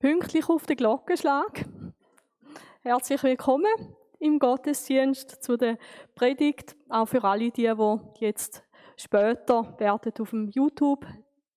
pünktlich 0.00 0.48
auf 0.48 0.64
den 0.64 0.78
Glockenschlag. 0.78 1.66
Herzlich 2.80 3.22
willkommen 3.22 3.94
im 4.18 4.38
Gottesdienst 4.38 5.42
zu 5.42 5.58
der 5.58 5.76
Predigt, 6.14 6.74
auch 6.88 7.04
für 7.04 7.22
alle 7.22 7.50
die, 7.50 7.70
die 7.70 8.24
jetzt 8.24 8.64
später 8.96 9.78
werden 9.78 10.12
auf 10.18 10.30
dem 10.30 10.48
YouTube 10.48 11.06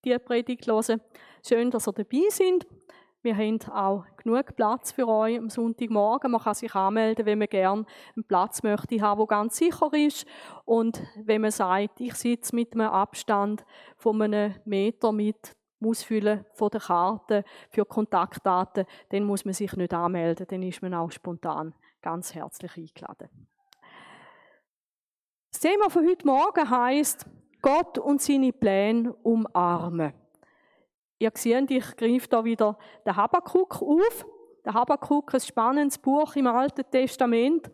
die 0.04 0.20
Predigt 0.20 0.68
hören. 0.68 1.00
Schön, 1.48 1.72
dass 1.72 1.88
ihr 1.88 1.94
dabei 1.94 2.24
sind. 2.30 2.68
Wir 3.22 3.38
haben 3.38 3.60
auch 3.72 4.04
genug 4.18 4.54
Platz 4.58 4.92
für 4.92 5.08
euch 5.08 5.38
am 5.38 5.50
Sonntagmorgen. 5.50 6.30
Man 6.30 6.42
kann 6.42 6.54
sich 6.54 6.76
anmelden, 6.76 7.26
wenn 7.26 7.40
man 7.40 7.48
gerne 7.48 7.86
einen 8.14 8.28
Platz 8.28 8.62
möchte 8.62 9.00
haben, 9.00 9.20
der 9.20 9.28
ganz 9.28 9.56
sicher 9.56 9.90
ist. 9.94 10.26
Und 10.66 11.02
wenn 11.16 11.40
man 11.40 11.52
sagt, 11.52 12.02
ich 12.02 12.16
sitze 12.16 12.54
mit 12.54 12.74
einem 12.74 12.90
Abstand 12.90 13.64
von 13.96 14.22
einem 14.22 14.56
Meter 14.66 15.14
mit 15.14 15.56
Ausfüllen 15.86 16.46
von 16.54 16.70
der 16.70 16.82
Karte 16.82 17.44
für 17.70 17.86
Kontaktdaten, 17.86 18.86
dann 19.10 19.24
muss 19.24 19.46
man 19.46 19.54
sich 19.54 19.74
nicht 19.74 19.94
anmelden, 19.94 20.46
dann 20.50 20.64
ist 20.64 20.82
man 20.82 20.94
auch 20.94 21.12
spontan 21.12 21.74
ganz 22.02 22.34
herzlich 22.36 22.78
eingeladen. 22.78 23.30
Das 25.52 25.60
Thema 25.60 25.90
von 25.90 26.08
heute 26.08 26.26
Morgen 26.26 26.70
heißt 26.70 27.26
Gott 27.62 27.98
und 27.98 28.22
seine 28.22 28.52
Pläne 28.52 29.14
umarmen. 29.24 30.14
Ihr 31.20 31.32
seht, 31.36 31.72
ich 31.72 31.96
greife 31.96 32.28
da 32.28 32.44
wieder 32.44 32.78
den 33.06 33.16
Habakkuk 33.16 33.82
auf. 33.82 34.26
Der 34.66 34.74
Habakkuk, 34.74 35.34
ein 35.34 35.40
spannendes 35.40 35.98
Buch 35.98 36.36
im 36.36 36.48
Alten 36.48 36.84
Testament. 36.90 37.70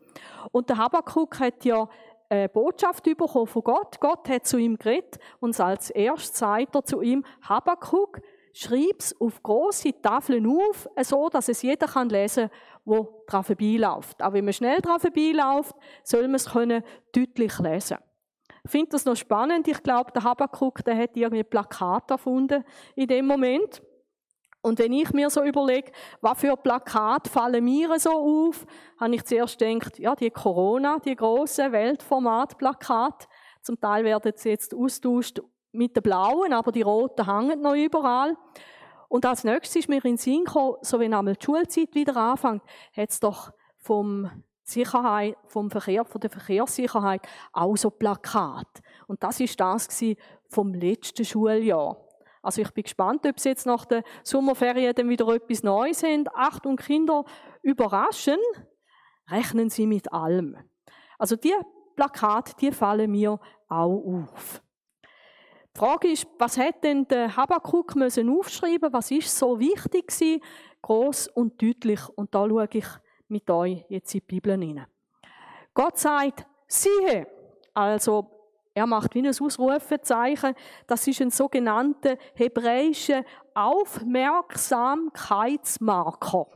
Und 0.52 0.70
der 0.70 0.78
Habakkuk 0.78 1.39
hat 1.39 1.66
ja 1.66 1.88
eine 2.30 2.50
Botschaft 2.50 3.04
bekommen 3.04 3.48
von 3.48 3.64
Gott. 3.64 4.00
Gott 4.00 4.30
hat 4.30 4.46
zu 4.46 4.58
ihm 4.58 4.78
geredet 4.78 5.18
und 5.40 5.60
als 5.60 5.90
erstes 5.90 6.38
sagt 6.38 6.76
er 6.76 6.86
zu 6.86 7.02
ihm, 7.02 7.26
Habakkuk, 7.42 8.22
schreib's 8.54 9.16
auf 9.20 9.42
große 9.42 10.02
Tafeln 10.02 10.48
auf, 10.48 10.88
so 11.02 11.30
dass 11.30 11.50
es 11.50 11.62
jeder 11.62 11.88
kann 11.88 12.10
lesen, 12.10 12.50
wo 12.86 13.23
dran 13.28 13.44
vorbeiläuft. 13.44 14.22
Auch 14.22 14.34
wenn 14.34 14.45
man 14.45 14.53
schnell 14.53 14.80
dran 14.80 15.00
vorbeiläuft, 15.00 15.76
soll 16.03 16.23
man 16.23 16.36
es 16.36 16.50
können 16.50 16.84
deutlich 17.14 17.58
lesen. 17.59 17.98
Ich 18.64 18.72
finde 18.72 18.90
das 18.92 19.06
noch 19.06 19.16
spannend. 19.16 19.68
Ich 19.68 19.81
glaube, 19.81 20.12
der 20.12 20.23
Habakkuk, 20.23 20.84
der 20.84 20.98
hat 20.98 21.16
irgendwie 21.16 21.44
Plakat 21.44 22.12
erfunden 22.12 22.64
in 22.96 23.08
dem 23.08 23.25
Moment. 23.25 23.81
Und 24.62 24.80
wenn 24.80 24.92
ich 24.92 25.12
mir 25.12 25.30
so 25.30 25.44
überlege, 25.44 25.92
was 26.22 26.40
für 26.40 26.58
Plakate 26.58 27.30
fallen 27.30 27.64
mir 27.64 27.98
so 28.00 28.12
auf, 28.12 28.66
habe 29.00 29.16
ich 29.16 29.24
zuerst 29.24 29.58
gedacht, 29.58 30.00
ja, 30.00 30.16
die 30.16 30.32
Corona, 30.32 31.00
die 31.00 31.16
grossen 31.16 31.72
Weltformat-Plakate, 31.72 33.28
zum 33.62 33.80
Teil 33.80 34.04
werden 34.04 34.34
sie 34.36 34.50
jetzt 34.50 34.74
austauscht 34.74 35.42
mit 35.72 35.96
den 35.96 36.04
blauen, 36.04 36.52
aber 36.52 36.72
die 36.72 36.82
roten 36.82 37.26
hängen 37.26 37.62
noch 37.62 37.76
überall. 37.76 38.36
Und 39.08 39.26
als 39.26 39.44
nächstes 39.44 39.78
ist 39.78 39.90
mir 39.90 39.98
in 39.98 40.02
den 40.02 40.18
Sinn 40.18 40.44
gekommen, 40.44 40.76
so 40.82 41.00
wenn 41.00 41.14
einmal 41.14 41.36
die 41.36 41.46
Schulzeit 41.46 41.94
wieder 41.96 42.16
anfängt, 42.16 42.62
hat 42.96 43.10
es 43.10 43.20
doch 43.20 43.52
vom 43.78 44.30
Sicherheit, 44.64 45.36
vom 45.48 45.72
Verkehr, 45.72 46.06
von 46.06 46.22
der 46.22 46.30
Verkehrssicherheit 46.30 47.22
auch 47.54 47.76
so 47.76 47.90
Plakat. 47.90 48.68
Und 49.08 49.24
das 49.24 49.40
ist 49.40 49.60
das 49.60 49.88
vom 50.48 50.74
letzten 50.74 51.26
Schuljahr. 51.26 51.98
Also 52.42 52.62
ich 52.62 52.72
bin 52.72 52.84
gespannt, 52.84 53.26
ob 53.26 53.40
Sie 53.40 53.50
jetzt 53.50 53.66
nach 53.66 53.86
den 53.86 54.04
Sommerferien 54.23 54.94
dann 54.95 55.09
wieder 55.09 55.28
etwas 55.30 55.64
Neues 55.64 56.04
haben. 56.04 56.26
Achtung, 56.34 56.78
Kinder, 56.78 57.26
überraschen, 57.62 58.38
rechnen 59.30 59.70
Sie 59.70 59.86
mit 59.86 60.12
allem. 60.12 60.58
Also 61.18 61.36
die 61.36 61.54
Plakate, 61.96 62.54
die 62.59 62.72
fallen 62.72 63.12
mir 63.12 63.40
auch 63.68 64.26
auf. 64.26 64.62
Die 65.76 65.80
Frage 65.80 66.12
ist, 66.12 66.28
was 66.38 66.58
hat 66.58 66.84
denn 66.84 67.08
der 67.08 67.36
Habakkuk 67.36 67.96
müssen 67.96 68.30
aufschreiben? 68.30 68.92
Was 68.92 69.12
ist 69.12 69.38
so 69.38 69.59
wichtig 69.59 70.08
gewesen? 70.08 70.42
Groß 70.81 71.28
und 71.28 71.62
deutlich. 71.62 72.00
Und 72.16 72.34
da 72.34 72.48
schaue 72.48 72.68
ich 72.72 72.86
mit 73.28 73.50
euch 73.50 73.86
jetzt 73.90 74.14
in 74.14 74.22
die 74.22 74.26
Bibel 74.26 74.59
hinein. 74.59 74.88
Gott 75.74 75.98
sagt, 75.98 76.46
siehe, 76.68 77.28
also 77.74 78.38
er 78.74 78.85
macht 78.85 79.16
wie 79.16 79.19
ein 79.19 79.28
Ausrufezeichen. 79.28 80.53
Das 80.88 81.07
ist 81.07 81.22
ein 81.22 81.31
sogenannter 81.31 82.18
hebräischer 82.35 83.24
Aufmerksamkeitsmarker. 83.53 86.47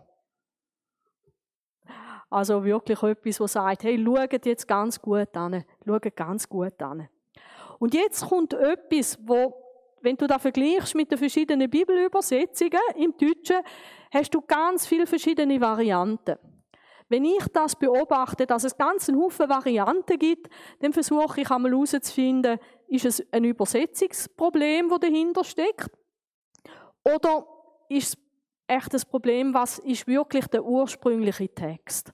Also 2.29 2.63
wirklich 2.63 3.01
etwas, 3.03 3.39
was 3.39 3.53
sagt, 3.53 3.83
hey, 3.83 4.03
schaut 4.03 4.45
jetzt 4.45 4.67
ganz 4.67 4.99
gut 4.99 5.37
an, 5.37 5.63
schaut 5.85 6.13
ganz 6.15 6.49
gut 6.49 6.81
an. 6.81 7.07
Und 7.77 7.93
jetzt 7.93 8.27
kommt 8.27 8.53
etwas, 8.53 9.19
wo, 9.21 9.53
wenn 10.01 10.15
du 10.15 10.25
da 10.25 10.39
vergleichst 10.39 10.95
mit 10.95 11.11
den 11.11 11.19
verschiedenen 11.19 11.69
Bibelübersetzungen 11.69 12.79
im 12.95 13.13
Deutschen, 13.17 13.57
hast 14.11 14.33
du 14.33 14.41
ganz 14.41 14.87
viele 14.87 15.05
verschiedene 15.05 15.61
Varianten. 15.61 16.39
Wenn 17.09 17.25
ich 17.25 17.45
das 17.53 17.75
beobachte, 17.75 18.45
dass 18.45 18.63
es 18.63 18.77
ganz 18.77 19.09
einen 19.09 19.19
Haufen 19.19 19.49
Varianten 19.49 20.17
gibt, 20.17 20.49
dann 20.79 20.93
versuche 20.93 21.41
ich 21.41 21.49
einmal 21.49 21.71
herauszufinden, 21.71 22.59
ist 22.87 23.05
es 23.05 23.25
ein 23.31 23.43
Übersetzungsproblem, 23.43 24.89
das 24.89 24.99
dahinter 24.99 25.43
steckt? 25.43 25.91
Oder 27.03 27.45
ist 27.89 28.13
es 28.13 28.17
echt 28.67 28.93
das 28.93 29.05
Problem, 29.05 29.53
was 29.53 29.79
ist 29.79 30.07
wirklich 30.07 30.47
der 30.47 30.63
ursprüngliche 30.63 31.49
Text? 31.49 32.11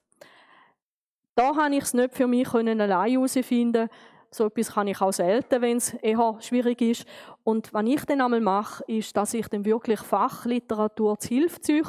Da 1.35 1.55
habe 1.55 1.75
ich 1.75 1.83
es 1.83 1.93
nicht 1.93 2.13
für 2.13 2.27
mich 2.27 2.53
allein 2.53 3.11
herausfinden 3.11 3.89
so 4.31 4.45
etwas 4.45 4.73
kann 4.73 4.87
ich 4.87 5.01
auch 5.01 5.11
selten, 5.11 5.61
wenn 5.61 5.77
es 5.77 5.93
eher 5.95 6.37
schwierig 6.39 6.81
ist. 6.81 7.05
Und 7.43 7.73
was 7.73 7.85
ich 7.85 8.05
dann 8.05 8.21
einmal 8.21 8.41
mache, 8.41 8.83
ist, 8.87 9.17
dass 9.17 9.33
ich 9.33 9.47
dann 9.47 9.65
wirklich 9.65 9.99
Fachliteratur 9.99 11.17
zu 11.17 11.29
Hilfe 11.29 11.61
ziehe. 11.61 11.83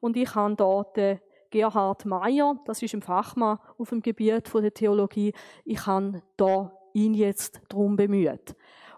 Und 0.00 0.16
ich 0.16 0.34
habe 0.34 0.54
dort 0.54 0.96
den 0.96 1.20
Gerhard 1.50 2.04
Meyer, 2.04 2.56
das 2.64 2.82
ist 2.82 2.94
ein 2.94 3.02
Fachmann 3.02 3.58
auf 3.78 3.90
dem 3.90 4.02
Gebiet 4.02 4.52
der 4.52 4.74
Theologie. 4.74 5.32
Ich 5.64 5.86
habe 5.86 6.22
da 6.36 6.72
ihn 6.92 7.14
jetzt 7.14 7.60
darum 7.68 7.96
bemüht. 7.96 8.54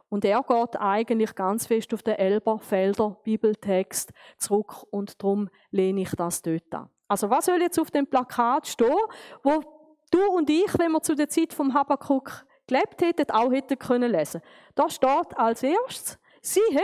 Und 0.08 0.26
er 0.26 0.42
geht 0.42 0.78
eigentlich 0.78 1.34
ganz 1.34 1.66
fest 1.66 1.94
auf 1.94 2.02
den 2.02 2.16
Elberfelder 2.16 3.16
Bibeltext 3.24 4.12
zurück 4.36 4.84
und 4.90 5.22
darum 5.22 5.48
lehne 5.70 6.02
ich 6.02 6.10
das 6.10 6.42
dort 6.42 6.74
an. 6.74 6.90
Also 7.08 7.30
was 7.30 7.46
soll 7.46 7.60
jetzt 7.62 7.78
auf 7.80 7.90
dem 7.90 8.06
Plakat 8.06 8.66
stehen, 8.66 8.94
wo 9.42 9.62
du 10.10 10.22
und 10.32 10.50
ich, 10.50 10.78
wenn 10.78 10.92
wir 10.92 11.00
zu 11.00 11.14
der 11.14 11.28
Zeit 11.28 11.54
vom 11.54 11.72
Habakkuk 11.72 12.44
gelebt 12.66 13.00
hätten, 13.02 13.30
auch 13.30 13.50
hätten 13.50 13.78
können 13.78 14.12
lesen. 14.12 14.42
Da 14.74 14.88
steht 14.88 15.36
als 15.36 15.62
erstes, 15.62 16.18
siehe, 16.40 16.82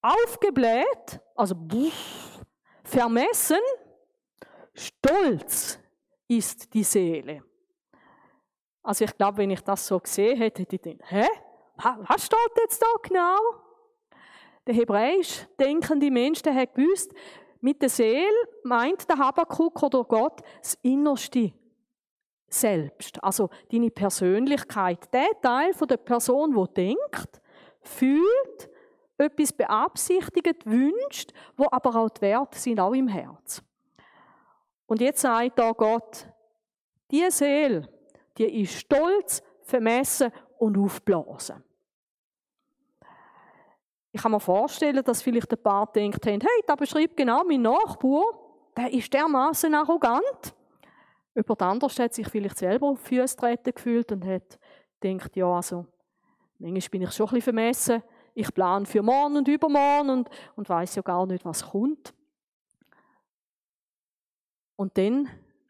aufgebläht, 0.00 1.20
also 1.34 1.56
vermessen, 2.84 3.58
Stolz 4.76 5.78
ist 6.28 6.72
die 6.74 6.84
Seele. 6.84 7.42
Also 8.82 9.04
ich 9.04 9.16
glaube, 9.16 9.38
wenn 9.38 9.50
ich 9.50 9.62
das 9.62 9.86
so 9.86 9.98
gesehen 9.98 10.36
hätte, 10.36 10.62
hätte 10.62 10.76
ich 10.76 10.82
gedacht, 10.82 11.10
hä? 11.10 11.26
Was 12.08 12.26
steht 12.26 12.38
jetzt 12.56 12.80
da 12.80 12.86
genau? 13.02 13.36
Der 14.66 14.74
hebräisch 14.74 15.46
denkende 15.58 16.10
Mensch, 16.10 16.42
der 16.42 16.54
hat 16.54 16.74
gewusst, 16.74 17.12
mit 17.60 17.82
der 17.82 17.88
Seele 17.88 18.48
meint 18.64 19.08
der 19.08 19.18
Habakkuk 19.18 19.82
oder 19.82 20.04
Gott 20.04 20.42
das 20.60 20.78
Innerste 20.82 21.52
selbst. 22.48 23.22
Also 23.22 23.50
deine 23.70 23.90
Persönlichkeit. 23.90 25.12
Der 25.12 25.30
Teil 25.42 25.72
von 25.72 25.88
der 25.88 25.96
Person, 25.96 26.54
wo 26.54 26.66
denkt, 26.66 27.40
fühlt, 27.80 28.70
etwas 29.18 29.52
beabsichtigt, 29.52 30.66
wünscht, 30.66 31.32
wo 31.56 31.66
aber 31.70 31.96
auch 31.96 32.10
die 32.10 32.22
Werte 32.22 32.58
sind, 32.58 32.78
auch 32.78 32.92
im 32.92 33.08
Herz. 33.08 33.62
Und 34.86 35.00
jetzt 35.00 35.20
sagt 35.20 35.58
da 35.58 35.72
Gott, 35.72 36.28
die 37.10 37.28
Seele, 37.30 37.88
die 38.38 38.62
ist 38.62 38.74
stolz, 38.74 39.42
vermessen 39.62 40.30
und 40.58 40.78
aufblasen. 40.78 41.62
Ich 44.12 44.22
kann 44.22 44.32
mir 44.32 44.40
vorstellen, 44.40 45.04
dass 45.04 45.22
vielleicht 45.22 45.52
ein 45.52 45.62
paar 45.62 45.86
denkt 45.92 46.24
hey, 46.24 46.40
da 46.66 46.74
beschreibt 46.74 47.16
genau 47.16 47.42
mein 47.44 47.62
Nachbar, 47.62 48.22
der 48.76 48.92
ist 48.92 49.12
dermaßen 49.12 49.74
arrogant. 49.74 50.54
Über 51.34 51.54
der 51.54 51.66
andere 51.66 51.90
hat 52.02 52.14
sich 52.14 52.28
vielleicht 52.28 52.56
selber 52.56 52.86
auf 52.88 53.00
Füße 53.00 53.36
treten 53.36 53.74
gefühlt 53.74 54.10
und 54.12 54.24
hat 54.24 54.58
gedacht, 55.00 55.36
ja, 55.36 55.46
also, 55.46 55.84
manchmal 56.58 56.90
bin 56.90 57.02
ich 57.02 57.12
schon 57.12 57.26
ein 57.26 57.34
bisschen 57.34 57.42
vermessen. 57.42 58.02
Ich 58.32 58.52
plane 58.54 58.86
für 58.86 59.02
morgen 59.02 59.36
und 59.36 59.48
übermorgen 59.48 60.10
und, 60.10 60.30
und 60.56 60.68
weiß 60.68 60.94
ja 60.94 61.02
gar 61.02 61.26
nicht, 61.26 61.44
was 61.44 61.70
kommt. 61.70 62.14
Und 64.76 64.96
dann 64.98 65.28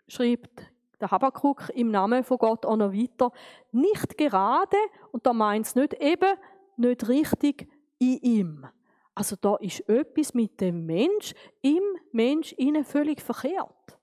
schreibt 0.09 0.73
der 1.01 1.11
Habakkuk 1.11 1.71
im 1.75 1.91
Namen 1.91 2.25
von 2.25 2.39
Gott 2.39 2.67
auch 2.67 2.77
noch 2.77 2.93
weiter, 2.93 3.33
nicht 3.73 4.17
gerade, 4.19 4.77
und 5.13 5.27
da 5.27 5.33
meint 5.33 5.67
es 5.67 5.75
nicht 5.75 5.95
eben, 5.95 6.37
nicht 6.77 7.09
richtig 7.09 7.69
in 7.99 8.19
ihm. 8.19 8.67
Also 9.15 9.37
da 9.41 9.57
ist 9.57 9.89
etwas 9.89 10.35
mit 10.35 10.61
dem 10.61 10.85
Mensch, 10.85 11.35
im 11.63 11.83
Mensch 12.13 12.53
innen 12.53 12.85
völlig 12.85 13.23
verkehrt. 13.23 13.99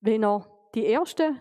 Wenn 0.00 0.22
er 0.22 0.46
die 0.74 0.84
erste, 0.84 1.34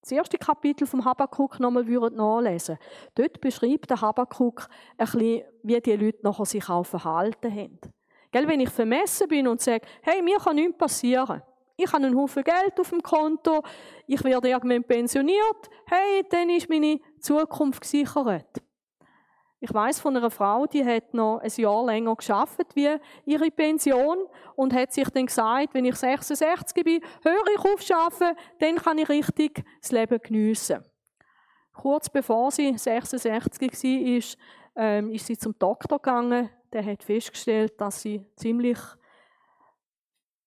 das 0.00 0.12
erste 0.12 0.38
Kapitel 0.38 0.86
vom 0.86 1.04
Habakkuk 1.04 1.60
nochmal 1.60 1.84
nachlesen 1.84 2.78
dort 3.14 3.40
beschreibt 3.40 3.90
der 3.90 4.00
Habakkuk 4.00 4.68
ein 4.96 5.04
bisschen, 5.04 5.42
wie 5.62 5.80
die 5.80 5.96
Leute 5.96 6.20
nachher 6.22 6.46
sich 6.46 6.68
auch 6.70 6.84
verhalten 6.84 7.54
haben. 7.54 7.78
Gell, 8.32 8.48
wenn 8.48 8.60
ich 8.60 8.70
vermessen 8.70 9.28
bin 9.28 9.48
und 9.48 9.60
sage, 9.60 9.86
hey, 10.02 10.22
mir 10.22 10.38
kann 10.38 10.56
nichts 10.56 10.78
passieren. 10.78 11.42
Ich 11.82 11.92
habe 11.92 12.04
einen 12.04 12.16
Haufen 12.16 12.44
Geld 12.44 12.78
auf 12.78 12.90
dem 12.90 13.02
Konto, 13.02 13.62
ich 14.06 14.22
werde 14.22 14.50
irgendwann 14.50 14.84
pensioniert, 14.84 15.70
hey, 15.86 16.22
dann 16.28 16.50
ist 16.50 16.68
meine 16.68 17.00
Zukunft 17.20 17.80
gesichert. 17.80 18.62
Ich 19.60 19.72
weiß 19.72 20.00
von 20.00 20.16
einer 20.16 20.30
Frau, 20.30 20.66
die 20.66 20.84
hat 20.84 21.14
noch 21.14 21.38
ein 21.38 21.50
Jahr 21.56 21.84
länger 21.84 22.16
geschafft 22.16 22.74
wie 22.74 22.96
ihre 23.24 23.50
Pension 23.50 24.18
und 24.56 24.74
hat 24.74 24.92
sich 24.92 25.08
dann 25.08 25.26
gesagt, 25.26 25.72
wenn 25.72 25.86
ich 25.86 25.96
66 25.96 26.84
bin, 26.84 27.00
höre 27.22 27.46
ich 27.54 27.60
auf 27.60 27.80
schaffen, 27.80 28.32
dann 28.58 28.76
kann 28.76 28.98
ich 28.98 29.08
richtig 29.08 29.62
das 29.80 29.92
Leben 29.92 30.18
geniessen. 30.22 30.84
Kurz 31.72 32.10
bevor 32.10 32.50
sie 32.50 32.76
66 32.76 33.72
war, 33.72 34.16
ist, 34.16 34.38
ähm, 34.76 35.10
ist 35.12 35.26
sie 35.26 35.38
zum 35.38 35.58
Doktor 35.58 35.98
gegangen. 35.98 36.50
Der 36.72 36.84
hat 36.84 37.02
festgestellt, 37.02 37.80
dass 37.80 38.02
sie 38.02 38.24
ziemlich 38.36 38.78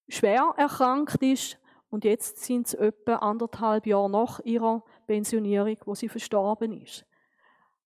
schwer 0.07 0.53
erkrankt 0.57 1.21
ist 1.21 1.57
und 1.89 2.05
jetzt 2.05 2.43
sind 2.43 2.67
es 2.67 2.73
etwa 2.73 3.17
anderthalb 3.17 3.85
Jahre 3.85 4.09
nach 4.09 4.39
ihrer 4.41 4.83
Pensionierung, 5.07 5.77
wo 5.85 5.95
sie 5.95 6.09
verstorben 6.09 6.81
ist. 6.81 7.05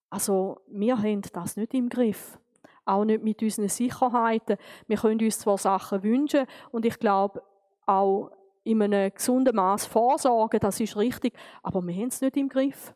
Also 0.10 0.62
wir 0.68 0.98
haben 0.98 1.22
das 1.34 1.58
nicht 1.58 1.74
im 1.74 1.90
Griff. 1.90 2.40
Auch 2.86 3.04
nicht 3.04 3.22
mit 3.22 3.42
unseren 3.42 3.68
Sicherheiten. 3.68 4.58
Wir 4.88 4.98
können 4.98 5.20
uns 5.20 5.40
zwar 5.40 5.58
Sachen 5.58 6.04
wünschen 6.04 6.46
und 6.72 6.86
ich 6.86 6.98
glaube 7.00 7.44
auch 7.86 8.32
in 8.64 8.82
einem 8.82 9.14
gesunden 9.14 9.56
Maß 9.56 9.86
vorsorgen, 9.86 10.60
das 10.60 10.80
ist 10.80 10.98
richtig, 10.98 11.34
aber 11.64 11.86
wir 11.86 11.96
haben 11.96 12.08
es 12.08 12.22
nicht 12.22 12.38
im 12.38 12.50
Griff. 12.50 12.94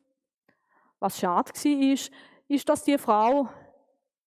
Was 0.99 1.19
schade 1.19 1.51
war, 1.51 1.93
ist, 1.93 2.11
ist, 2.47 2.69
dass 2.69 2.83
die 2.83 2.97
Frau 2.97 3.49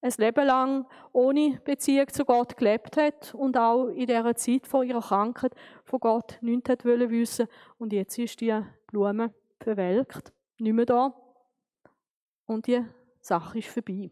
ein 0.03 0.13
Leben 0.17 0.45
lang 0.45 0.85
ohne 1.13 1.61
Beziehung 1.63 2.09
zu 2.09 2.25
Gott 2.25 2.57
gelebt 2.57 2.97
hat 2.97 3.33
und 3.33 3.57
auch 3.57 3.87
in 3.87 4.05
dieser 4.05 4.35
Zeit 4.35 4.67
vor 4.67 4.83
ihrer 4.83 5.01
Krankheit 5.01 5.53
von 5.85 5.99
Gott 5.99 6.37
nichts 6.41 6.69
hat 6.69 6.83
wissen 6.83 7.47
und 7.77 7.93
jetzt 7.93 8.17
ist 8.17 8.41
die 8.41 8.61
Blume 8.87 9.33
verwelkt, 9.61 10.33
nicht 10.57 10.73
mehr 10.73 10.85
da 10.85 11.13
und 12.45 12.67
die 12.67 12.83
Sache 13.21 13.59
ist 13.59 13.69
vorbei. 13.69 14.11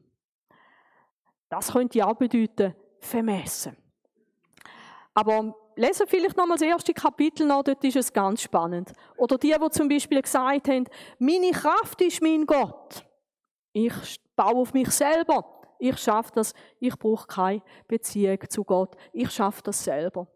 Das 1.50 1.74
könnte 1.74 2.08
auch 2.08 2.16
bedeuten, 2.16 2.74
vermessen. 3.00 3.76
Aber 5.14 5.54
lesen 5.76 6.08
vielleicht 6.08 6.38
nochmal 6.38 6.58
das 6.58 6.68
erste 6.68 6.94
Kapitel 6.94 7.46
noch, 7.46 7.64
dort 7.64 7.84
ist 7.84 7.98
es 7.98 8.14
ganz 8.14 8.42
spannend. 8.42 8.94
Oder 9.18 9.38
die, 9.38 9.54
die 9.54 9.70
zum 9.72 9.90
Beispiel 9.90 10.22
gesagt 10.22 10.70
haben, 10.70 10.86
meine 11.20 11.52
Kraft 11.52 12.02
ist 12.02 12.22
mein 12.22 12.46
Gott. 12.46 13.06
Ich 13.74 14.22
baue 14.38 14.62
auf 14.62 14.74
mich 14.74 14.90
selber. 14.92 15.61
Ich 15.82 15.98
schaffe 15.98 16.32
das. 16.36 16.54
Ich 16.80 16.96
brauche 16.96 17.26
keine 17.26 17.64
Beziehung 17.88 18.38
zu 18.48 18.64
Gott. 18.64 18.96
Ich 19.12 19.32
schaffe 19.32 19.64
das 19.64 19.84
selber. 19.84 20.28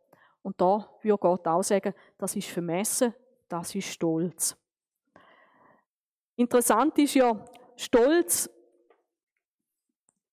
Und 0.42 0.60
da 0.60 0.90
würde 1.04 1.18
Gott 1.20 1.48
auch 1.48 1.62
sagen, 1.62 1.94
das 2.18 2.36
ist 2.36 2.50
vermessen, 2.50 3.14
das 3.48 3.76
ist 3.76 3.88
Stolz. 3.88 4.58
Interessant 6.36 6.98
ist 6.98 7.14
ja, 7.14 7.46
Stolz 7.76 8.50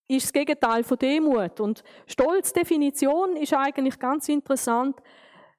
ist 0.09 0.25
das 0.25 0.33
Gegenteil 0.33 0.83
von 0.83 0.97
Demut. 0.97 1.61
Und 1.61 1.85
Stolz-Definition 2.07 3.37
ist 3.37 3.53
eigentlich 3.53 3.99
ganz 3.99 4.31
interessant. 4.31 4.97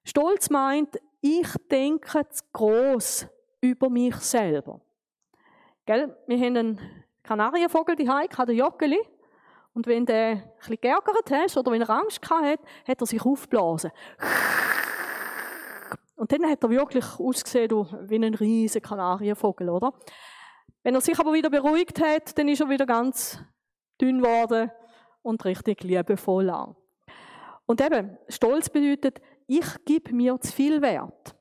Stolz 0.03 0.49
meint, 0.49 0.99
ich 1.21 1.47
denke 1.69 2.27
zu 2.29 2.43
gross 2.51 3.27
über 3.61 3.87
mich 3.87 4.15
selber. 4.15 4.81
Gell? 5.85 6.17
Wir 6.25 6.37
haben 6.39 6.57
einen 6.57 6.79
Kanarienvogel, 7.21 7.95
die 7.95 8.09
Heike, 8.09 8.35
hat 8.35 8.49
Joggeli. 8.49 8.99
Und 9.73 9.87
wenn 9.87 10.05
der 10.05 10.29
ein 10.29 10.43
bisschen 10.57 10.81
geärgert 10.81 11.31
hat 11.31 11.57
oder 11.57 11.71
wenn 11.71 11.81
er 11.81 11.89
Angst 11.89 12.21
hatte, 12.29 12.61
hat 12.87 13.01
er 13.01 13.05
sich 13.07 13.25
aufgeblasen. 13.25 13.91
Und 16.15 16.31
dann 16.31 16.49
hat 16.49 16.63
er 16.63 16.69
wirklich 16.69 17.05
ausgesehen 17.19 17.71
wie 18.07 18.15
ein 18.15 18.35
riesiger 18.35 18.87
Kanarienvogel, 18.87 19.69
oder? 19.69 19.93
Wenn 20.83 20.95
er 20.95 21.01
sich 21.01 21.17
aber 21.19 21.33
wieder 21.33 21.49
beruhigt 21.49 22.01
hat, 22.01 22.37
dann 22.37 22.47
ist 22.47 22.61
er 22.61 22.69
wieder 22.69 22.85
ganz 22.85 23.39
dünn 23.99 24.21
geworden 24.21 24.71
und 25.21 25.43
richtig 25.45 25.83
liebevoll 25.83 26.49
an. 26.49 26.75
Und 27.65 27.81
eben, 27.81 28.17
Stolz 28.27 28.69
bedeutet, 28.69 29.21
ich 29.47 29.65
gebe 29.85 30.13
mir 30.13 30.39
zu 30.39 30.51
viel 30.51 30.81
Wert. 30.81 31.35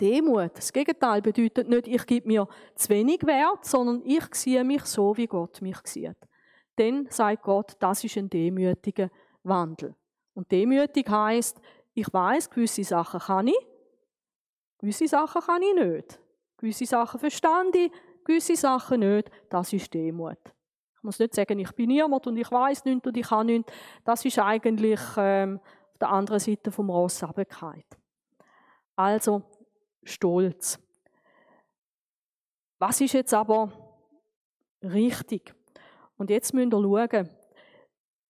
Demut, 0.00 0.56
das 0.56 0.72
Gegenteil, 0.72 1.22
bedeutet 1.22 1.68
nicht, 1.68 1.88
ich 1.88 2.06
gebe 2.06 2.28
mir 2.28 2.48
zu 2.74 2.88
wenig 2.90 3.26
Wert, 3.26 3.64
sondern 3.64 4.02
ich 4.04 4.34
sehe 4.34 4.62
mich 4.62 4.84
so, 4.84 5.16
wie 5.16 5.26
Gott 5.26 5.60
mich 5.62 5.78
sieht. 5.84 6.16
Dann 6.76 7.06
sagt 7.10 7.42
Gott, 7.42 7.76
das 7.78 8.04
ist 8.04 8.16
ein 8.16 8.30
demütiger 8.30 9.10
Wandel. 9.42 9.94
Und 10.34 10.50
demütig 10.52 11.08
heißt, 11.08 11.60
ich 11.94 12.12
weiß, 12.12 12.50
gewisse 12.50 12.84
Sachen 12.84 13.20
kann 13.20 13.48
ich, 13.48 13.66
gewisse 14.78 15.08
Sachen 15.08 15.40
kann 15.40 15.62
ich 15.62 15.74
nicht. 15.74 16.20
Gewisse 16.58 16.86
Sachen 16.86 17.20
verstand 17.20 17.74
ich, 17.76 17.90
gewisse 18.24 18.56
Sachen 18.56 19.00
nicht, 19.00 19.30
das 19.48 19.72
ist 19.72 19.92
Demut. 19.92 20.38
Ich 20.96 21.02
muss 21.02 21.18
nicht 21.18 21.34
sagen, 21.34 21.58
ich 21.58 21.72
bin 21.72 21.88
niemand 21.88 22.26
und 22.26 22.36
ich 22.36 22.50
weiß 22.50 22.84
nichts 22.84 23.06
und 23.06 23.16
ich 23.16 23.26
kann 23.28 23.46
nichts. 23.46 23.72
Das 24.04 24.24
ist 24.24 24.38
eigentlich 24.38 25.00
ähm, 25.16 25.60
auf 25.92 25.98
der 25.98 26.10
anderen 26.10 26.40
Seite 26.40 26.70
vom 26.70 26.90
Ross 26.90 27.24
Also 28.96 29.42
Stolz. 30.02 30.78
Was 32.78 33.00
ist 33.00 33.14
jetzt 33.14 33.32
aber 33.32 33.72
richtig? 34.82 35.55
Und 36.16 36.30
jetzt 36.30 36.54
müsst 36.54 36.72
ihr 36.72 36.80
schauen, 36.82 37.30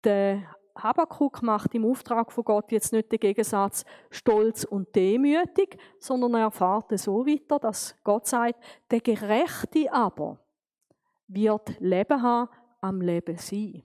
der 0.04 0.56
Habakkuk 0.76 1.42
macht 1.42 1.74
im 1.74 1.86
Auftrag 1.86 2.30
von 2.30 2.44
Gott 2.44 2.70
jetzt 2.70 2.92
nicht 2.92 3.10
den 3.10 3.18
Gegensatz 3.18 3.84
stolz 4.10 4.64
und 4.64 4.94
demütig, 4.94 5.78
sondern 5.98 6.34
er 6.34 6.40
erfahrt 6.42 6.92
es 6.92 7.04
so 7.04 7.26
weiter, 7.26 7.58
dass 7.58 7.96
Gott 8.04 8.26
sagt, 8.26 8.62
der 8.90 9.00
Gerechte 9.00 9.90
aber 9.92 10.38
wird 11.28 11.80
Leben 11.80 12.22
haben, 12.22 12.50
am 12.80 13.00
Leben 13.00 13.36
sein. 13.38 13.82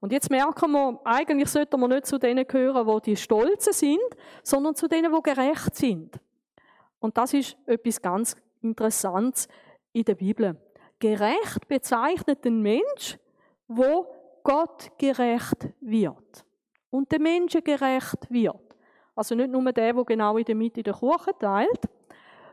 Und 0.00 0.12
jetzt 0.12 0.30
merken 0.30 0.70
wir, 0.72 1.00
eigentlich 1.04 1.48
sollten 1.48 1.78
wir 1.78 1.88
nicht 1.88 2.06
zu 2.06 2.18
denen 2.18 2.46
gehören, 2.46 2.86
wo 2.86 3.00
die 3.00 3.16
Stolzen 3.16 3.72
sind, 3.72 4.16
sondern 4.42 4.74
zu 4.74 4.88
denen, 4.88 5.12
wo 5.12 5.20
gerecht 5.20 5.76
sind. 5.76 6.18
Und 7.00 7.16
das 7.16 7.34
ist 7.34 7.56
etwas 7.66 8.00
ganz 8.00 8.36
Interessantes 8.62 9.48
in 9.92 10.04
der 10.04 10.14
Bibel. 10.14 10.56
Gerecht 11.00 11.66
bezeichnet 11.66 12.44
den 12.44 12.62
Mensch, 12.62 13.18
wo 13.66 14.06
Gott 14.44 14.92
gerecht 14.98 15.68
wird 15.80 16.44
und 16.90 17.10
den 17.10 17.22
Menschen 17.22 17.64
gerecht 17.64 18.30
wird. 18.30 18.76
Also 19.14 19.34
nicht 19.34 19.50
nur 19.50 19.72
der, 19.72 19.92
der 19.92 20.04
genau 20.04 20.36
in 20.36 20.44
der 20.44 20.54
Mitte 20.54 20.82
der 20.82 20.94
Kuchen 20.94 21.32
teilt, 21.38 21.88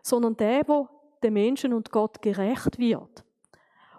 sondern 0.02 0.36
der, 0.36 0.64
der 0.64 0.90
den 1.24 1.34
Menschen 1.34 1.74
und 1.74 1.92
Gott 1.92 2.22
gerecht 2.22 2.78
wird. 2.78 3.24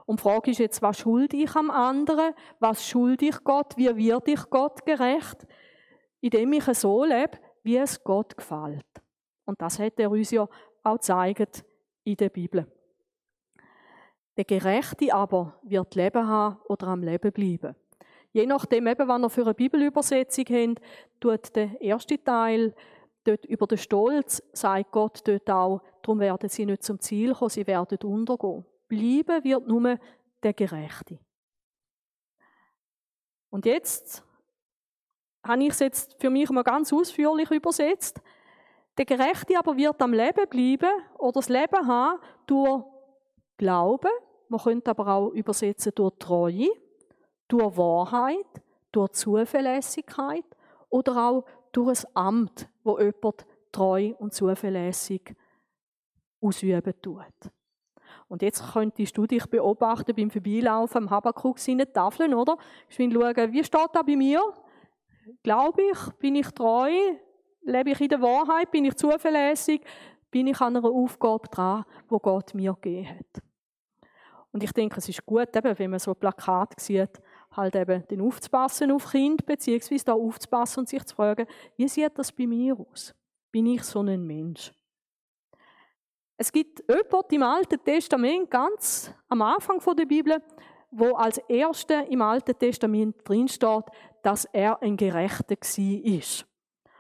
Und 0.06 0.20
die 0.20 0.22
Frage 0.22 0.50
ist 0.50 0.58
jetzt, 0.58 0.80
was 0.80 0.98
schuld 0.98 1.34
ich 1.34 1.54
am 1.54 1.70
anderen? 1.70 2.32
Was 2.60 2.86
schuld 2.86 3.20
ich 3.20 3.44
Gott? 3.44 3.76
Wie 3.76 3.94
wird 3.94 4.28
ich 4.28 4.48
Gott 4.48 4.84
gerecht? 4.86 5.46
Indem 6.20 6.54
ich 6.54 6.64
so 6.64 7.04
lebe, 7.04 7.38
wie 7.62 7.76
es 7.76 8.02
Gott 8.02 8.36
gefällt. 8.36 8.86
Und 9.44 9.60
das 9.60 9.78
hat 9.78 9.98
er 9.98 10.10
uns 10.10 10.30
ja 10.30 10.48
auch 10.82 10.94
gezeigt 10.94 11.64
in 12.04 12.16
der 12.16 12.30
Bibel. 12.30 12.66
Der 14.38 14.44
Gerechte 14.44 15.12
aber 15.12 15.58
wird 15.64 15.96
Leben 15.96 16.28
haben 16.28 16.58
oder 16.68 16.86
am 16.86 17.02
Leben 17.02 17.32
bleiben. 17.32 17.74
Je 18.30 18.46
nachdem, 18.46 18.86
eben, 18.86 19.08
was 19.08 19.20
ihr 19.20 19.30
für 19.30 19.42
eine 19.42 19.54
Bibelübersetzung 19.54 20.44
habt, 20.48 20.80
tut 21.18 21.56
der 21.56 21.80
erste 21.80 22.22
Teil 22.22 22.72
dort 23.24 23.44
über 23.46 23.66
den 23.66 23.78
Stolz, 23.78 24.40
sagt 24.52 24.92
Gott 24.92 25.26
dort 25.26 25.50
auch, 25.50 25.82
darum 26.02 26.20
werden 26.20 26.48
sie 26.48 26.66
nicht 26.66 26.84
zum 26.84 27.00
Ziel 27.00 27.34
kommen, 27.34 27.50
sie 27.50 27.66
werden 27.66 27.98
untergehen. 28.04 28.64
Bleiben 28.86 29.42
wird 29.42 29.66
nur 29.66 29.98
der 30.40 30.52
Gerechte. 30.52 31.18
Und 33.50 33.66
jetzt 33.66 34.22
habe 35.44 35.64
ich 35.64 35.70
es 35.70 35.80
jetzt 35.80 36.20
für 36.20 36.30
mich 36.30 36.48
mal 36.50 36.62
ganz 36.62 36.92
ausführlich 36.92 37.50
übersetzt. 37.50 38.20
Der 38.98 39.04
Gerechte 39.04 39.58
aber 39.58 39.76
wird 39.76 40.00
am 40.00 40.12
Leben 40.12 40.48
bleiben 40.48 41.02
oder 41.18 41.40
das 41.40 41.48
Leben 41.48 41.88
haben 41.88 42.20
durch 42.46 42.84
Glauben, 43.56 44.10
man 44.48 44.60
könnte 44.60 44.90
aber 44.90 45.06
auch 45.08 45.30
übersetzen 45.30 45.92
durch 45.94 46.14
Treue, 46.18 46.68
durch 47.48 47.76
Wahrheit, 47.76 48.46
durch 48.92 49.12
Zuverlässigkeit 49.12 50.44
oder 50.88 51.28
auch 51.28 51.44
durch 51.72 52.04
ein 52.04 52.10
Amt, 52.14 52.68
wo 52.82 52.98
jemand 52.98 53.46
treu 53.72 54.14
und 54.18 54.32
zuverlässig 54.32 55.34
ausüben 56.40 56.94
tut. 57.02 57.50
Und 58.28 58.42
jetzt 58.42 58.72
könntest 58.72 59.16
du 59.16 59.26
dich 59.26 59.46
beobachten 59.46 60.14
beim 60.14 60.30
Vorbeilaufen 60.30 61.04
am 61.04 61.10
Habakuk 61.10 61.58
seine 61.58 61.90
Tafeln, 61.90 62.34
oder? 62.34 62.56
Ich 62.88 62.98
will 62.98 63.12
schauen, 63.12 63.52
wie 63.52 63.64
steht 63.64 63.88
da 63.92 64.02
bei 64.02 64.16
mir? 64.16 64.42
Glaube 65.42 65.82
ich? 65.82 66.12
Bin 66.18 66.36
ich 66.36 66.50
treu? 66.50 66.90
Lebe 67.62 67.90
ich 67.90 68.00
in 68.00 68.08
der 68.08 68.20
Wahrheit? 68.20 68.70
Bin 68.70 68.84
ich 68.84 68.94
zuverlässig? 68.94 69.82
Bin 70.30 70.46
ich 70.46 70.60
an 70.60 70.76
einer 70.76 70.88
Aufgabe 70.88 71.48
dran, 71.48 71.84
wo 72.08 72.18
Gott 72.18 72.54
mir 72.54 72.74
gegeben 72.74 73.08
hat? 73.08 73.42
Und 74.52 74.62
ich 74.62 74.72
denke, 74.72 74.96
es 74.98 75.08
ist 75.08 75.24
gut, 75.26 75.54
eben, 75.54 75.78
wenn 75.78 75.90
man 75.90 75.98
so 75.98 76.12
ein 76.12 76.16
Plakat 76.16 76.80
sieht, 76.80 77.20
halt 77.52 77.76
eben 77.76 78.06
den 78.08 78.20
aufzupassen 78.20 78.90
auf 78.92 79.10
Kind, 79.10 79.44
beziehungsweise 79.44 80.06
da 80.06 80.12
aufzupassen 80.14 80.80
und 80.80 80.88
sich 80.88 81.04
zu 81.04 81.14
fragen, 81.14 81.46
wie 81.76 81.88
sieht 81.88 82.16
das 82.16 82.32
bei 82.32 82.46
mir 82.46 82.78
aus? 82.78 83.14
Bin 83.50 83.66
ich 83.66 83.82
so 83.82 84.00
ein 84.00 84.26
Mensch? 84.26 84.72
Es 86.36 86.52
gibt 86.52 86.82
jemanden 86.88 87.34
im 87.34 87.42
Alten 87.42 87.84
Testament, 87.84 88.50
ganz 88.50 89.12
am 89.28 89.42
Anfang 89.42 89.80
der 89.96 90.06
Bibel, 90.06 90.40
wo 90.90 91.14
als 91.16 91.38
Erster 91.48 92.06
im 92.08 92.22
Alten 92.22 92.56
Testament 92.56 93.16
drinsteht, 93.28 93.84
dass 94.22 94.44
er 94.46 94.80
ein 94.80 94.96
Gerechter 94.96 95.56
war. 95.56 96.46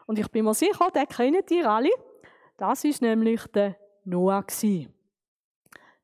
Und 0.06 0.18
ich 0.18 0.28
bin 0.30 0.44
mir 0.44 0.54
sicher, 0.54 0.90
den 0.90 1.06
kennt 1.06 1.50
ihr 1.50 1.70
alle. 1.70 1.90
Das 2.56 2.82
ist 2.84 3.00
nämlich 3.00 3.46
der 3.48 3.76
Noah. 4.04 4.44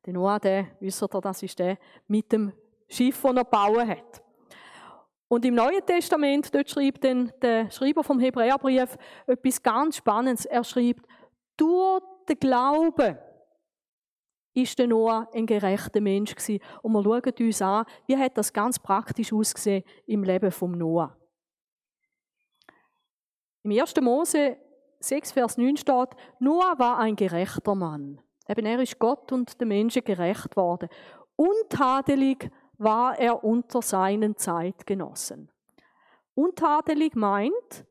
Der 0.05 0.13
Noah, 0.13 0.39
der, 0.39 0.67
wisst 0.79 1.01
ihr, 1.01 1.07
das 1.07 1.43
ist 1.43 1.57
der 1.57 1.77
mit 2.07 2.31
dem 2.31 2.53
Schiff, 2.87 3.21
das 3.21 3.35
er 3.35 3.43
gebaut 3.43 3.87
hat. 3.87 4.23
Und 5.27 5.43
im 5.45 5.55
Neuen 5.55 5.83
Testament, 5.85 6.53
dort 6.53 6.69
schreibt 6.69 7.03
dann 7.03 7.33
der 7.41 7.69
Schreiber 7.71 8.03
vom 8.03 8.19
Hebräerbrief 8.19 8.95
etwas 9.25 9.61
ganz 9.61 9.97
Spannendes. 9.97 10.45
Er 10.45 10.63
schreibt, 10.63 11.05
durch 11.57 12.01
den 12.29 12.39
Glauben 12.39 13.17
ist 14.53 14.77
der 14.77 14.87
Noah 14.87 15.27
ein 15.33 15.45
gerechter 15.45 15.99
Mensch 15.99 16.35
gewesen. 16.35 16.63
Und 16.81 16.93
wir 16.93 17.03
schauen 17.03 17.47
uns 17.47 17.61
an, 17.61 17.85
wie 18.07 18.17
hat 18.17 18.37
das 18.37 18.53
ganz 18.53 18.79
praktisch 18.79 19.33
ausgesehen 19.33 19.83
im 20.05 20.23
Leben 20.23 20.51
vom 20.51 20.71
Noah. 20.71 21.17
Im 23.63 23.71
1. 23.71 23.95
Mose 24.01 24.57
6, 24.99 25.31
Vers 25.31 25.57
9 25.57 25.77
steht, 25.77 26.09
Noah 26.39 26.77
war 26.77 26.99
ein 26.99 27.15
gerechter 27.15 27.75
Mann. 27.75 28.21
Eben 28.47 28.65
er 28.65 28.79
ist 28.79 28.99
Gott 28.99 29.31
und 29.31 29.59
den 29.59 29.67
Menschen 29.67 30.03
gerecht 30.03 30.55
worden. 30.55 30.89
Untadelig 31.35 32.49
war 32.77 33.17
er 33.17 33.43
unter 33.43 33.81
seinen 33.81 34.37
Zeitgenossen. 34.37 35.49
Untadelig 36.35 37.15
meint, 37.15 37.85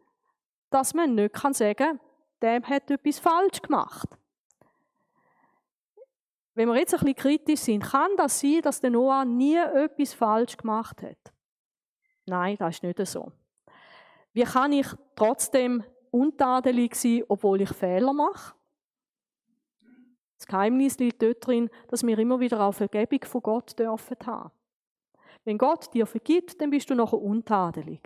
dass 0.70 0.94
man 0.94 1.14
nicht 1.14 1.34
kann 1.34 1.54
sagen, 1.54 2.00
der 2.42 2.62
hat 2.62 2.90
etwas 2.90 3.18
falsch 3.18 3.62
gemacht. 3.62 4.08
Wenn 6.54 6.68
wir 6.68 6.76
jetzt 6.76 6.94
ein 6.94 7.00
bisschen 7.00 7.16
kritisch 7.16 7.60
sind, 7.60 7.82
kann 7.82 8.16
das 8.16 8.38
sein, 8.38 8.60
dass 8.62 8.80
der 8.80 8.90
Noah 8.90 9.24
nie 9.24 9.56
etwas 9.56 10.14
falsch 10.14 10.56
gemacht 10.56 11.02
hat? 11.02 11.32
Nein, 12.26 12.56
das 12.58 12.76
ist 12.76 12.82
nicht 12.82 13.04
so. 13.06 13.32
Wie 14.32 14.44
kann 14.44 14.72
ich 14.72 14.86
trotzdem 15.16 15.84
untadelig 16.10 16.94
sein, 16.94 17.24
obwohl 17.28 17.62
ich 17.62 17.70
Fehler 17.70 18.12
mache? 18.12 18.54
Das 20.36 20.46
Geheimnis 20.46 20.98
liegt 20.98 21.22
dort 21.22 21.46
drin, 21.46 21.70
dass 21.88 22.06
wir 22.06 22.18
immer 22.18 22.40
wieder 22.40 22.60
auf 22.60 22.76
Vergebung 22.76 23.20
von 23.24 23.42
Gott 23.42 23.78
dürfen 23.78 24.16
haben. 24.26 24.50
Wenn 25.44 25.58
Gott 25.58 25.92
dir 25.92 26.06
vergibt, 26.06 26.60
dann 26.60 26.70
bist 26.70 26.90
du 26.90 26.94
nachher 26.94 27.20
untadelig. 27.20 28.00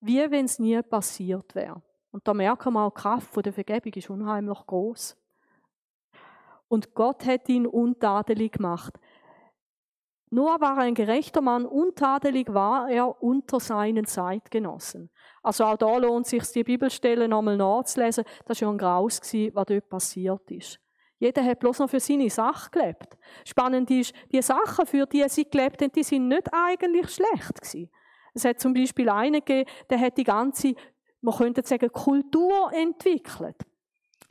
Wie 0.00 0.30
wenn 0.30 0.44
es 0.44 0.58
nie 0.58 0.80
passiert 0.82 1.54
wäre. 1.54 1.82
Und 2.12 2.26
da 2.28 2.34
merken 2.34 2.72
wir 2.74 2.84
auch, 2.84 2.94
die 2.94 3.00
Kraft 3.00 3.44
der 3.44 3.52
Vergebung 3.52 3.92
ist 3.94 4.10
unheimlich 4.10 4.58
groß. 4.66 5.16
Und 6.68 6.94
Gott 6.94 7.26
hat 7.26 7.48
ihn 7.48 7.66
untadelig 7.66 8.52
gemacht. 8.52 8.98
Nur 10.30 10.60
war 10.60 10.78
ein 10.78 10.94
gerechter 10.94 11.40
Mann, 11.40 11.64
untadelig 11.64 12.52
war 12.52 12.88
er 12.90 13.22
unter 13.22 13.60
seinen 13.60 14.04
Zeitgenossen. 14.04 15.10
Also 15.42 15.64
auch 15.64 15.76
da 15.76 15.96
lohnt 15.96 16.26
es 16.26 16.30
sich, 16.30 16.42
die 16.52 16.64
Bibelstelle 16.64 17.28
nochmal 17.28 17.56
nachzulesen. 17.56 18.24
Das 18.44 18.60
war 18.60 18.68
ja 18.68 18.72
ein 18.72 18.78
Graus, 18.78 19.20
was 19.22 19.66
dort 19.66 19.88
passiert 19.88 20.50
ist. 20.50 20.80
Jeder 21.24 21.42
hat 21.42 21.60
bloß 21.60 21.78
noch 21.78 21.88
für 21.88 22.00
seine 22.00 22.28
Sache 22.28 22.68
gelebt. 22.70 23.16
Spannend 23.46 23.90
ist, 23.90 24.12
die 24.30 24.42
Sachen, 24.42 24.84
für 24.84 25.06
die 25.06 25.26
sie 25.30 25.48
gelebt 25.48 25.80
haben, 25.80 25.90
die 25.90 26.02
sind 26.02 26.28
nicht 26.28 26.52
eigentlich 26.52 27.08
schlecht 27.08 27.62
gewesen. 27.62 27.88
Es 28.34 28.44
hat 28.44 28.60
zum 28.60 28.74
Beispiel 28.74 29.08
einen 29.08 29.42
gegeben, 29.42 29.70
der 29.88 30.00
hat 30.00 30.18
die 30.18 30.24
ganze, 30.24 30.74
man 31.22 31.34
könnte 31.34 31.66
sagen, 31.66 31.90
Kultur 31.90 32.70
entwickelt. 32.74 33.56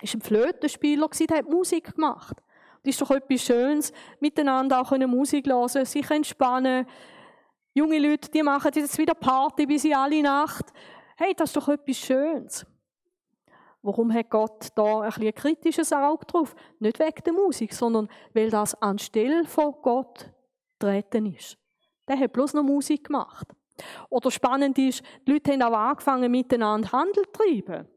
Er 0.03 0.07
war 0.07 0.13
ein 0.13 0.21
Flötenspieler, 0.21 1.07
der 1.07 1.37
hat 1.37 1.49
Musik 1.49 1.95
gemacht. 1.95 2.37
Das 2.83 2.93
ist 2.93 3.01
doch 3.01 3.09
etwas 3.09 3.41
Schönes, 3.41 3.91
miteinander 4.19 4.79
auch 4.79 4.91
Musik 5.07 5.47
hören, 5.47 5.85
sich 5.85 6.11
entspannen. 6.11 6.85
Junge 7.73 7.97
Leute, 7.97 8.29
die 8.29 8.43
machen 8.43 8.69
jetzt 8.75 8.99
wieder 8.99 9.15
Party 9.15 9.65
bis 9.65 9.83
in 9.83 9.95
alle 9.95 10.21
Nacht. 10.21 10.65
Hey, 11.17 11.33
das 11.35 11.49
ist 11.49 11.57
doch 11.57 11.69
etwas 11.69 11.97
Schönes. 11.97 12.67
Warum 13.83 14.13
hat 14.13 14.29
Gott 14.29 14.69
da 14.75 15.01
ein, 15.01 15.11
ein 15.11 15.35
kritisches 15.35 15.91
Auge 15.91 16.25
drauf? 16.25 16.55
Nicht 16.79 16.99
wegen 16.99 17.23
der 17.25 17.33
Musik, 17.33 17.73
sondern 17.73 18.07
weil 18.33 18.49
das 18.49 18.81
anstelle 18.81 19.45
von 19.45 19.75
Gott 19.81 20.31
treten 20.79 21.25
ist. 21.25 21.57
Der 22.07 22.17
hat 22.17 22.31
bloß 22.31 22.53
noch 22.53 22.63
Musik 22.63 23.07
gemacht. 23.07 23.47
Oder 24.09 24.31
spannend 24.31 24.77
ist, 24.77 25.03
die 25.27 25.33
Leute 25.33 25.51
haben 25.51 25.61
auch 25.61 25.77
angefangen, 25.77 26.31
miteinander 26.31 26.91
Handel 26.93 27.25
zu 27.25 27.31
treiben. 27.33 27.87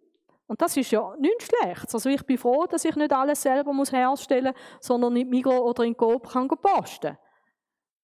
Und 0.48 0.60
das 0.60 0.76
ist 0.76 0.90
ja 0.90 1.14
nichts 1.18 1.46
Schlechtes. 1.46 1.94
Also 1.94 2.08
ich 2.08 2.22
bin 2.24 2.38
froh, 2.38 2.66
dass 2.66 2.84
ich 2.84 2.96
nicht 2.96 3.12
alles 3.12 3.42
selber 3.42 3.72
herstellen 3.72 4.54
muss, 4.54 4.86
sondern 4.86 5.16
in 5.16 5.28
Migros 5.28 5.60
oder 5.60 5.84
in 5.84 5.96
Coop 5.96 6.28
kann 6.28 6.48
posten 6.48 7.16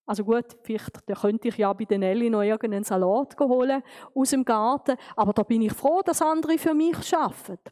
also 0.07 0.25
gut, 0.25 0.57
vielleicht 0.63 0.99
da 1.07 1.15
könnte 1.15 1.49
ich 1.49 1.59
ja 1.59 1.73
bei 1.73 1.85
den 1.85 2.01
Nelly 2.01 2.29
noch 2.29 2.43
irgendeinen 2.43 2.85
Salat 2.85 3.39
holen 3.39 3.83
aus 4.15 4.31
dem 4.31 4.45
Garten, 4.45 4.97
aber 5.17 5.33
da 5.33 5.43
bin 5.43 5.63
ich 5.63 5.73
froh, 5.73 6.03
dass 6.05 6.23
andere 6.23 6.59
für 6.59 6.75
mich 6.75 7.17
arbeiten. 7.17 7.71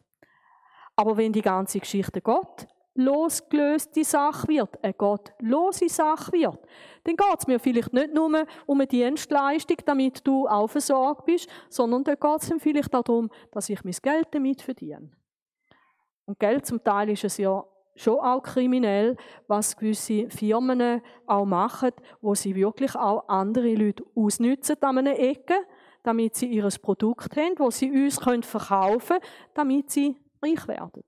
Aber 0.97 1.17
wenn 1.17 1.33
die 1.33 1.43
ganze 1.43 1.81
Geschichte 1.81 2.21
Gott 2.21 2.67
losgelöste 2.95 4.05
Sache 4.05 4.49
wird, 4.49 4.83
eine 4.83 4.95
gottlose 4.95 5.89
Sache 5.89 6.33
wird, 6.33 6.59
dann 7.05 7.17
geht 7.17 7.39
es 7.39 7.47
mir 7.47 7.59
vielleicht 7.59 7.93
nicht 7.93 8.13
nur 8.13 8.45
um 8.67 8.81
eine 8.81 8.87
Dienstleistung, 8.87 9.79
damit 9.87 10.27
du 10.27 10.47
auch 10.47 10.69
versorgt 10.69 11.25
bist, 11.25 11.49
sondern 11.69 12.05
dann 12.05 12.17
geht 12.19 12.43
es 12.43 12.51
mir 12.51 12.61
vielleicht 12.61 12.93
darum, 12.93 13.31
dass 13.53 13.69
ich 13.69 13.83
mein 13.85 13.95
Geld 14.03 14.29
damit 14.33 14.63
verdiene. 14.63 15.11
Und 16.27 16.39
Geld 16.39 16.67
zum 16.67 16.83
Teil 16.83 17.11
ist 17.11 17.25
es 17.25 17.39
ja 17.39 17.65
schon 17.95 18.19
auch 18.19 18.43
kriminell, 18.43 19.17
was 19.47 19.77
gewisse 19.77 20.29
Firmen 20.31 21.03
auch 21.27 21.45
machen, 21.45 21.91
wo 22.21 22.35
sie 22.35 22.55
wirklich 22.55 22.95
auch 22.95 23.29
andere 23.29 23.75
Leute 23.75 24.05
ausnützen 24.15 24.77
an 24.81 24.99
einer 24.99 25.19
Ecke, 25.19 25.55
damit 26.03 26.35
sie 26.35 26.47
ihr 26.47 26.69
Produkt 26.81 27.37
haben, 27.37 27.59
wo 27.59 27.71
sie 27.71 27.91
uns 27.91 28.19
verkaufen 28.47 29.19
können, 29.19 29.25
damit 29.55 29.91
sie 29.91 30.17
reich 30.43 30.67
werden. 30.67 31.05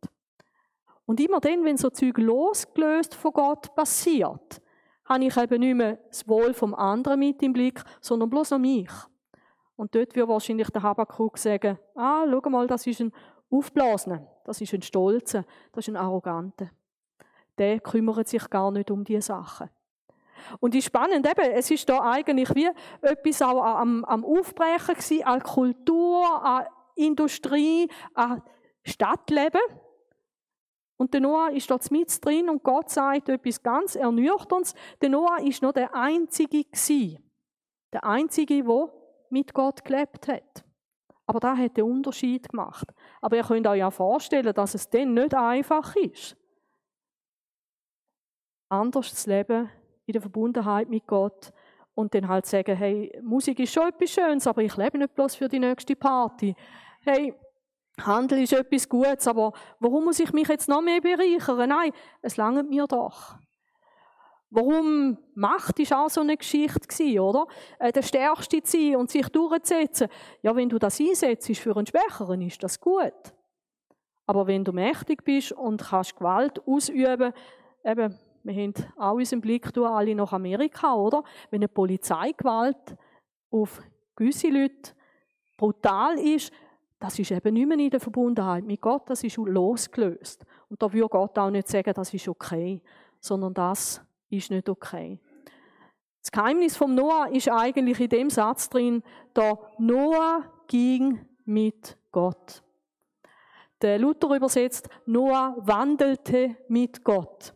Und 1.07 1.21
immer 1.21 1.41
dann, 1.41 1.65
wenn 1.65 1.77
so 1.77 1.91
Zeug 1.91 2.19
losgelöst 2.19 3.15
von 3.15 3.33
Gott 3.33 3.75
passiert, 3.75 4.61
habe 5.05 5.25
ich 5.25 5.37
eben 5.37 5.61
nicht 5.61 5.75
mehr 5.75 5.99
das 6.09 6.27
Wohl 6.29 6.55
vom 6.55 6.75
anderen 6.75 7.19
mit 7.19 7.43
im 7.43 7.53
Blick, 7.53 7.83
sondern 8.01 8.31
bloß 8.31 8.53
noch 8.53 8.59
mich. 8.59 8.91
Und 9.77 9.95
dort 9.95 10.15
wird 10.15 10.29
wahrscheinlich 10.29 10.71
der 10.71 10.83
Habakkuk 10.83 11.39
sagen, 11.39 11.79
ah, 11.97 12.25
schau 12.31 12.51
mal, 12.51 12.67
das 12.67 12.87
ist 12.87 13.01
ein 13.01 13.13
Aufblasener, 13.53 14.27
das 14.45 14.61
ist 14.61 14.73
ein 14.73 14.83
Stolzer, 14.83 15.45
das 15.73 15.87
ist 15.87 15.95
ein 15.95 15.97
Arroganter 15.97 16.71
der 17.59 17.81
kümmert 17.81 18.29
sich 18.29 18.49
gar 18.51 18.71
nicht 18.71 18.91
um 18.91 19.05
diese 19.05 19.23
Sachen. 19.23 19.71
Und 20.59 20.75
ist 20.75 20.87
spannend, 20.87 21.27
eben, 21.27 21.53
es 21.53 21.71
ist 21.71 21.89
da 21.89 22.01
eigentlich 22.01 22.53
wie 22.55 22.69
etwas 23.01 23.43
auch 23.43 23.63
am, 23.63 24.05
am 24.05 24.25
Aufbrechen 24.25 24.95
gewesen, 24.95 25.25
an 25.25 25.43
Kultur, 25.43 26.45
an 26.45 26.67
Industrie, 26.97 27.89
an 28.15 28.43
Stadtleben. 28.83 29.61
Und 30.97 31.15
der 31.15 31.21
Noah 31.21 31.51
ist 31.51 31.71
dort 31.71 31.89
mit 31.91 32.25
drin 32.25 32.49
und 32.49 32.63
Gott 32.63 32.91
sagt 32.91 33.29
etwas 33.29 33.63
ganz 33.63 33.95
Ernüchterndes. 33.95 34.75
Der 35.01 35.09
Noah 35.09 35.39
ist 35.41 35.63
noch 35.63 35.73
der 35.73 35.95
Einzige 35.95 36.65
gewesen. 36.65 37.19
Der 37.93 38.05
Einzige, 38.05 38.65
der 38.65 38.93
mit 39.31 39.55
Gott 39.55 39.85
gelebt 39.85 40.29
hat. 40.29 40.65
Aber 41.27 41.41
da 41.41 41.57
hat 41.57 41.77
den 41.77 41.85
Unterschied 41.85 42.49
gemacht. 42.49 42.89
Aber 43.21 43.37
ihr 43.37 43.45
könnt 43.45 43.67
euch 43.67 43.79
ja 43.79 43.91
vorstellen, 43.91 44.53
dass 44.53 44.75
es 44.75 44.89
dann 44.91 45.15
nicht 45.15 45.35
einfach 45.35 45.95
ist 45.97 46.37
anders 48.73 49.15
zu 49.15 49.31
leben 49.31 49.71
in 50.07 50.13
der 50.13 50.23
Verbundenheit 50.23 50.89
mit 50.89 51.07
Gott 51.07 51.53
und 51.95 52.15
dann 52.15 52.27
halt 52.27 52.47
sagen, 52.47 52.75
hey, 52.75 53.13
Musik 53.23 53.61
ist 53.61 53.73
schon 53.73 53.89
etwas 53.89 54.11
Schönes, 54.11 54.47
aber 54.47 54.63
ich 54.63 54.77
lebe 54.77 54.99
nicht 54.99 55.15
bloß 55.15 55.37
für 55.37 55.49
die 55.49 55.59
nächste 55.59 55.95
Party. 55.95 56.57
Hey, 57.03 57.35
Handel 58.01 58.43
ist 58.43 58.55
etwas 58.55 58.89
Gutes, 58.89 59.29
aber 59.29 59.53
warum 59.79 60.05
muss 60.05 60.19
ich 60.19 60.33
mich 60.33 60.49
jetzt 60.49 60.69
noch 60.69 60.81
mehr 60.81 61.03
bereichern? 61.03 61.69
Nein, 61.69 61.93
es 62.23 62.39
langt 62.39 62.71
mir 62.71 62.87
doch. 62.87 63.37
Warum 64.55 65.17
Macht 65.35 65.79
ist 65.81 65.95
auch 65.95 66.11
so 66.11 66.21
eine 66.21 66.37
Geschichte 66.37 66.87
gewesen, 66.87 67.21
oder? 67.21 67.47
Äh, 67.79 67.91
der 67.91 68.03
Stärkste 68.03 68.63
zu 68.63 68.77
sein 68.77 68.97
und 68.97 69.11
sich 69.11 69.27
durchzusetzen. 69.31 70.09
Ja, 70.43 70.55
wenn 70.55 70.69
du 70.69 70.79
das 70.79 71.01
einsetzt 71.01 71.57
für 71.57 71.75
einen 71.75 71.87
Schwächeren, 71.87 72.43
ist 72.43 72.63
das 72.63 72.79
gut. 72.79 73.33
Aber 74.27 74.47
wenn 74.47 74.63
du 74.63 74.73
mächtig 74.73 75.25
bist 75.25 75.53
und 75.53 75.83
kannst 75.83 76.17
Gewalt 76.17 76.61
ausüben, 76.67 77.33
eben, 77.83 78.19
wir 78.43 78.55
haben 78.55 78.75
auch 78.99 79.15
unseren 79.15 79.41
Blick 79.41 79.73
durch 79.73 79.91
alle 79.91 80.15
nach 80.15 80.35
Amerika, 80.35 80.97
oder? 80.97 81.25
Wenn 81.51 81.61
eine 81.61 81.69
Polizeigewalt 81.69 82.99
auf 83.51 83.83
gewisse 84.15 84.49
Leute 84.49 84.93
brutal 85.57 86.19
ist, 86.19 86.53
das 87.01 87.19
ist 87.19 87.31
eben 87.31 87.55
nicht 87.55 87.67
mehr 87.67 87.79
in 87.79 87.89
der 87.89 88.01
Verbundenheit 88.01 88.65
mit 88.65 88.83
Gott, 88.83 89.09
das 89.09 89.25
ist 89.25 89.39
losgelöst. 89.39 90.45
Und 90.69 90.83
da 90.83 90.93
würde 90.93 91.09
Gott 91.09 91.39
auch 91.39 91.51
nicht 91.51 91.69
sagen, 91.69 91.95
das 91.95 92.13
ist 92.13 92.29
okay, 92.29 92.83
sondern 93.19 93.55
das 93.55 94.03
ist 94.33 94.51
nicht 94.51 94.69
okay. 94.69 95.19
Das 96.21 96.31
Geheimnis 96.31 96.77
vom 96.77 96.95
Noah 96.95 97.29
ist 97.29 97.49
eigentlich 97.49 97.99
in 98.01 98.09
dem 98.09 98.31
Satz 98.31 98.69
drin, 98.69 99.03
der 99.35 99.59
Noah 99.79 100.45
ging 100.69 101.27
mit 101.45 101.97
Gott. 102.11 102.63
Der 103.81 103.99
Luther 103.99 104.35
übersetzt, 104.37 104.89
Noah 105.07 105.57
wandelte 105.59 106.57
mit 106.69 107.03
Gott. 107.03 107.53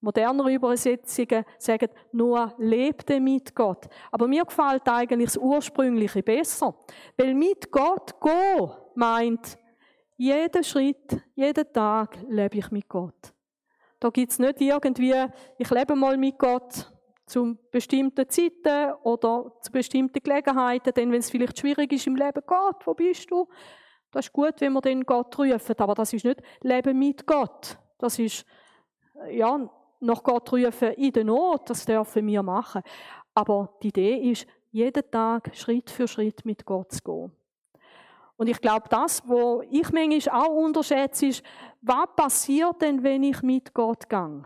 Modernere 0.00 0.52
Übersetzungen 0.52 1.44
sagen, 1.58 1.88
Noah 2.10 2.52
lebte 2.58 3.20
mit 3.20 3.54
Gott. 3.54 3.88
Aber 4.10 4.26
mir 4.26 4.44
gefällt 4.44 4.86
eigentlich 4.88 5.28
das 5.28 5.36
Ursprüngliche 5.38 6.22
besser. 6.22 6.74
Weil 7.16 7.34
mit 7.34 7.70
Gott 7.70 8.20
gehen 8.20 8.70
meint, 8.96 9.56
jeden 10.16 10.64
Schritt, 10.64 11.22
jeden 11.34 11.72
Tag 11.72 12.18
lebe 12.28 12.58
ich 12.58 12.70
mit 12.70 12.88
Gott. 12.88 13.32
Da 14.02 14.10
gibt 14.10 14.32
es 14.32 14.40
nicht 14.40 14.60
irgendwie, 14.60 15.14
ich 15.58 15.70
lebe 15.70 15.94
mal 15.94 16.16
mit 16.16 16.36
Gott 16.36 16.90
zu 17.24 17.56
bestimmten 17.70 18.28
Zeiten 18.28 18.94
oder 19.04 19.52
zu 19.60 19.70
bestimmten 19.70 20.20
Gelegenheiten, 20.20 20.92
denn 20.92 21.12
wenn 21.12 21.20
es 21.20 21.30
vielleicht 21.30 21.56
schwierig 21.60 21.92
ist 21.92 22.08
im 22.08 22.16
Leben, 22.16 22.42
Gott, 22.44 22.84
wo 22.84 22.94
bist 22.94 23.30
du? 23.30 23.46
Das 24.10 24.26
ist 24.26 24.32
gut, 24.32 24.54
wenn 24.60 24.72
wir 24.72 24.80
den 24.80 25.04
Gott 25.04 25.38
rufen, 25.38 25.76
aber 25.78 25.94
das 25.94 26.12
ist 26.14 26.24
nicht 26.24 26.42
Leben 26.62 26.98
mit 26.98 27.24
Gott. 27.28 27.78
Das 27.96 28.18
ist, 28.18 28.44
ja, 29.30 29.70
nach 30.00 30.22
Gott 30.24 30.52
rufen 30.52 30.94
in 30.94 31.12
der 31.12 31.22
Not, 31.22 31.70
das 31.70 31.84
dürfen 31.84 32.26
wir 32.26 32.42
machen. 32.42 32.82
Aber 33.34 33.78
die 33.84 33.88
Idee 33.90 34.32
ist, 34.32 34.48
jeden 34.72 35.08
Tag 35.12 35.54
Schritt 35.54 35.90
für 35.90 36.08
Schritt 36.08 36.44
mit 36.44 36.64
Gott 36.64 36.90
zu 36.90 37.02
gehen. 37.04 37.32
Und 38.42 38.48
ich 38.48 38.60
glaube, 38.60 38.88
das, 38.88 39.22
was 39.28 39.64
ich 39.70 39.92
manchmal 39.92 40.42
auch 40.42 40.48
unterschätze, 40.48 41.26
ist, 41.26 41.44
was 41.80 42.08
passiert 42.16 42.82
denn, 42.82 43.00
wenn 43.04 43.22
ich 43.22 43.40
mit 43.40 43.72
Gott 43.72 44.08
gehe? 44.08 44.42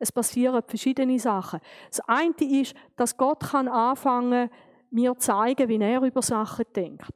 Es 0.00 0.10
passieren 0.10 0.60
verschiedene 0.66 1.20
Sachen. 1.20 1.60
Das 1.88 2.00
eine 2.08 2.34
ist, 2.40 2.74
dass 2.96 3.16
Gott 3.16 3.38
kann 3.48 3.68
anfangen, 3.68 4.50
mir 4.90 5.16
zeigen, 5.18 5.68
wie 5.68 5.78
er 5.80 6.02
über 6.02 6.20
Sachen 6.20 6.64
denkt. 6.74 7.12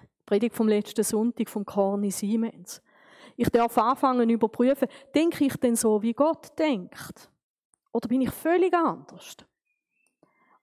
Die 0.00 0.06
Predigt 0.24 0.54
vom 0.54 0.66
letzten 0.66 1.04
Sonntag 1.04 1.50
vom 1.50 1.66
Corny 1.66 2.10
Siemens. 2.10 2.80
Ich 3.36 3.50
darf 3.50 3.76
anfangen 3.76 4.30
überprüfen, 4.30 4.88
denke 5.14 5.44
ich 5.44 5.56
denn 5.58 5.76
so, 5.76 6.00
wie 6.00 6.14
Gott 6.14 6.58
denkt? 6.58 7.30
Oder 7.92 8.08
bin 8.08 8.22
ich 8.22 8.30
völlig 8.30 8.72
anders? 8.72 9.36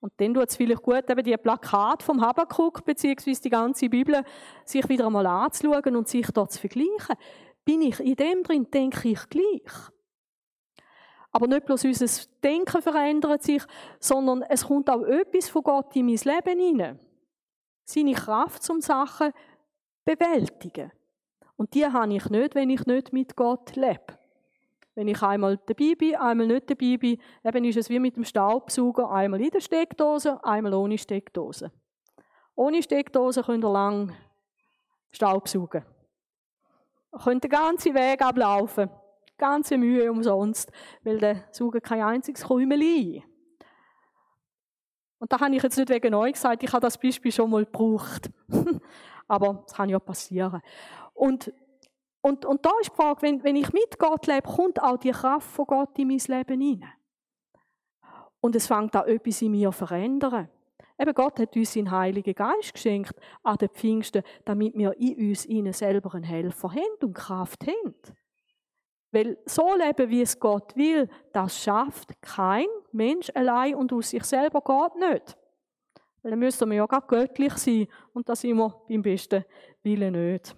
Und 0.02 0.14
dann 0.18 0.34
tut 0.34 0.50
es 0.50 0.56
vielleicht 0.56 0.82
gut, 0.82 1.10
eben 1.10 1.24
die 1.24 1.38
Plakat 1.38 2.02
vom 2.02 2.22
Habakkuk, 2.22 2.84
beziehungsweise 2.84 3.42
die 3.42 3.50
ganze 3.52 3.88
Bibel, 3.88 4.24
sich 4.66 4.90
wieder 4.90 5.06
einmal 5.06 5.28
anzuschauen 5.28 5.96
und 5.96 6.08
sich 6.08 6.28
dort 6.32 6.52
zu 6.52 6.60
vergleichen. 6.60 7.16
Bin 7.64 7.84
ich 7.84 8.00
in 8.00 8.16
dem 8.16 8.42
drin, 8.44 8.68
denke 8.72 9.10
ich 9.10 9.30
gleich? 9.30 9.92
Aber 11.32 11.48
nicht 11.48 11.66
bloß 11.66 11.86
unser 11.86 12.08
Denken 12.44 12.82
verändert 12.82 13.44
sich, 13.44 13.64
sondern 14.00 14.42
es 14.42 14.66
kommt 14.66 14.90
auch 14.90 15.04
etwas 15.04 15.50
von 15.50 15.64
Gott 15.64 15.96
in 15.96 16.08
mein 16.08 16.16
Leben 16.16 16.60
hinein. 16.60 17.00
Seine 17.86 18.14
Kraft 18.14 18.64
zum 18.64 18.82
Sachen 18.82 19.32
bewältigen. 20.04 20.92
Und 21.58 21.76
die 21.76 21.86
habe 21.86 22.14
ich 22.14 22.28
nicht, 22.30 22.56
wenn 22.56 22.72
ich 22.72 22.86
nicht 22.88 23.14
mit 23.14 23.36
Gott 23.36 23.76
lebe. 23.76 24.18
Wenn 24.94 25.08
ich 25.08 25.22
einmal 25.22 25.58
dabei 25.66 25.96
bin, 25.98 26.16
einmal 26.16 26.48
nicht 26.48 26.70
dabei 26.70 26.98
bin, 26.98 27.22
eben 27.44 27.64
ist 27.64 27.78
es 27.78 27.90
wie 27.90 28.00
mit 28.00 28.18
dem 28.18 28.26
Staubsauger, 28.26 29.10
einmal 29.10 29.42
in 29.42 29.50
der 29.50 29.62
Steckdose, 29.62 30.44
einmal 30.44 30.74
ohne 30.74 30.98
Steckdose. 30.98 31.72
Ohne 32.56 32.84
Steckdose 32.84 33.42
könnt 33.44 33.64
ihr 33.64 33.72
lang 33.72 34.14
Staubsaugen. 35.12 35.86
Ihr 37.14 37.20
könnt 37.20 37.44
den 37.44 37.52
ganzen 37.52 37.94
Weg 37.94 38.22
ablaufen. 38.22 38.90
Ganze 39.38 39.78
Mühe 39.78 40.12
umsonst, 40.12 40.72
weil 41.04 41.18
der 41.18 41.46
saugt 41.52 41.84
kein 41.84 42.04
einziges 42.04 42.44
Krümeli 42.44 43.24
Und 45.18 45.32
da 45.32 45.40
habe 45.40 45.56
ich 45.56 45.64
jetzt 45.64 45.78
nicht 45.78 45.90
wegen 45.90 46.14
euch 46.14 46.34
gesagt, 46.34 46.64
ich 46.64 46.72
habe 46.72 46.82
das 46.82 46.98
Beispiel 46.98 47.32
schon 47.32 47.50
mal 47.50 47.66
gebraucht. 47.66 48.30
Aber 49.28 49.64
es 49.66 49.74
kann 49.74 49.90
ja 49.90 50.00
passieren. 50.00 50.62
Und, 51.14 51.52
und, 52.22 52.46
und 52.46 52.66
da 52.66 52.72
ist 52.82 52.92
die 52.92 52.96
Frage, 52.96 53.22
wenn, 53.24 53.44
wenn 53.44 53.56
ich 53.56 53.74
mit 53.74 53.98
Gott 53.98 54.28
lebe, 54.28 54.48
kommt 54.48 54.82
auch 54.82 54.98
die 54.98 55.12
Kraft 55.12 55.50
von 55.50 55.66
Gott 55.66 55.98
in 55.98 56.08
mein 56.08 56.20
Leben 56.20 56.62
hinein. 56.62 56.94
Und 58.40 58.56
es 58.56 58.68
fängt 58.68 58.96
auch 58.96 59.06
etwas 59.06 59.42
in 59.42 59.52
mir 59.52 59.72
verändern. 59.72 60.50
Eben 61.00 61.14
Gott 61.16 61.40
hat 61.40 61.56
uns 61.56 61.74
seinen 61.74 61.90
Heiligen 61.90 62.36
Geist 62.36 62.74
geschenkt 62.74 63.16
an 63.42 63.58
den 63.58 63.70
Pfingsten, 63.70 64.24
damit 64.46 64.78
wir 64.78 64.96
in 65.00 65.30
uns 65.30 65.48
ihnen 65.48 65.74
selber 65.74 66.14
einen 66.14 66.24
Helfer 66.24 66.72
haben 66.72 66.98
und 67.02 67.14
Kraft 67.14 67.66
haben. 67.66 67.96
Weil 69.12 69.38
so 69.46 69.76
leben, 69.76 70.10
wie 70.10 70.22
es 70.22 70.40
Gott 70.40 70.76
will, 70.76 71.10
das 71.34 71.62
schafft 71.62 72.22
kein 72.22 72.68
Mensch 72.92 73.32
allein 73.34 73.76
und 73.76 73.92
aus 73.94 74.12
sich 74.12 74.24
selber 74.24 74.62
geht 74.62 74.96
nicht. 74.96 75.38
Weil 76.22 76.32
dann 76.32 76.40
müssen 76.40 76.70
wir 76.70 76.78
ja 76.78 76.86
gar 76.86 77.02
göttlich 77.02 77.54
sein 77.54 77.88
und 78.14 78.30
das 78.30 78.44
immer 78.44 78.84
beim 78.88 79.02
besten 79.02 79.44
Willen 79.82 80.14
nicht. 80.14 80.56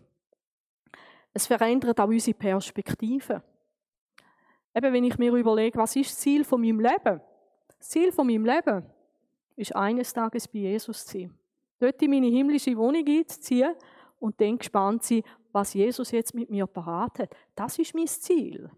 Es 1.34 1.48
verändert 1.48 2.00
auch 2.00 2.08
unsere 2.08 2.38
Perspektive. 2.38 3.42
Eben, 4.76 4.94
wenn 4.94 5.04
ich 5.04 5.18
mir 5.18 5.34
überlege, 5.34 5.78
was 5.78 5.96
ist 5.96 6.12
das 6.12 6.20
Ziel 6.20 6.44
von 6.44 6.62
meinem 6.62 6.80
Leben? 6.80 7.22
Das 7.68 7.90
Ziel 7.90 8.12
von 8.12 8.28
meinem 8.28 8.46
Leben 8.46 8.86
ist 9.56 9.76
eines 9.76 10.14
Tages 10.14 10.48
bei 10.48 10.60
Jesus 10.60 11.06
zu 11.06 11.20
sein. 11.20 11.38
Dort 11.80 12.02
in 12.02 12.12
meine 12.12 12.28
himmlische 12.28 12.76
Wohnung 12.78 13.06
einzuziehen 13.06 13.76
und 14.20 14.40
dann 14.40 14.58
gespannt 14.58 15.04
sein, 15.04 15.24
was 15.52 15.74
Jesus 15.74 16.12
jetzt 16.12 16.34
mit 16.34 16.50
mir 16.50 16.66
parat 16.66 17.20
hat. 17.20 17.36
Das 17.56 17.78
ist 17.78 17.94
mein 17.94 18.08
Ziel. 18.08 18.70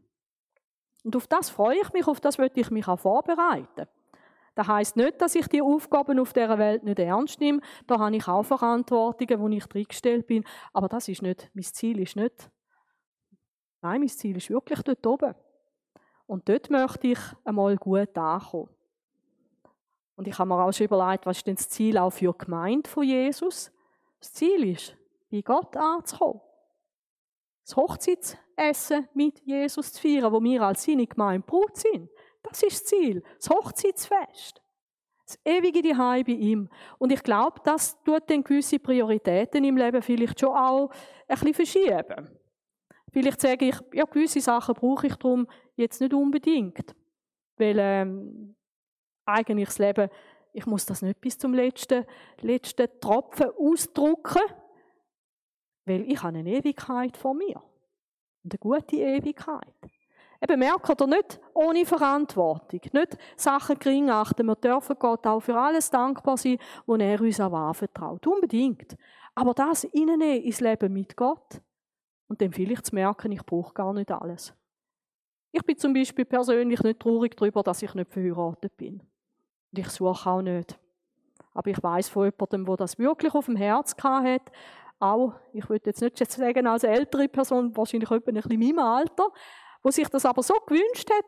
Und 1.03 1.15
auf 1.15 1.27
das 1.27 1.49
freue 1.49 1.79
ich 1.79 1.93
mich, 1.93 2.07
auf 2.07 2.19
das 2.19 2.37
möchte 2.37 2.59
ich 2.59 2.71
mich 2.71 2.87
auch 2.87 2.99
vorbereiten. 2.99 3.87
Das 4.55 4.67
heißt 4.67 4.95
nicht, 4.95 5.21
dass 5.21 5.35
ich 5.35 5.47
die 5.47 5.61
Aufgaben 5.61 6.17
auf 6.19 6.33
dieser 6.33 6.57
Welt 6.57 6.83
nicht 6.83 6.99
ernst 6.99 7.39
nehme. 7.41 7.59
Da 7.87 7.99
habe 7.99 8.15
ich 8.15 8.27
auch 8.27 8.43
Verantwortungen, 8.43 9.39
wo 9.39 9.47
ich 9.49 9.65
dringestellt 9.65 10.27
bin. 10.27 10.45
Aber 10.71 10.87
das 10.87 11.07
ist 11.09 11.21
nicht, 11.21 11.49
mein 11.53 11.63
Ziel 11.63 11.99
ist 11.99 12.15
nicht, 12.15 12.49
nein, 13.81 13.99
mein 13.99 14.09
Ziel 14.09 14.37
ist 14.37 14.49
wirklich 14.49 14.81
dort 14.81 15.05
oben. 15.05 15.35
Und 16.25 16.47
dort 16.47 16.69
möchte 16.69 17.07
ich 17.07 17.19
einmal 17.43 17.75
gut 17.75 18.17
ankommen. 18.17 18.69
Und 20.15 20.27
ich 20.27 20.39
habe 20.39 20.47
mir 20.47 20.63
auch 20.63 20.71
schon 20.71 20.85
überlegt, 20.85 21.25
was 21.25 21.37
ist 21.37 21.47
denn 21.47 21.55
das 21.55 21.69
Ziel 21.69 21.97
auch 21.97 22.11
für 22.11 22.31
die 22.31 22.45
Gemeinde 22.45 22.89
von 22.89 23.03
Jesus? 23.03 23.71
Das 24.19 24.31
Ziel 24.31 24.71
ist, 24.71 24.95
bei 25.29 25.41
Gott 25.41 25.75
anzukommen 25.75 26.39
das 27.65 27.75
Hochzeitsessen 27.75 29.09
mit 29.15 29.39
Jesus 29.39 29.93
zu 29.93 30.01
feiern, 30.01 30.31
wo 30.31 30.41
wir 30.41 30.61
als 30.61 30.83
seine 30.83 31.07
Gemeinde 31.07 31.45
Brut 31.45 31.75
sind. 31.75 32.09
Das 32.49 32.63
ist 32.63 32.81
das 32.81 32.85
Ziel, 32.85 33.23
das 33.37 33.49
Hochzeitsfest. 33.49 34.61
Das 35.25 35.39
ewige 35.43 35.81
Zuhause 35.81 36.23
bei 36.23 36.33
ihm. 36.33 36.69
Und 36.99 37.11
ich 37.11 37.23
glaube, 37.23 37.59
das 37.63 38.01
tut 38.03 38.29
dann 38.29 38.43
gewisse 38.43 38.77
Prioritäten 38.77 39.63
im 39.63 39.75
Leben 39.75 40.01
vielleicht 40.01 40.39
schon 40.39 40.55
auch 40.55 40.91
ein 41.27 41.39
bisschen 41.39 41.53
verschieben. 41.53 42.29
Vielleicht 43.11 43.41
sage 43.41 43.69
ich, 43.69 43.75
ja, 43.93 44.05
gewisse 44.05 44.41
Sachen 44.41 44.75
brauche 44.75 45.07
ich 45.07 45.15
darum 45.15 45.47
jetzt 45.75 45.99
nicht 46.01 46.13
unbedingt. 46.13 46.95
Weil 47.57 47.77
ähm, 47.79 48.55
eigentlich 49.25 49.69
das 49.69 49.79
Leben, 49.79 50.09
ich 50.53 50.65
muss 50.65 50.85
das 50.85 51.01
nicht 51.01 51.19
bis 51.21 51.37
zum 51.37 51.53
letzten, 51.53 52.05
letzten 52.41 52.87
Tropfen 52.99 53.49
ausdrucken, 53.57 54.41
weil 55.85 56.09
ich 56.11 56.21
habe 56.21 56.37
eine 56.37 56.49
Ewigkeit 56.49 57.17
vor 57.17 57.33
mir. 57.33 57.61
Und 58.43 58.53
eine 58.53 58.59
gute 58.59 58.97
Ewigkeit. 58.97 59.84
Eben 60.41 60.59
merkt 60.59 61.01
ihr 61.01 61.07
nicht 61.07 61.39
ohne 61.53 61.85
Verantwortung, 61.85 62.81
nicht 62.93 63.17
Sachen 63.35 63.79
gering 63.79 64.09
achten. 64.09 64.45
Wir 64.45 64.55
dürfen 64.55 64.95
Gott 64.99 65.25
auch 65.25 65.39
für 65.39 65.57
alles 65.57 65.89
dankbar 65.89 66.37
sein, 66.37 66.57
was 66.85 66.99
er 66.99 67.21
uns 67.21 67.39
auch 67.39 67.53
anvertraut. 67.53 68.27
Unbedingt. 68.27 68.95
Aber 69.33 69.53
das 69.53 69.85
innen 69.85 70.21
ins 70.21 70.61
Leben 70.61 70.93
mit 70.93 71.15
Gott 71.15 71.61
und 72.27 72.41
dann 72.41 72.51
vielleicht 72.51 72.87
zu 72.87 72.95
merken, 72.95 73.31
ich 73.31 73.45
brauche 73.45 73.73
gar 73.73 73.93
nicht 73.93 74.11
alles. 74.11 74.53
Ich 75.51 75.63
bin 75.63 75.77
zum 75.77 75.93
Beispiel 75.93 76.25
persönlich 76.25 76.81
nicht 76.83 76.99
traurig 76.99 77.35
darüber, 77.37 77.63
dass 77.63 77.81
ich 77.81 77.93
nicht 77.93 78.11
verheiratet 78.11 78.75
bin. 78.75 78.99
Und 79.71 79.79
ich 79.79 79.87
suche 79.89 80.29
auch 80.29 80.41
nicht. 80.41 80.77
Aber 81.53 81.69
ich 81.69 81.81
weiß 81.81 82.09
von 82.09 82.25
jemandem, 82.25 82.65
der 82.65 82.77
das 82.77 82.99
wirklich 82.99 83.33
auf 83.33 83.45
dem 83.45 83.55
Herz 83.55 83.95
hat, 84.03 84.51
auch, 84.99 85.33
ich 85.53 85.69
würde 85.69 85.89
jetzt 85.89 86.01
nicht 86.01 86.17
sagen 86.31 86.67
als 86.67 86.83
ältere 86.83 87.27
Person, 87.27 87.75
wahrscheinlich 87.75 88.11
etwa 88.11 88.31
ein 88.31 88.35
bisschen 88.35 88.59
meinem 88.59 88.79
Alter, 88.79 89.29
wo 89.85 89.91
sich 89.91 90.09
das 90.09 90.25
aber 90.25 90.41
so 90.41 90.55
gewünscht 90.65 91.07
hat. 91.11 91.25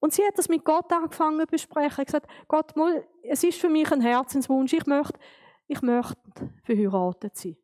Und 0.00 0.12
sie 0.12 0.26
hat 0.26 0.36
das 0.36 0.48
mit 0.48 0.64
Gott 0.64 0.92
angefangen 0.92 1.38
zu 1.38 1.46
besprechen. 1.46 2.04
Gesagt, 2.04 2.26
Gott, 2.48 2.74
es 3.22 3.44
ist 3.44 3.60
für 3.60 3.68
mich 3.68 3.92
ein 3.92 4.00
Herzenswunsch, 4.00 4.72
ich 4.72 4.86
möchte, 4.86 5.20
ich 5.68 5.80
möchte 5.82 6.16
verheiratet 6.64 7.36
sein. 7.36 7.56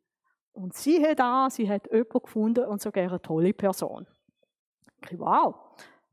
Und 0.53 0.73
sie 0.73 1.05
hat 1.05 1.19
an, 1.19 1.49
sie 1.49 1.69
hat 1.69 1.91
jemanden 1.91 2.21
gefunden 2.23 2.65
und 2.65 2.81
sogar 2.81 3.03
eine 3.03 3.21
tolle 3.21 3.53
Person. 3.53 4.07
Ich 5.09 5.19
wow, 5.19 5.55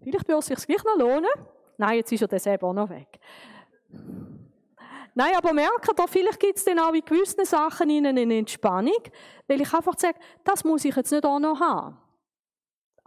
vielleicht 0.03 0.27
würde 0.27 0.41
es 0.41 0.47
sich 0.47 0.67
gleich 0.67 0.83
noch 0.83 0.99
lohnen. 0.99 1.31
Nein, 1.79 1.99
jetzt 1.99 2.11
ist 2.11 2.23
er 2.23 2.29
das 2.29 2.47
eben 2.47 2.67
auch 2.67 2.73
noch 2.73 2.91
weg. 2.91 3.21
Nein, 5.15 5.35
aber 5.37 5.53
merken 5.53 5.95
da, 5.95 6.07
vielleicht 6.09 6.41
gibt 6.41 6.59
es 6.59 6.65
dann 6.65 6.81
auch 6.81 6.93
in 6.93 7.05
gewissen 7.05 7.45
Sachen 7.45 7.89
eine 7.89 8.35
Entspannung, 8.35 9.03
weil 9.47 9.61
ich 9.61 9.73
einfach 9.73 9.97
sage, 9.97 10.19
das 10.43 10.65
muss 10.65 10.85
ich 10.85 10.97
jetzt 10.97 11.13
nicht 11.13 11.25
auch 11.25 11.39
noch 11.39 11.61
haben. 11.61 11.97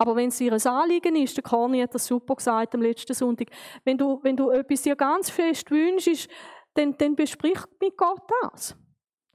Aber 0.02 0.16
wenn 0.16 0.30
es 0.30 0.40
ihr 0.40 0.54
ein 0.54 0.66
Anliegen 0.66 1.18
ist, 1.18 1.36
der 1.36 1.44
Corny 1.44 1.82
hat 1.82 1.94
das 1.94 2.08
super 2.08 2.36
gesagt 2.36 2.74
am 2.74 2.82
letzten 2.82 3.14
Sonntag, 3.14 3.50
wenn 3.84 3.98
du, 3.98 4.24
wenn 4.24 4.38
du 4.38 4.50
etwas 4.50 4.82
dir 4.82 4.96
ganz 4.96 5.30
fest 5.30 5.70
wünschst, 5.70 6.30
dann, 6.74 6.98
dann 6.98 7.18
besprich 7.18 7.60
mit 7.82 7.98
Gott 7.98 8.22
das. 8.42 8.78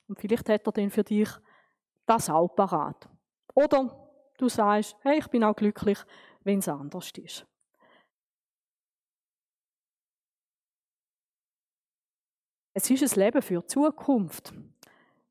Und 0.08 0.18
vielleicht 0.18 0.48
hat 0.48 0.66
er 0.66 0.72
dann 0.72 0.90
für 0.90 1.04
dich 1.04 1.28
das 2.06 2.30
auch 2.30 2.48
parat. 2.48 3.08
Oder 3.54 4.08
du 4.38 4.48
sagst, 4.48 4.96
hey, 5.02 5.18
ich 5.18 5.28
bin 5.28 5.44
auch 5.44 5.54
glücklich, 5.54 5.98
wenn 6.44 6.60
es 6.60 6.68
anders 6.68 7.10
ist. 7.18 7.46
Es 12.72 12.90
ist 12.90 13.02
ein 13.02 13.20
Leben 13.20 13.42
für 13.42 13.60
die 13.60 13.66
Zukunft. 13.66 14.54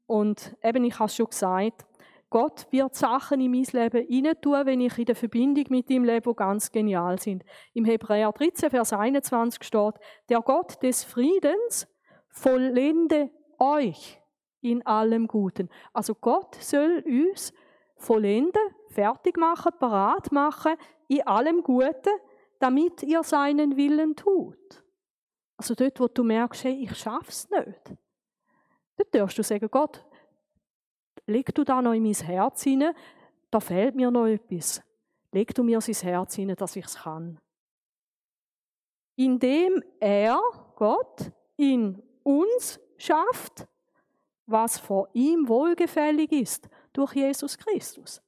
Und 0.05 0.55
eben, 0.61 0.83
ich 0.83 0.99
habe 0.99 1.05
es 1.05 1.15
schon 1.15 1.25
gesagt, 1.25 1.85
Gott 2.33 2.65
wird 2.71 2.95
Sachen 2.95 3.41
in 3.41 3.51
mein 3.51 3.67
Leben 3.73 4.07
hinein 4.07 4.41
tun, 4.41 4.65
wenn 4.65 4.81
ich 4.81 4.97
in 4.97 5.05
der 5.05 5.15
Verbindung 5.15 5.65
mit 5.69 5.87
ihm 5.91 6.03
lebe, 6.03 6.31
die 6.31 6.35
ganz 6.35 6.71
genial 6.71 7.19
sind. 7.19 7.43
Im 7.75 7.85
Hebräer 7.85 8.31
13, 8.31 8.71
Vers 8.71 8.91
21 8.91 9.63
steht, 9.63 9.93
der 10.29 10.41
Gott 10.41 10.81
des 10.81 11.03
Friedens 11.03 11.87
vollende 12.29 13.29
euch 13.59 14.19
in 14.61 14.83
allem 14.83 15.27
Guten. 15.27 15.69
Also 15.93 16.15
Gott 16.15 16.55
soll 16.55 17.03
uns 17.05 17.53
vollenden, 17.97 18.63
fertig 18.87 19.37
machen, 19.37 19.71
parat 19.77 20.31
machen 20.31 20.73
in 21.09 21.21
allem 21.27 21.61
Guten, 21.61 22.17
damit 22.57 23.03
ihr 23.03 23.21
seinen 23.21 23.77
Willen 23.77 24.15
tut. 24.15 24.83
Also 25.55 25.75
dort, 25.75 25.99
wo 25.99 26.07
du 26.07 26.23
merkst, 26.23 26.63
hey, 26.63 26.81
ich 26.81 26.97
schaff's 26.97 27.47
nicht. 27.51 27.93
Dort 28.97 29.13
darfst 29.13 29.37
du 29.37 29.43
sagen, 29.43 29.67
Gott, 29.69 30.03
leg 31.25 31.53
du 31.53 31.63
da 31.63 31.81
noch 31.81 31.93
in 31.93 32.03
mein 32.03 32.13
Herz 32.13 32.63
hinein, 32.63 32.93
da 33.51 33.59
fehlt 33.59 33.95
mir 33.95 34.11
noch 34.11 34.27
etwas. 34.27 34.81
Leg 35.31 35.53
du 35.53 35.63
mir 35.63 35.81
sein 35.81 35.95
Herz 35.95 36.35
hinein, 36.35 36.55
dass 36.55 36.75
ich 36.75 36.85
es 36.85 36.95
kann. 36.95 37.39
Indem 39.15 39.83
er, 39.99 40.39
Gott, 40.75 41.31
in 41.55 42.01
uns 42.23 42.79
schafft, 42.97 43.67
was 44.45 44.79
vor 44.79 45.09
ihm 45.13 45.47
wohlgefällig 45.47 46.31
ist, 46.31 46.69
durch 46.91 47.13
Jesus 47.13 47.57
Christus. 47.57 48.21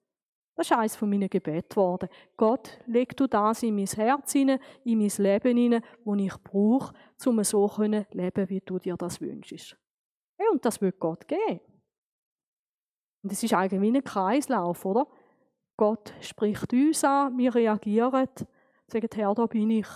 Das 0.55 0.71
ist 0.71 0.77
eines 0.77 0.95
von 0.95 1.09
meinen 1.09 1.29
Gebeten 1.29 1.67
geworden. 1.69 2.07
Gott, 2.37 2.79
leg 2.85 3.15
du 3.17 3.27
das 3.27 3.61
in 3.63 3.75
mein 3.75 3.87
Herz 3.87 4.31
hinein, 4.31 4.59
in 4.85 4.99
mein 4.99 5.11
Leben 5.17 5.57
hinein, 5.57 5.83
das 6.05 6.17
ich 6.17 6.43
brauche, 6.43 6.93
um 7.25 7.43
so 7.43 7.69
leben, 7.77 8.49
wie 8.49 8.61
du 8.61 8.79
dir 8.79 8.95
das 8.95 9.19
wünschst. 9.19 9.77
Und 10.51 10.63
das 10.63 10.79
wird 10.79 10.99
Gott 10.99 11.27
geben. 11.27 11.59
Und 13.25 13.31
es 13.31 13.41
ist 13.41 13.55
eigentlich 13.55 13.81
wie 13.81 13.87
ein 13.87 14.03
Kreislauf, 14.03 14.85
oder? 14.85 15.07
Gott 15.77 16.13
spricht 16.21 16.71
uns 16.71 17.03
an, 17.03 17.35
wir 17.39 17.55
reagieren, 17.55 18.29
sagen, 18.85 19.09
Herr, 19.15 19.33
da 19.33 19.47
bin 19.47 19.71
ich. 19.71 19.87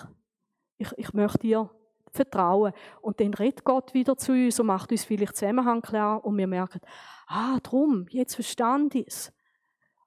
Ich, 0.79 0.91
ich 0.97 1.13
möchte 1.13 1.37
dir 1.37 1.69
vertrauen. 2.11 2.73
Und 3.01 3.19
dann 3.19 3.35
redet 3.35 3.63
Gott 3.63 3.93
wieder 3.93 4.17
zu 4.17 4.31
uns 4.31 4.59
und 4.59 4.65
macht 4.65 4.91
uns 4.91 5.05
vielleicht 5.05 5.35
Zusammenhang 5.35 5.83
klar 5.83 6.25
und 6.25 6.39
wir 6.39 6.47
merken, 6.47 6.81
ah, 7.27 7.59
drum, 7.61 8.07
jetzt 8.09 8.33
verstand 8.33 8.95
ich 8.95 9.05
es. 9.05 9.31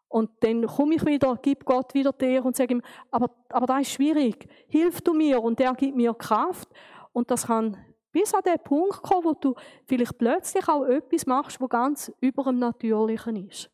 Und 0.08 0.30
dann 0.40 0.66
komme 0.66 0.96
ich 0.96 1.06
wieder, 1.06 1.38
gib 1.40 1.64
Gott 1.64 1.94
wieder 1.94 2.12
dir 2.12 2.44
und 2.44 2.56
sage 2.56 2.74
ihm, 2.74 2.82
aber, 3.12 3.30
aber 3.50 3.66
das 3.66 3.82
ist 3.82 3.92
schwierig, 3.92 4.48
hilf 4.66 5.00
du 5.00 5.14
mir 5.14 5.40
und 5.40 5.60
der 5.60 5.74
gibt 5.74 5.94
mir 5.94 6.12
Kraft. 6.12 6.68
Und 7.12 7.30
das 7.30 7.46
kann 7.46 7.76
bis 8.12 8.34
an 8.34 8.42
den 8.42 8.58
Punkt 8.62 9.02
kommen, 9.02 9.24
wo 9.24 9.32
du 9.32 9.54
vielleicht 9.86 10.18
plötzlich 10.18 10.68
auch 10.68 10.84
etwas 10.84 11.26
machst, 11.26 11.60
wo 11.60 11.66
ganz 11.66 12.12
über 12.20 12.44
dem 12.44 12.58
Natürlichen 12.58 13.48
ist. 13.48 13.70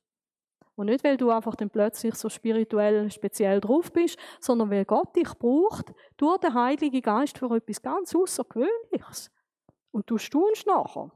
Und 0.78 0.86
nicht, 0.86 1.02
weil 1.02 1.16
du 1.16 1.30
einfach 1.30 1.56
dann 1.56 1.70
plötzlich 1.70 2.14
so 2.14 2.28
spirituell 2.28 3.10
speziell 3.10 3.60
drauf 3.60 3.92
bist, 3.92 4.16
sondern 4.40 4.70
weil 4.70 4.84
Gott 4.84 5.16
dich 5.16 5.34
braucht 5.34 5.92
durch 6.16 6.38
den 6.38 6.54
Heiligen 6.54 7.02
Geist 7.02 7.36
für 7.36 7.52
etwas 7.52 7.82
ganz 7.82 8.14
Außergewöhnliches. 8.14 9.32
Und 9.90 10.08
du 10.08 10.18
staunst 10.18 10.68
nachher. 10.68 11.10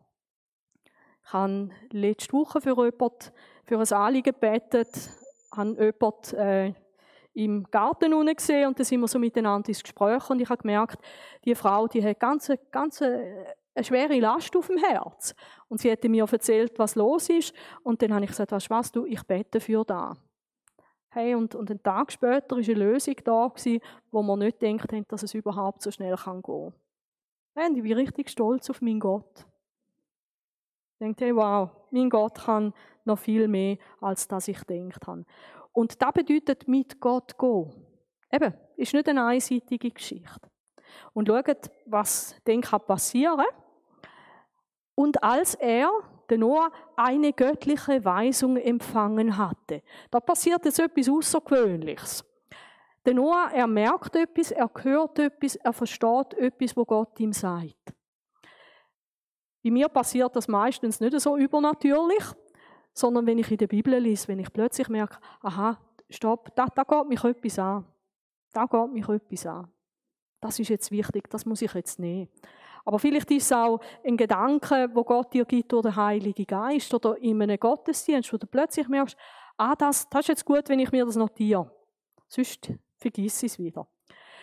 Ich 1.24 1.32
habe 1.32 1.70
letzte 1.92 2.32
Woche 2.32 2.60
für 2.60 2.70
jemanden, 2.70 3.30
für 3.64 3.78
ein 3.78 3.92
Anliegen 3.92 4.32
gebetet, 4.32 5.10
habe 5.54 5.70
jemanden 5.70 6.36
äh, 6.36 6.74
im 7.34 7.64
Garten 7.70 8.12
unten 8.12 8.34
gesehen 8.34 8.68
und 8.68 8.78
da 8.78 8.84
sind 8.84 9.00
wir 9.00 9.08
so 9.08 9.18
miteinander 9.18 9.68
ins 9.68 9.82
Gespräch 9.82 10.28
und 10.28 10.40
ich 10.40 10.48
habe 10.48 10.60
gemerkt, 10.60 10.98
die 11.44 11.54
Frau, 11.54 11.86
die 11.86 12.04
hat 12.04 12.20
ganz, 12.20 12.52
ganz 12.70 13.00
äh, 13.00 13.44
eine 13.74 13.84
schwere 13.84 14.18
Last 14.20 14.54
auf 14.56 14.66
dem 14.66 14.78
Herz. 14.78 15.34
Und 15.68 15.80
sie 15.80 15.90
hätte 15.90 16.08
mir 16.08 16.26
erzählt, 16.30 16.78
was 16.78 16.94
los 16.94 17.28
ist. 17.30 17.54
Und 17.82 18.02
dann 18.02 18.12
habe 18.12 18.24
ich 18.24 18.30
gesagt, 18.30 18.52
weißt 18.52 18.66
du 18.66 18.74
was, 18.74 18.92
du, 18.92 19.06
ich 19.06 19.22
bete 19.22 19.60
für 19.60 19.84
da. 19.84 20.16
Hey, 21.10 21.34
und, 21.34 21.54
und 21.54 21.70
einen 21.70 21.82
Tag 21.82 22.12
später 22.12 22.56
war 22.56 22.62
eine 22.62 22.74
Lösung 22.74 23.16
da, 23.24 23.48
gewesen, 23.48 23.80
wo 24.10 24.22
man 24.22 24.38
nicht 24.38 24.62
denkt 24.62 24.92
haben, 24.92 25.06
dass 25.08 25.22
es 25.22 25.34
überhaupt 25.34 25.82
so 25.82 25.90
schnell 25.90 26.16
kann 26.16 26.42
gehen 26.42 26.72
kann. 27.54 27.76
Ich 27.76 27.82
bin 27.82 27.92
richtig 27.92 28.30
stolz 28.30 28.70
auf 28.70 28.80
meinen 28.80 29.00
Gott. 29.00 29.46
Ich 30.94 31.04
denke, 31.04 31.24
hey, 31.24 31.36
wow, 31.36 31.70
mein 31.90 32.08
Gott 32.08 32.38
kann 32.44 32.72
noch 33.04 33.18
viel 33.18 33.48
mehr, 33.48 33.76
als 34.00 34.28
das 34.28 34.48
ich 34.48 34.64
gedacht 34.66 35.06
habe. 35.06 35.24
Und 35.72 36.00
das 36.00 36.12
bedeutet 36.12 36.68
mit 36.68 37.00
Gott 37.00 37.36
gehen. 37.38 37.72
Eben, 38.30 38.54
ist 38.76 38.92
nicht 38.92 39.08
eine 39.08 39.24
einseitige 39.24 39.90
Geschichte. 39.90 40.50
Und 41.14 41.28
schaut, 41.28 41.70
was 41.86 42.36
dann 42.44 42.60
passieren 42.60 43.38
kann. 43.38 43.46
Und 44.94 45.22
als 45.22 45.54
er, 45.54 45.90
der 46.28 46.38
Noah, 46.38 46.70
eine 46.96 47.32
göttliche 47.32 48.04
Weisung 48.04 48.56
empfangen 48.56 49.36
hatte, 49.36 49.82
da 50.10 50.20
passiert 50.20 50.64
jetzt 50.64 50.78
etwas 50.78 51.08
Außergewöhnliches. 51.08 52.24
Der 53.04 53.14
Noah, 53.14 53.50
er 53.52 53.66
merkt 53.66 54.14
etwas, 54.16 54.50
er 54.52 54.70
hört 54.82 55.18
etwas, 55.18 55.56
er 55.56 55.72
versteht 55.72 56.34
etwas, 56.34 56.76
wo 56.76 56.84
Gott 56.84 57.18
ihm 57.18 57.32
sagt. 57.32 57.94
Bei 59.64 59.70
mir 59.70 59.88
passiert 59.88 60.34
das 60.36 60.48
meistens 60.48 61.00
nicht 61.00 61.18
so 61.20 61.36
übernatürlich, 61.36 62.24
sondern 62.92 63.26
wenn 63.26 63.38
ich 63.38 63.50
in 63.50 63.58
der 63.58 63.66
Bibel 63.66 63.96
lese, 63.98 64.28
wenn 64.28 64.38
ich 64.38 64.52
plötzlich 64.52 64.88
merke, 64.88 65.18
aha, 65.40 65.78
stopp, 66.10 66.54
da, 66.54 66.66
da 66.66 66.82
geht 66.82 67.08
mich 67.08 67.24
etwas 67.24 67.58
an. 67.58 67.86
Da 68.52 68.66
geht 68.66 68.92
mich 68.92 69.08
etwas 69.08 69.46
an. 69.46 69.72
Das 70.40 70.58
ist 70.58 70.68
jetzt 70.68 70.90
wichtig, 70.90 71.30
das 71.30 71.46
muss 71.46 71.62
ich 71.62 71.72
jetzt 71.72 71.98
nehmen. 71.98 72.28
Aber 72.84 72.98
vielleicht 72.98 73.30
ist 73.30 73.44
es 73.44 73.52
auch 73.52 73.80
ein 74.04 74.16
Gedanke, 74.16 74.90
wo 74.92 75.04
Gott 75.04 75.32
dir 75.32 75.44
gibt 75.44 75.72
durch 75.72 75.82
den 75.82 75.96
Heiligen 75.96 76.46
Geist 76.46 76.92
oder 76.92 77.16
in 77.18 77.40
einem 77.40 77.58
Gottesdienst, 77.58 78.32
wo 78.32 78.36
du 78.36 78.46
plötzlich 78.46 78.88
merkst, 78.88 79.16
ah, 79.56 79.74
das, 79.76 80.08
das 80.08 80.22
ist 80.22 80.28
jetzt 80.28 80.44
gut, 80.44 80.68
wenn 80.68 80.80
ich 80.80 80.90
mir 80.90 81.06
das 81.06 81.16
notiere. 81.16 81.70
Sonst 82.26 82.72
vergiss 82.96 83.42
es 83.42 83.58
wieder. 83.58 83.86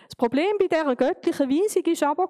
Das 0.06 0.16
Problem 0.16 0.58
bei 0.58 0.68
dieser 0.68 0.96
göttlichen 0.96 1.50
Weisung 1.50 1.86
war 1.86 2.10
aber, 2.12 2.30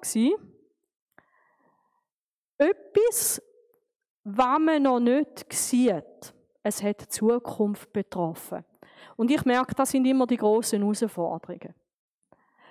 etwas, 2.58 3.42
was 4.38 4.60
man 4.60 4.84
noch 4.84 5.00
nicht 5.00 5.52
sieht, 5.52 6.34
es 6.64 6.84
hat 6.84 7.02
die 7.02 7.08
Zukunft 7.08 7.92
betroffen. 7.92 8.64
Und 9.16 9.32
ich 9.32 9.44
merke, 9.46 9.76
das 9.76 9.92
sind 9.92 10.06
immer 10.06 10.28
die 10.28 10.38
grossen 10.38 10.82
Herausforderungen. 10.82 11.74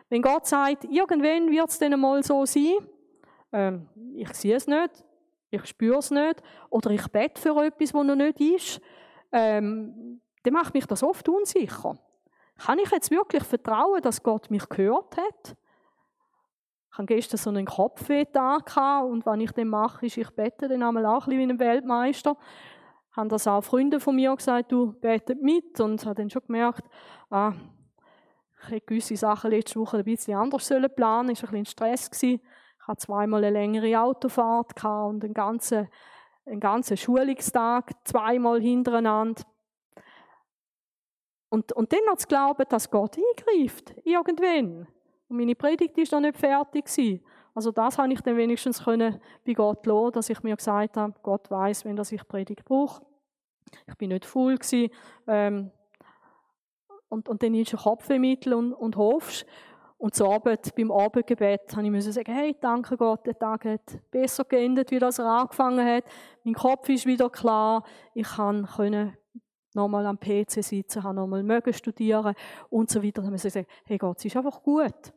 Wenn 0.08 0.22
Gott 0.22 0.46
sagt, 0.46 0.84
irgendwann 0.84 1.50
wird 1.50 1.68
es 1.68 1.78
dann 1.78 1.92
einmal 1.92 2.22
so 2.22 2.46
sein, 2.46 2.76
ähm, 3.52 3.88
ich 4.14 4.32
sehe 4.34 4.56
es 4.56 4.66
nicht, 4.66 5.04
ich 5.50 5.64
spüre 5.66 5.98
es 5.98 6.10
nicht, 6.10 6.42
oder 6.70 6.90
ich 6.90 7.06
bete 7.08 7.40
für 7.40 7.64
etwas, 7.64 7.92
das 7.92 8.04
noch 8.04 8.14
nicht 8.14 8.40
ist, 8.40 8.80
ähm, 9.32 10.20
dann 10.42 10.54
macht 10.54 10.74
mich 10.74 10.86
das 10.86 11.02
oft 11.02 11.28
unsicher. 11.28 11.98
Kann 12.56 12.78
ich 12.78 12.90
jetzt 12.90 13.10
wirklich 13.10 13.44
vertrauen, 13.44 14.02
dass 14.02 14.22
Gott 14.22 14.50
mich 14.50 14.68
gehört 14.68 15.16
hat? 15.16 15.56
Ich 16.98 17.00
hatte 17.00 17.14
gestern 17.14 17.38
so 17.38 17.50
einen 17.50 17.64
Kopfweh 17.64 18.24
und 18.24 19.24
was 19.24 19.38
ich 19.38 19.52
dann 19.52 19.68
mache, 19.68 20.06
ist, 20.06 20.16
ich 20.16 20.28
bete 20.30 20.66
dann 20.66 20.82
einmal 20.82 21.06
auch 21.06 21.28
ein 21.28 21.30
bisschen 21.30 21.48
wie 21.48 21.52
ein 21.52 21.58
Weltmeister. 21.60 22.36
Haben 23.12 23.28
das 23.28 23.46
auch 23.46 23.62
Freunde 23.62 24.00
von 24.00 24.16
mir 24.16 24.34
gesagt, 24.34 24.72
du 24.72 24.94
betet 24.94 25.40
mit 25.40 25.78
und 25.78 26.04
habe 26.04 26.16
dann 26.16 26.28
schon 26.28 26.42
gemerkt, 26.44 26.82
ah, 27.30 27.52
ich 28.60 28.70
hätte 28.70 28.86
gewisse 28.86 29.16
Sachen 29.16 29.52
letzte 29.52 29.78
Woche 29.78 29.98
ein 29.98 30.04
bisschen 30.04 30.36
anders 30.36 30.66
sollen 30.66 30.92
planen, 30.92 31.30
es 31.30 31.42
war 31.44 31.50
ein 31.50 31.52
bisschen 31.52 31.66
Stress. 31.66 32.10
Gewesen. 32.10 32.40
Ich 32.80 32.88
hatte 32.88 32.98
zweimal 32.98 33.44
eine 33.44 33.56
längere 33.56 34.00
Autofahrt 34.00 34.84
und 34.84 35.22
einen 35.24 35.34
ganzen, 35.34 35.88
einen 36.46 36.58
ganzen 36.58 36.96
Schulungstag, 36.96 37.92
zweimal 38.02 38.60
hintereinander. 38.60 39.44
Und, 41.48 41.70
und 41.74 41.92
dann 41.92 42.04
noch 42.06 42.16
zu 42.16 42.26
glauben, 42.26 42.64
dass 42.68 42.90
Gott 42.90 43.16
eingreift, 43.16 43.94
irgendwann. 44.02 44.88
Und 45.28 45.36
meine 45.36 45.54
Predigt 45.54 45.96
war 45.96 46.20
noch 46.20 46.28
nicht 46.28 46.38
fertig. 46.38 46.86
Gewesen. 46.86 47.22
Also 47.54 47.72
das 47.72 47.98
habe 47.98 48.12
ich 48.12 48.20
dann 48.20 48.36
wenigstens 48.36 48.84
können 48.84 49.20
bei 49.44 49.52
Gott 49.52 49.84
lassen, 49.84 50.12
dass 50.12 50.30
ich 50.30 50.42
mir 50.42 50.56
gesagt 50.56 50.96
habe, 50.96 51.14
Gott 51.22 51.50
weiß, 51.50 51.84
wenn 51.84 51.96
das 51.96 52.12
ich 52.12 52.26
Predigt 52.26 52.64
brauche. 52.64 53.02
Ich 53.86 53.94
bin 53.96 54.10
nicht 54.10 54.24
faul 54.24 54.56
gewesen. 54.56 54.90
Ähm, 55.26 55.70
und, 57.08 57.28
und 57.28 57.42
dann 57.42 57.52
nimmst 57.52 57.72
du 57.72 57.76
Kopfmittel 57.76 58.54
und, 58.54 58.72
und 58.72 58.96
hoffst. 58.96 59.46
Und 59.96 60.14
zu 60.14 60.30
Abend, 60.30 60.72
beim 60.76 60.92
Abendgebet, 60.92 61.76
habe 61.76 61.88
ich 61.88 62.04
sagen, 62.04 62.32
hey, 62.32 62.56
danke 62.60 62.96
Gott, 62.96 63.26
der 63.26 63.36
Tag 63.36 63.64
hat 63.64 63.98
besser 64.12 64.44
geendet, 64.44 64.92
wie 64.92 65.00
das 65.00 65.18
er 65.18 65.26
angefangen 65.26 65.84
hat. 65.84 66.04
Mein 66.44 66.54
Kopf 66.54 66.88
ist 66.88 67.06
wieder 67.06 67.28
klar. 67.28 67.82
Ich 68.14 68.28
kann 68.28 68.68
nochmal 69.74 70.06
am 70.06 70.20
PC 70.20 70.62
sitzen, 70.62 71.02
habe 71.02 71.16
nochmal 71.16 71.42
mögen 71.42 71.72
studieren 71.72 72.34
und 72.70 72.88
so 72.88 73.02
weiter. 73.02 73.14
Dann 73.14 73.26
haben 73.26 73.32
wir 73.32 73.42
gesagt, 73.42 73.68
hey 73.84 73.98
Gott, 73.98 74.18
es 74.18 74.26
ist 74.26 74.36
einfach 74.36 74.62
gut. 74.62 75.12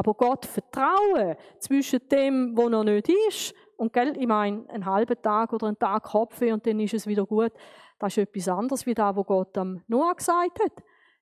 Aber 0.00 0.14
Gott 0.14 0.46
vertrauen 0.46 1.36
zwischen 1.58 2.00
dem, 2.08 2.56
wo 2.56 2.70
noch 2.70 2.84
nicht 2.84 3.10
ist, 3.28 3.54
und 3.76 3.92
gell, 3.92 4.16
ich 4.16 4.26
meine, 4.26 4.66
einen 4.70 4.86
halben 4.86 5.20
Tag 5.20 5.52
oder 5.52 5.66
einen 5.66 5.78
Tag 5.78 6.04
Kopfweh 6.04 6.52
und 6.52 6.66
dann 6.66 6.80
ist 6.80 6.94
es 6.94 7.06
wieder 7.06 7.26
gut, 7.26 7.52
das 7.98 8.16
ist 8.16 8.22
etwas 8.26 8.48
anderes 8.48 8.86
wie 8.86 8.94
das, 8.94 9.14
was 9.14 9.26
Gott 9.26 9.58
am 9.58 9.82
Noah 9.88 10.14
gesagt 10.14 10.58
hat. 10.58 10.72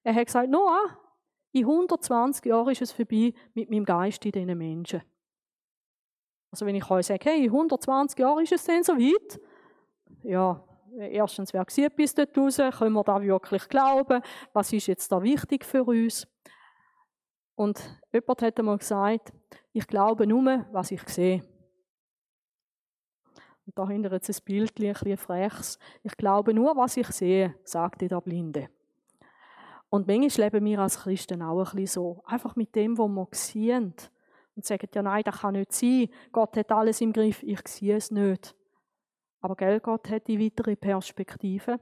Er 0.05 0.15
hat 0.15 0.27
gesagt, 0.27 0.49
Noah, 0.49 0.97
in 1.51 1.65
120 1.65 2.45
Jahren 2.45 2.71
ist 2.71 2.83
es 2.83 2.93
vorbei 2.93 3.35
mit 3.53 3.69
meinem 3.69 3.85
Geist 3.85 4.25
in 4.25 4.31
diesen 4.31 4.57
Menschen. 4.57 5.03
Also 6.53 6.65
wenn 6.65 6.77
ich 6.77 6.89
euch 6.89 7.07
sage, 7.07 7.31
hey, 7.31 7.47
in 7.47 7.51
120 7.51 8.17
Jahren 8.17 8.45
ist 8.45 8.53
es 8.53 8.63
denn 8.63 8.85
so 8.85 8.93
weit? 8.93 9.41
Ja, 10.23 10.65
erstens, 10.97 11.53
wer 11.53 11.65
sieht 11.69 11.97
bis 11.97 12.15
dort 12.15 12.39
raus? 12.39 12.59
Können 12.79 12.93
wir 12.93 13.03
da 13.03 13.21
wirklich 13.21 13.69
glauben? 13.69 14.23
Was 14.53 14.73
ist 14.73 14.87
jetzt 14.87 15.11
da 15.11 15.21
wichtig 15.21 15.65
für 15.65 15.83
uns? 15.83 16.29
Und 17.59 17.83
jemand 18.13 18.41
hat 18.41 18.57
einmal 18.61 18.79
gesagt, 18.79 19.33
ich 19.73 19.85
glaube 19.89 20.29
nur, 20.29 20.65
was 20.71 20.93
ich 20.93 21.03
sehe. 21.09 21.43
Und 23.67 23.77
da 23.77 23.89
hinter 23.89 24.13
jetzt 24.13 24.31
ein 24.31 24.45
Bild, 24.45 24.79
ein 24.79 24.93
bisschen 24.93 25.17
freches. 25.17 25.77
Ich 26.05 26.17
glaube 26.17 26.55
nur, 26.55 26.77
was 26.77 26.97
ich 26.97 27.09
sehe, 27.09 27.57
sagte 27.65 28.07
der 28.07 28.21
Blinde. 28.21 28.69
Und 29.91 30.07
manchmal 30.07 30.47
leben 30.47 30.67
wir 30.67 30.79
als 30.79 31.01
Christen 31.01 31.43
auch 31.43 31.59
ein 31.59 31.65
bisschen 31.65 31.87
so. 31.87 32.23
Einfach 32.27 32.55
mit 32.55 32.77
dem, 32.77 32.97
was 32.97 33.09
wir 33.09 33.27
sehen. 33.33 33.95
Und 34.55 34.65
sagen, 34.65 34.89
ja 34.95 35.03
nein, 35.03 35.25
das 35.25 35.41
kann 35.41 35.55
nicht 35.55 35.73
sein. 35.73 36.11
Gott 36.31 36.57
hat 36.57 36.71
alles 36.71 37.01
im 37.01 37.13
Griff, 37.13 37.43
ich 37.43 37.67
sehe 37.67 37.97
es 37.97 38.13
nicht. 38.13 38.55
Aber 39.41 39.57
gell, 39.57 39.81
Gott 39.81 40.09
hat 40.11 40.29
die 40.29 40.39
weitere 40.39 40.77
Perspektive. 40.77 41.81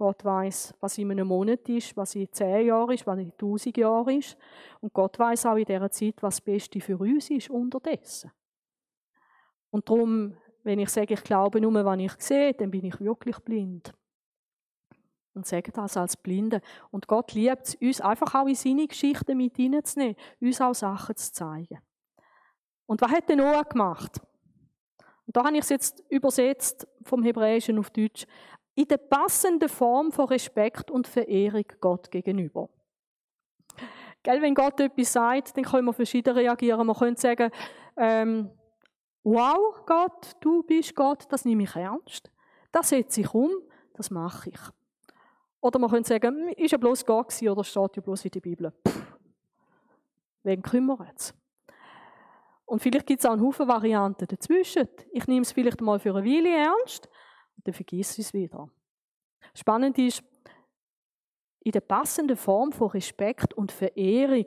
Gott 0.00 0.24
weiß, 0.24 0.72
was 0.80 0.96
in 0.96 1.10
einem 1.10 1.28
Monat 1.28 1.68
ist, 1.68 1.94
was 1.94 2.14
in 2.14 2.32
zehn 2.32 2.68
Jahren 2.68 2.94
ist, 2.94 3.06
was 3.06 3.18
in 3.18 3.36
tausend 3.36 3.76
Jahren 3.76 4.18
ist. 4.18 4.34
Und 4.80 4.94
Gott 4.94 5.18
weiß 5.18 5.44
auch 5.44 5.56
in 5.56 5.66
dieser 5.66 5.90
Zeit, 5.90 6.14
was 6.22 6.36
das 6.36 6.40
Beste 6.40 6.80
für 6.80 6.96
uns 6.96 7.28
ist 7.28 7.50
unterdessen. 7.50 8.32
Und 9.68 9.86
darum, 9.90 10.38
wenn 10.62 10.78
ich 10.78 10.88
sage, 10.88 11.12
ich 11.12 11.22
glaube 11.22 11.60
nur, 11.60 11.84
was 11.84 11.98
ich 11.98 12.12
sehe, 12.12 12.54
dann 12.54 12.70
bin 12.70 12.86
ich 12.86 12.98
wirklich 12.98 13.36
blind. 13.40 13.92
Und 15.34 15.44
sage 15.44 15.70
das 15.70 15.98
als 15.98 16.16
Blinde. 16.16 16.62
Und 16.90 17.06
Gott 17.06 17.34
liebt 17.34 17.68
es, 17.68 17.74
uns 17.74 18.00
einfach 18.00 18.34
auch 18.34 18.46
in 18.46 18.54
seine 18.54 18.86
Geschichten 18.86 19.36
mit 19.36 19.56
hineinzunehmen, 19.56 20.16
uns 20.40 20.62
auch 20.62 20.74
Sachen 20.74 21.14
zu 21.14 21.30
zeigen. 21.30 21.78
Und 22.86 23.02
was 23.02 23.10
hat 23.10 23.28
der 23.28 23.36
Noah 23.36 23.64
gemacht? 23.64 24.18
Und 25.26 25.36
da 25.36 25.44
habe 25.44 25.58
ich 25.58 25.64
es 25.64 25.68
jetzt 25.68 26.02
übersetzt 26.08 26.88
vom 27.02 27.22
Hebräischen 27.22 27.78
auf 27.78 27.90
Deutsch. 27.90 28.26
In 28.80 28.88
der 28.88 28.96
passenden 28.96 29.68
Form 29.68 30.10
von 30.10 30.28
Respekt 30.28 30.90
und 30.90 31.06
Verehrung 31.06 31.66
Gott 31.82 32.10
gegenüber. 32.10 32.70
Gell, 34.22 34.40
wenn 34.40 34.54
Gott 34.54 34.80
etwas 34.80 35.12
sagt, 35.12 35.54
dann 35.54 35.64
können 35.64 35.84
wir 35.84 35.92
verschieden 35.92 36.34
reagieren. 36.34 36.86
Man 36.86 36.96
könnte 36.96 37.20
sagen, 37.20 37.50
ähm, 37.98 38.50
wow, 39.22 39.84
Gott, 39.84 40.34
du 40.40 40.62
bist 40.62 40.94
Gott, 40.94 41.26
das 41.28 41.44
nehme 41.44 41.64
ich 41.64 41.76
ernst. 41.76 42.30
Das 42.72 42.88
setze 42.88 43.20
ich 43.20 43.34
um, 43.34 43.50
das 43.92 44.10
mache 44.10 44.48
ich. 44.48 44.60
Oder 45.60 45.78
man 45.78 45.90
könnte 45.90 46.08
sagen, 46.08 46.34
hm, 46.34 46.48
ist 46.56 46.70
ja 46.70 46.78
bloß 46.78 47.04
Gott 47.04 47.42
oder 47.42 47.62
steht 47.62 47.96
ja 47.96 48.02
bloß 48.02 48.24
in 48.24 48.30
der 48.30 48.40
Bibel. 48.40 48.72
Pff, 48.88 49.18
wen 50.42 50.62
kümmert 50.62 51.18
es? 51.18 51.34
Und 52.64 52.80
vielleicht 52.80 53.06
gibt 53.06 53.20
es 53.20 53.26
auch 53.26 53.32
einen 53.32 53.42
Haufen 53.42 53.68
Varianten 53.68 54.26
dazwischen. 54.26 54.88
Ich 55.12 55.26
nehme 55.26 55.42
es 55.42 55.52
vielleicht 55.52 55.82
mal 55.82 55.98
für 55.98 56.16
eine 56.16 56.24
Weile 56.24 56.56
ernst 56.56 57.10
dann 57.64 57.74
vergesse 57.74 58.20
ich 58.20 58.26
es 58.26 58.34
wieder. 58.34 58.68
Spannend 59.54 59.98
ist, 59.98 60.22
in 61.62 61.72
der 61.72 61.80
passenden 61.80 62.36
Form 62.36 62.72
von 62.72 62.88
Respekt 62.88 63.54
und 63.54 63.72
Verehrung. 63.72 64.46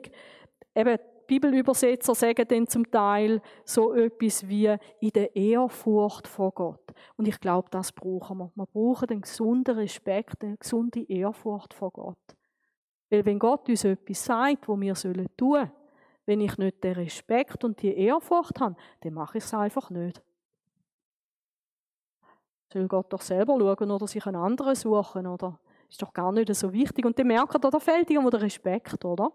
Eben, 0.74 0.98
Bibelübersetzer 1.26 2.14
sagen 2.14 2.46
dann 2.48 2.66
zum 2.66 2.90
Teil 2.90 3.40
so 3.64 3.94
etwas 3.94 4.46
wie 4.46 4.76
in 5.00 5.10
der 5.10 5.34
Ehrfurcht 5.34 6.28
vor 6.28 6.52
Gott. 6.52 6.92
Und 7.16 7.26
ich 7.26 7.40
glaube, 7.40 7.68
das 7.70 7.92
brauchen 7.92 8.38
wir. 8.38 8.52
Wir 8.54 8.66
brauchen 8.66 9.08
einen 9.08 9.22
gesunden 9.22 9.76
Respekt, 9.76 10.44
eine 10.44 10.58
gesunde 10.58 11.02
Ehrfurcht 11.08 11.72
vor 11.72 11.92
Gott. 11.92 12.18
Weil 13.10 13.24
wenn 13.24 13.38
Gott 13.38 13.68
uns 13.68 13.84
etwas 13.84 14.24
sagt, 14.24 14.68
was 14.68 14.80
wir 14.80 14.94
tun 14.94 15.26
sollen, 15.38 15.72
wenn 16.26 16.40
ich 16.40 16.56
nicht 16.58 16.82
den 16.82 16.94
Respekt 16.94 17.64
und 17.64 17.80
die 17.82 17.96
Ehrfurcht 17.96 18.60
habe, 18.60 18.76
dann 19.00 19.14
mache 19.14 19.38
ich 19.38 19.44
es 19.44 19.54
einfach 19.54 19.90
nicht. 19.90 20.22
Soll 22.74 22.88
Gott 22.88 23.12
doch 23.12 23.20
selber 23.20 23.56
schauen 23.56 23.90
oder 23.92 24.08
sich 24.08 24.26
einen 24.26 24.34
anderen 24.34 24.74
suchen, 24.74 25.28
oder? 25.28 25.60
Ist 25.88 26.02
doch 26.02 26.12
gar 26.12 26.32
nicht 26.32 26.52
so 26.56 26.72
wichtig. 26.72 27.06
Und 27.06 27.16
dann 27.16 27.28
merkt 27.28 27.54
er, 27.54 27.70
da 27.70 27.78
fehlt 27.78 28.10
irgendwo 28.10 28.30
der 28.30 28.42
Respekt, 28.42 29.04
oder? 29.04 29.30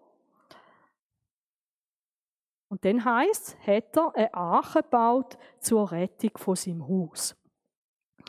Und 2.67 2.83
dann 2.83 3.03
heißt 3.03 3.57
es, 3.61 3.65
hat 3.65 3.95
er 3.95 4.13
eine 4.13 4.33
Arche 4.33 4.83
gebaut 4.83 5.37
zur 5.61 5.89
Rettung 5.89 6.31
von 6.35 6.57
seinem 6.57 6.85
Haus. 6.85 7.33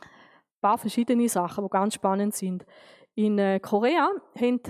Ein 0.00 0.60
paar 0.60 0.78
verschiedene 0.78 1.28
Sachen, 1.28 1.64
die 1.64 1.70
ganz 1.70 1.94
spannend 1.94 2.36
sind. 2.36 2.64
In 3.16 3.36
äh, 3.40 3.58
Korea 3.58 4.10
haben 4.40 4.60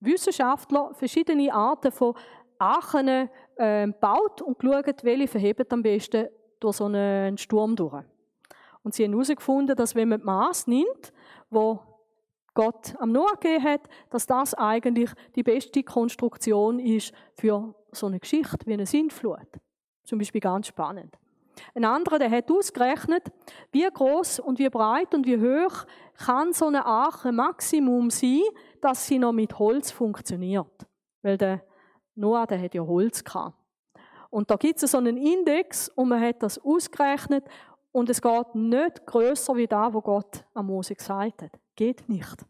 Wissenschaftler 0.00 0.92
verschiedene 0.92 1.54
Arten 1.54 1.90
von 1.90 2.14
Aachen 2.58 3.30
äh, 3.56 3.86
baut 3.98 4.42
und 4.42 4.58
geschaut, 4.58 5.04
welche 5.04 5.26
verheben 5.26 5.66
am 5.70 5.82
besten 5.82 6.28
durch 6.60 6.76
so 6.76 6.84
einen 6.84 7.38
Sturm 7.38 7.74
durch. 7.76 8.04
Und 8.82 8.94
sie 8.94 9.04
haben 9.04 9.12
herausgefunden, 9.12 9.76
dass 9.76 9.94
wenn 9.94 10.08
man 10.08 10.22
Maß 10.22 10.66
nimmt, 10.66 11.12
wo 11.50 11.80
Gott 12.54 12.94
am 12.98 13.12
Noah 13.12 13.34
gegeben 13.34 13.64
hat, 13.64 13.82
dass 14.10 14.26
das 14.26 14.54
eigentlich 14.54 15.10
die 15.36 15.42
beste 15.42 15.82
Konstruktion 15.82 16.78
ist 16.78 17.12
für 17.34 17.74
so 17.92 18.06
eine 18.06 18.18
Geschichte 18.18 18.66
wie 18.66 18.72
eine 18.72 18.86
Sintflut. 18.86 19.48
Zum 20.04 20.18
Beispiel 20.18 20.40
ganz 20.40 20.66
spannend. 20.66 21.16
Ein 21.74 21.84
anderer, 21.84 22.18
der 22.18 22.30
hat 22.30 22.50
ausgerechnet, 22.50 23.24
wie 23.70 23.86
groß 23.86 24.40
und 24.40 24.58
wie 24.58 24.68
breit 24.68 25.14
und 25.14 25.26
wie 25.26 25.38
hoch 25.38 25.84
kann 26.16 26.52
so 26.52 26.66
eine 26.66 26.86
Arche 26.86 27.32
Maximum 27.32 28.10
sein, 28.10 28.42
dass 28.80 29.06
sie 29.06 29.18
noch 29.18 29.32
mit 29.32 29.58
Holz 29.58 29.90
funktioniert. 29.90 30.86
Weil 31.22 31.36
der 31.36 31.62
Noah, 32.14 32.46
der 32.46 32.60
hat 32.60 32.74
ja 32.74 32.82
Holz 32.82 33.22
gehabt. 33.22 33.56
Und 34.30 34.50
da 34.50 34.56
gibt 34.56 34.82
es 34.82 34.90
so 34.90 34.98
einen 34.98 35.16
Index 35.16 35.88
und 35.88 36.08
man 36.08 36.20
hat 36.20 36.42
das 36.42 36.58
ausgerechnet 36.58 37.44
und 37.92 38.08
es 38.08 38.20
geht 38.20 38.54
nicht 38.54 39.06
größer 39.06 39.56
wie 39.56 39.66
da, 39.66 39.92
wo 39.92 40.00
Gott 40.00 40.44
am 40.54 40.66
Mose 40.66 40.94
gesagt 40.94 41.42
hat. 41.42 41.50
Geht 41.74 42.08
nicht. 42.08 42.44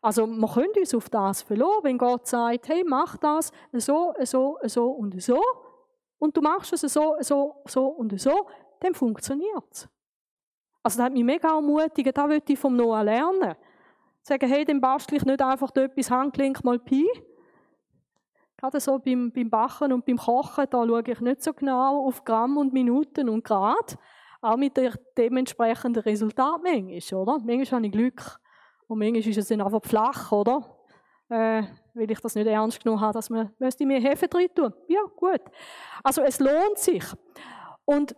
Also 0.00 0.26
wir 0.26 0.48
können 0.48 0.72
uns 0.76 0.94
auf 0.94 1.08
das 1.08 1.42
verlassen, 1.42 1.82
wenn 1.82 1.98
Gott 1.98 2.26
sagt, 2.26 2.68
hey, 2.68 2.84
mach 2.86 3.16
das 3.16 3.50
so, 3.72 4.12
so, 4.22 4.58
so 4.64 4.90
und 4.90 5.20
so 5.22 5.40
und 6.18 6.36
du 6.36 6.40
machst 6.42 6.72
es 6.74 6.82
so, 6.82 7.16
so, 7.20 7.62
so 7.66 7.86
und 7.86 8.20
so, 8.20 8.46
dann 8.80 8.94
funktioniert 8.94 9.64
es. 9.70 9.88
Also 10.82 10.98
das 10.98 11.06
hat 11.06 11.12
mich 11.12 11.24
mega 11.24 11.54
ermutigt, 11.54 12.16
da 12.16 12.28
wollte 12.28 12.52
ich 12.52 12.58
vom 12.58 12.76
Noah 12.76 13.02
lernen. 13.02 13.54
Sagen, 14.20 14.48
hey, 14.48 14.64
dann 14.64 14.80
bastel 14.80 15.16
ich 15.16 15.24
nicht 15.24 15.40
einfach 15.40 15.74
etwas 15.74 16.10
Handgelenk 16.10 16.62
mal 16.62 16.78
Pi, 16.78 17.06
Gerade 18.64 18.80
so 18.80 18.98
beim, 18.98 19.30
beim 19.30 19.50
Backen 19.50 19.92
und 19.92 20.06
beim 20.06 20.16
Kochen, 20.16 20.64
da 20.70 20.86
schaue 20.86 21.02
ich 21.06 21.20
nicht 21.20 21.42
so 21.42 21.52
genau 21.52 22.06
auf 22.06 22.24
Gramm 22.24 22.56
und 22.56 22.72
Minuten 22.72 23.28
und 23.28 23.44
Grad. 23.44 23.98
Auch 24.40 24.56
mit 24.56 24.74
der 24.78 24.94
dementsprechenden 25.18 26.02
Resultat 26.02 26.62
manchmal, 26.62 27.20
oder? 27.20 27.38
Manchmal 27.44 27.66
habe 27.72 27.86
ich 27.86 27.92
Glück. 27.92 28.40
Und 28.86 29.00
manchmal 29.00 29.20
ist 29.20 29.36
es 29.36 29.48
dann 29.48 29.60
einfach 29.60 29.84
flach, 29.84 30.32
oder? 30.32 30.78
Äh, 31.28 31.64
weil 31.92 32.10
ich 32.10 32.18
das 32.20 32.36
nicht 32.36 32.46
ernst 32.46 32.82
genommen 32.82 33.02
habe, 33.02 33.12
dass 33.12 33.28
man 33.28 33.52
müsste 33.58 33.84
mir 33.84 34.00
Hefe 34.00 34.28
drin 34.28 34.48
tun. 34.54 34.72
Ja, 34.88 35.02
gut. 35.14 35.42
Also 36.02 36.22
es 36.22 36.40
lohnt 36.40 36.78
sich. 36.78 37.04
Und 37.84 38.16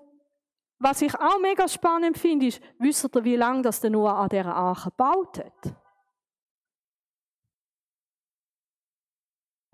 was 0.78 1.02
ich 1.02 1.12
auch 1.16 1.40
mega 1.40 1.66
spannend 1.66 2.18
finde, 2.18 2.46
ist, 2.46 2.62
wisst 2.78 3.16
ihr, 3.16 3.24
wie 3.24 3.34
lange 3.34 3.62
das 3.62 3.80
der 3.80 3.90
Noah 3.90 4.14
an 4.20 4.28
dieser 4.28 4.54
Arche 4.54 4.90
gebaut 4.90 5.40
hat? 5.40 5.74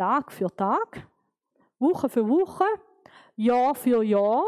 Tag 0.03 0.33
für 0.33 0.51
Tag, 0.57 1.07
Woche 1.79 2.09
für 2.09 2.29
Woche, 2.29 2.65
Jahr 3.37 3.73
für 3.73 4.03
Jahr, 4.03 4.43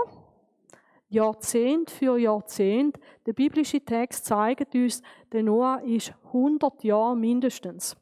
Jahrzehnt 1.09 1.93
für 1.93 2.19
Jahrzehnt. 2.19 2.99
Der 3.25 3.35
biblische 3.35 3.81
Text 3.81 4.25
zeigt 4.25 4.75
uns, 4.75 5.01
der 5.31 5.45
Noah 5.45 5.81
ist 5.85 6.13
100 6.25 6.83
Jahre 6.83 7.17
mindestens. 7.17 7.97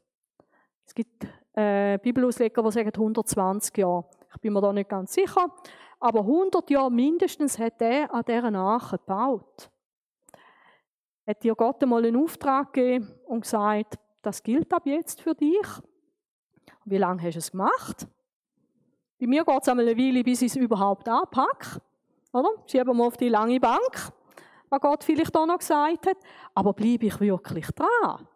Es 0.83 0.95
gibt 0.95 1.27
äh, 1.53 1.99
Bibelausleger, 1.99 2.63
die 2.63 2.71
sagen 2.71 2.91
120 2.91 3.77
Jahre. 3.77 4.05
Ich 4.33 4.41
bin 4.41 4.51
mir 4.51 4.59
da 4.61 4.73
nicht 4.73 4.89
ganz 4.89 5.13
sicher. 5.13 5.45
Aber 5.99 6.21
100 6.21 6.67
Jahre 6.71 6.89
mindestens 6.89 7.59
hat 7.59 7.79
er 7.83 8.11
an 8.11 8.23
dieser 8.27 8.55
Arche 8.55 8.97
gebaut. 8.97 9.69
Hat 11.27 11.43
dir 11.43 11.53
Gott 11.53 11.83
einmal 11.83 12.03
einen 12.03 12.15
Auftrag 12.15 12.73
gegeben 12.73 13.13
und 13.27 13.41
gesagt, 13.41 13.99
das 14.23 14.41
gilt 14.41 14.73
ab 14.73 14.87
jetzt 14.87 15.21
für 15.21 15.35
dich? 15.35 15.67
Wie 16.85 16.97
lange 16.97 17.21
hast 17.21 17.35
du 17.35 17.39
es 17.39 17.51
gemacht? 17.51 18.07
Bei 19.19 19.27
mir 19.27 19.45
geht 19.45 19.61
es 19.61 19.69
einmal 19.69 19.87
eine 19.87 19.97
Weile, 19.97 20.23
bis 20.23 20.41
ich 20.41 20.51
es 20.51 20.55
überhaupt 20.57 21.07
anpacke. 21.07 21.81
Oder? 22.33 22.49
Schieben 22.65 22.97
wir 22.97 23.05
auf 23.05 23.15
die 23.15 23.29
lange 23.29 23.59
Bank, 23.59 24.11
was 24.69 24.81
Gott 24.81 25.03
vielleicht 25.03 25.35
auch 25.37 25.45
noch 25.45 25.59
gesagt 25.59 26.07
hat. 26.07 26.17
Aber 26.53 26.73
bleibe 26.73 27.05
ich 27.05 27.19
wirklich 27.19 27.67
dran? 27.67 28.27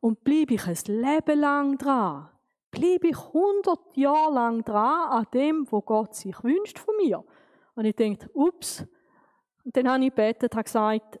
Und 0.00 0.22
bleibe 0.24 0.54
ich 0.54 0.66
ein 0.66 0.78
Leben 0.86 1.40
lang 1.40 1.76
dran? 1.76 2.30
Bleibe 2.70 3.08
ich 3.08 3.16
100 3.18 3.96
Jahre 3.96 4.32
lang 4.32 4.64
dran 4.64 5.10
an 5.10 5.26
dem, 5.34 5.66
wo 5.70 5.80
Gott 5.80 6.14
sich 6.14 6.42
wünscht 6.42 6.78
von 6.78 6.96
mir? 6.96 7.24
Und 7.74 7.84
ich 7.84 7.96
denke, 7.96 8.30
ups. 8.32 8.86
Und 9.64 9.76
dann 9.76 9.90
habe 9.90 10.04
ich 10.04 10.10
gebetet, 10.10 10.54
habe 10.54 10.64
gesagt, 10.64 11.20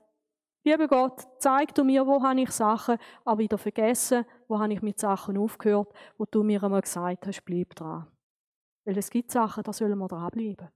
lieber 0.64 0.88
Gott, 0.88 1.20
zeig 1.38 1.74
du 1.74 1.84
mir, 1.84 2.06
wo 2.06 2.22
habe 2.22 2.40
ich 2.40 2.50
Sachen, 2.50 2.96
aber 3.24 3.38
wieder 3.38 3.58
vergessen, 3.58 4.24
wo 4.48 4.58
habe 4.58 4.72
ich 4.72 4.82
mit 4.82 4.98
Sachen 4.98 5.36
aufgehört, 5.38 5.92
wo 6.18 6.24
du 6.24 6.42
mir 6.42 6.62
einmal 6.62 6.82
gesagt 6.82 7.26
hast, 7.26 7.44
bleib 7.44 7.74
dran. 7.74 8.06
Weil 8.84 8.98
es 8.98 9.10
gibt 9.10 9.30
Sachen, 9.30 9.62
da 9.62 9.72
sollen 9.72 9.98
wir 9.98 10.08
dranbleiben. 10.08 10.68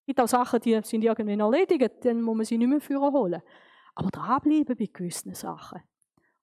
Es 0.00 0.06
gibt 0.06 0.20
auch 0.20 0.28
Sachen, 0.28 0.60
die 0.60 0.80
sind 0.82 1.04
irgendwann 1.04 1.40
erledigt, 1.40 2.04
dann 2.04 2.22
muss 2.22 2.36
man 2.36 2.44
sie 2.44 2.58
nicht 2.58 2.68
mehr 2.68 2.80
führen 2.80 3.12
holen. 3.12 3.42
Aber 3.94 4.10
dranbleiben 4.10 4.76
bei 4.76 4.88
gewissen 4.92 5.34
Sachen. 5.34 5.82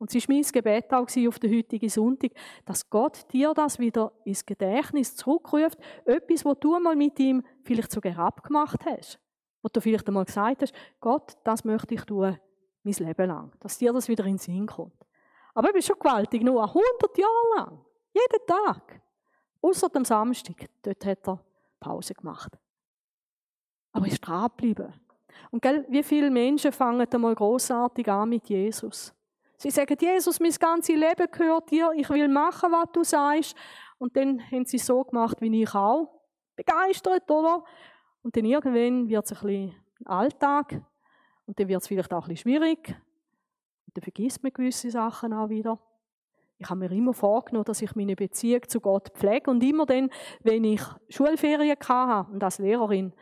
Und 0.03 0.13
es 0.13 0.27
war 0.27 0.35
mein 0.35 0.43
Gebet 0.43 0.93
auch 0.93 1.07
auf 1.27 1.39
den 1.39 1.55
heutigen 1.55 1.87
Sonntag, 1.87 2.31
dass 2.65 2.89
Gott 2.89 3.31
dir 3.31 3.53
das 3.53 3.79
wieder 3.79 4.11
ins 4.25 4.45
Gedächtnis 4.45 5.15
zurückruft. 5.15 5.77
Etwas, 6.03 6.43
was 6.43 6.59
du 6.59 6.77
mal 6.77 6.95
mit 6.95 7.17
ihm 7.19 7.41
vielleicht 7.63 7.89
sogar 7.89 8.19
abgemacht 8.19 8.85
hast. 8.85 9.17
Wo 9.61 9.69
du 9.71 9.79
vielleicht 9.79 10.05
einmal 10.07 10.25
gesagt 10.25 10.61
hast, 10.61 10.73
Gott, 10.99 11.37
das 11.45 11.63
möchte 11.63 11.93
ich 11.93 12.03
tun, 12.03 12.37
mein 12.83 12.93
Leben 12.95 13.27
lang. 13.27 13.53
Dass 13.61 13.77
dir 13.77 13.93
das 13.93 14.09
wieder 14.09 14.25
in 14.25 14.33
den 14.33 14.39
Sinn 14.39 14.65
kommt. 14.65 15.05
Aber 15.53 15.69
es 15.69 15.75
ist 15.75 15.87
schon 15.87 15.99
gewaltig, 15.99 16.43
nur 16.43 16.63
100 16.63 17.17
Jahre 17.17 17.55
lang. 17.57 17.85
Jeden 18.13 18.45
Tag. 18.47 19.01
Außer 19.61 19.89
dem 19.89 20.05
Samstag. 20.05 20.69
Dort 20.81 21.05
hat 21.05 21.27
er 21.27 21.39
Pause 21.79 22.13
gemacht. 22.13 22.57
Aber 23.91 24.07
ist 24.07 24.19
dran 24.21 24.49
geblieben. 24.49 24.93
Und 25.51 25.61
gell, 25.61 25.85
wie 25.89 26.03
viele 26.03 26.29
Menschen 26.29 26.71
fangen 26.71 27.07
einmal 27.11 27.35
großartig 27.35 28.09
an 28.09 28.29
mit 28.29 28.49
Jesus? 28.49 29.13
Sie 29.57 29.69
sagen, 29.69 29.95
Jesus, 29.99 30.39
mein 30.39 30.51
ganzes 30.51 30.95
Leben 30.95 31.27
gehört 31.31 31.71
dir, 31.71 31.91
ich 31.95 32.09
will 32.09 32.27
machen, 32.27 32.71
was 32.71 32.91
du 32.91 33.03
sagst. 33.03 33.55
Und 33.97 34.15
dann 34.17 34.41
haben 34.51 34.65
sie 34.65 34.77
so 34.77 35.03
gemacht, 35.03 35.39
wie 35.41 35.61
ich 35.61 35.73
auch. 35.73 36.21
Begeistert, 36.55 37.29
oder? 37.31 37.63
Und 38.23 38.35
dann 38.35 38.45
irgendwann 38.45 39.07
wird 39.07 39.25
es 39.25 39.31
ein 39.31 39.47
bisschen 39.47 39.75
Alltag. 40.05 40.81
Und 41.45 41.59
dann 41.59 41.67
wird 41.67 41.81
es 41.81 41.87
vielleicht 41.87 42.13
auch 42.13 42.23
ein 42.23 42.29
bisschen 42.29 42.51
schwierig. 42.51 42.95
Dann 43.93 44.01
vergisst 44.01 44.43
man 44.43 44.53
gewisse 44.53 44.91
Sachen 44.91 45.33
auch 45.33 45.49
wieder. 45.49 45.79
Ich 46.57 46.69
habe 46.69 46.79
mir 46.79 46.91
immer 46.91 47.13
vorgenommen, 47.13 47.65
dass 47.65 47.81
ich 47.81 47.95
meine 47.95 48.15
Beziehung 48.15 48.61
zu 48.67 48.79
Gott 48.79 49.09
pflege. 49.09 49.49
Und 49.49 49.63
immer 49.63 49.85
dann, 49.85 50.09
wenn 50.41 50.63
ich 50.63 50.81
Schulferien 51.09 51.77
hatte, 51.77 52.31
und 52.31 52.43
als 52.43 52.59
Lehrerin 52.59 53.13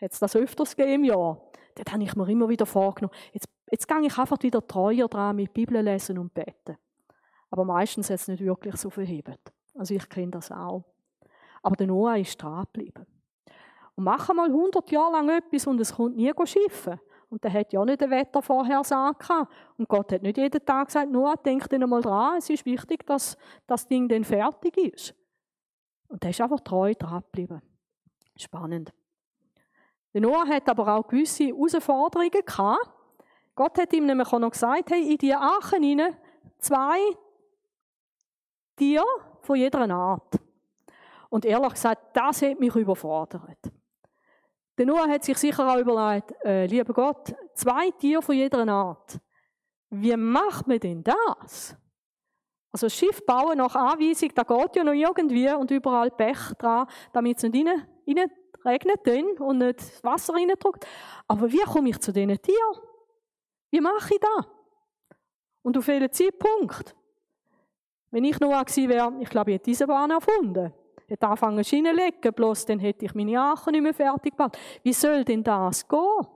hat 0.00 0.12
es 0.12 0.18
das 0.18 0.36
öfters 0.36 0.76
gegeben 0.76 1.04
im 1.04 1.04
Jahr, 1.04 1.40
dann 1.76 1.94
habe 1.94 2.04
ich 2.04 2.14
mir 2.14 2.28
immer 2.28 2.48
wieder 2.48 2.66
vorgenommen, 2.66 3.14
jetzt 3.32 3.48
Jetzt 3.74 3.88
gehe 3.88 4.06
ich 4.06 4.18
einfach 4.18 4.40
wieder 4.40 4.64
treuer 4.64 5.08
dran 5.08 5.34
mit 5.34 5.52
Bibel 5.52 5.80
lesen 5.80 6.16
und 6.18 6.32
beten. 6.32 6.76
Aber 7.50 7.64
meistens 7.64 8.08
hat 8.08 8.20
es 8.20 8.28
nicht 8.28 8.44
wirklich 8.44 8.76
so 8.76 8.88
verhebt. 8.88 9.52
Also 9.74 9.94
ich 9.94 10.08
kenne 10.08 10.30
das 10.30 10.52
auch. 10.52 10.84
Aber 11.60 11.74
der 11.74 11.88
Noah 11.88 12.16
ist 12.16 12.40
dran 12.40 12.66
geblieben. 12.72 13.04
Und 13.96 14.04
machen 14.04 14.36
mal 14.36 14.48
100 14.48 14.88
Jahre 14.92 15.12
lang 15.12 15.28
etwas 15.28 15.66
und 15.66 15.80
es 15.80 15.92
kommt 15.92 16.16
nie 16.16 16.32
schiffen. 16.44 17.00
Und 17.34 17.42
der 17.42 17.52
hat 17.52 17.72
ja 17.72 17.84
nicht 17.84 18.00
ein 18.00 18.10
Wetter 18.10 18.40
vorher 18.42 18.78
gesagt. 18.78 19.28
Und 19.76 19.88
Gott 19.88 20.12
hat 20.12 20.22
nicht 20.22 20.38
jeden 20.38 20.64
Tag 20.64 20.86
gesagt, 20.86 21.10
Noah, 21.10 21.34
denk 21.36 21.68
dir 21.68 21.84
mal 21.84 22.00
dran, 22.00 22.38
es 22.38 22.48
ist 22.48 22.64
wichtig, 22.64 23.04
dass 23.04 23.36
das 23.66 23.88
Ding 23.88 24.08
dann 24.08 24.22
fertig 24.22 24.76
ist. 24.76 25.16
Und 26.06 26.22
der 26.22 26.30
ist 26.30 26.40
einfach 26.40 26.60
treu 26.60 26.94
dran 26.94 27.22
geblieben. 27.22 27.60
Spannend. 28.36 28.92
Der 30.12 30.20
Noah 30.20 30.46
hat 30.46 30.68
aber 30.68 30.94
auch 30.94 31.08
gewisse 31.08 31.46
Herausforderungen 31.46 32.30
gehabt. 32.30 32.88
Gott 33.56 33.78
hat 33.78 33.92
ihm 33.92 34.06
nämlich 34.06 34.32
auch 34.32 34.38
noch 34.38 34.52
gesagt, 34.52 34.92
hey, 34.92 35.10
in 35.10 35.18
die 35.18 35.34
Aachen 35.34 35.82
hinein 35.82 36.16
zwei 36.58 37.00
Tiere 38.76 39.02
von 39.40 39.56
jeder 39.56 39.90
Art. 39.90 40.38
Und 41.30 41.44
ehrlich 41.44 41.72
gesagt, 41.72 42.16
das 42.16 42.42
hat 42.42 42.60
mich 42.60 42.76
überfordert. 42.76 43.58
Der 44.76 44.86
Noah 44.86 45.08
hat 45.08 45.24
sich 45.24 45.38
sicher 45.38 45.72
auch 45.72 45.78
überlegt, 45.78 46.32
äh, 46.44 46.66
lieber 46.66 46.92
Gott, 46.92 47.34
zwei 47.54 47.90
Tiere 47.92 48.22
von 48.22 48.34
jeder 48.34 48.66
Art. 48.66 49.18
Wie 49.90 50.16
macht 50.16 50.66
man 50.66 50.80
denn 50.80 51.04
das? 51.04 51.76
Also 52.72 52.88
Schiff 52.88 53.24
bauen 53.24 53.58
nach 53.58 53.76
Anweisung, 53.76 54.30
da 54.34 54.42
geht 54.42 54.76
ja 54.76 54.82
noch 54.82 54.92
irgendwie 54.92 55.48
und 55.52 55.70
überall 55.70 56.10
Pech 56.10 56.54
dran, 56.58 56.88
damit 57.12 57.36
es 57.36 57.44
nicht 57.44 57.66
rein, 57.66 57.86
rein 58.08 58.30
regnet 58.64 59.40
und 59.40 59.58
nicht 59.58 59.78
das 59.78 60.02
Wasser 60.02 60.34
reindrückt. 60.34 60.84
Aber 61.28 61.50
wie 61.52 61.62
komme 61.62 61.90
ich 61.90 62.00
zu 62.00 62.12
diesen 62.12 62.40
Tieren? 62.40 62.80
Wie 63.70 63.80
mache 63.80 64.14
ich 64.14 64.20
das? 64.20 64.46
Und 65.62 65.78
auf 65.78 65.86
welchen 65.86 66.12
Zeitpunkt? 66.12 66.96
Wenn 68.10 68.24
ich 68.24 68.40
Noah 68.40 68.64
gewesen 68.64 68.88
wäre, 68.88 69.12
ich 69.20 69.28
glaube, 69.28 69.50
ich 69.50 69.54
hätte 69.56 69.64
diese 69.66 69.86
Bahn 69.86 70.10
erfunden. 70.10 70.72
Ich 71.20 71.28
hätte 71.28 71.64
Schienen 71.64 71.96
zu 71.96 72.02
legen, 72.02 72.34
bloß 72.34 72.66
dann 72.66 72.78
hätte 72.78 73.04
ich 73.04 73.14
meine 73.14 73.40
Achen 73.40 73.72
nicht 73.72 73.82
mehr 73.82 73.94
fertig 73.94 74.32
gebaut. 74.36 74.58
Wie 74.82 74.92
soll 74.92 75.24
denn 75.24 75.42
das 75.42 75.86
gehen? 75.86 76.26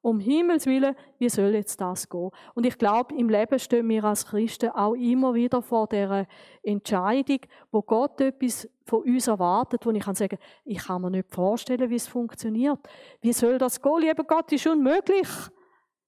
Um 0.00 0.18
Himmels 0.18 0.66
Willen, 0.66 0.96
wie 1.18 1.28
soll 1.28 1.54
jetzt 1.54 1.80
das 1.80 2.08
gehen? 2.08 2.30
Und 2.54 2.66
ich 2.66 2.76
glaube, 2.76 3.14
im 3.14 3.28
Leben 3.28 3.58
stehen 3.58 3.88
wir 3.88 4.02
als 4.02 4.26
Christen 4.26 4.70
auch 4.70 4.94
immer 4.94 5.32
wieder 5.34 5.62
vor 5.62 5.86
der 5.86 6.26
Entscheidung, 6.62 7.38
wo 7.70 7.82
Gott 7.82 8.20
etwas 8.20 8.68
von 8.84 9.02
uns 9.02 9.28
erwartet, 9.28 9.86
wo 9.86 9.90
ich 9.90 10.02
kann 10.02 10.16
sagen, 10.16 10.38
ich 10.64 10.78
kann 10.78 11.02
mir 11.02 11.10
nicht 11.10 11.32
vorstellen, 11.32 11.88
wie 11.88 11.94
es 11.94 12.08
funktioniert. 12.08 12.80
Wie 13.20 13.32
soll 13.32 13.58
das 13.58 13.80
gehen? 13.80 14.00
Lieber 14.00 14.24
Gott, 14.24 14.50
ist 14.50 14.66
unmöglich. 14.66 15.28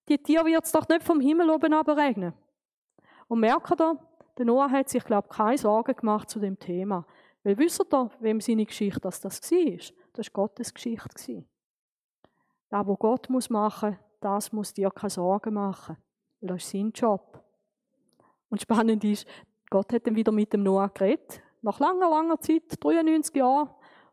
Die 0.08 0.18
Tiere 0.18 0.46
wird 0.46 0.64
es 0.64 0.72
doch 0.72 0.88
nicht 0.88 1.04
vom 1.04 1.20
Himmel 1.20 1.50
oben 1.50 1.72
regnen. 1.72 2.32
Und 3.28 3.40
merkt 3.40 3.80
ihr, 3.80 3.96
der 4.36 4.44
Noah 4.44 4.70
hat 4.70 4.88
sich, 4.88 5.04
glaube 5.04 5.28
ich, 5.30 5.36
keine 5.36 5.58
Sorgen 5.58 5.94
gemacht 5.94 6.28
zu 6.28 6.40
dem 6.40 6.58
Thema. 6.58 7.06
Weil 7.44 7.58
wisst 7.58 7.80
ihr, 7.80 8.10
wem 8.20 8.40
seine 8.40 8.64
Geschichte 8.64 9.00
das, 9.00 9.20
das 9.20 9.40
war? 9.52 9.94
Das 10.14 10.26
war 10.26 10.32
Gottes 10.32 10.72
Geschichte. 10.72 11.44
Das, 12.70 12.86
was 12.86 12.98
Gott 12.98 13.28
muss 13.28 13.50
machen 13.50 13.90
muss, 13.90 13.98
das 14.20 14.52
muss 14.52 14.72
dir 14.72 14.90
keine 14.90 15.10
Sorgen 15.10 15.54
machen. 15.54 15.96
Weil 16.40 16.48
das 16.48 16.64
ist 16.64 16.70
sein 16.70 16.90
Job. 16.92 17.42
Und 18.48 18.62
spannend 18.62 19.04
ist, 19.04 19.26
Gott 19.68 19.92
hat 19.92 20.06
dann 20.06 20.16
wieder 20.16 20.32
mit 20.32 20.52
dem 20.52 20.62
Noah 20.62 20.88
geredet. 20.88 21.42
Nach 21.60 21.78
langer, 21.78 22.08
langer 22.08 22.40
Zeit, 22.40 22.62
93 22.80 23.36
Jahren 23.36 23.68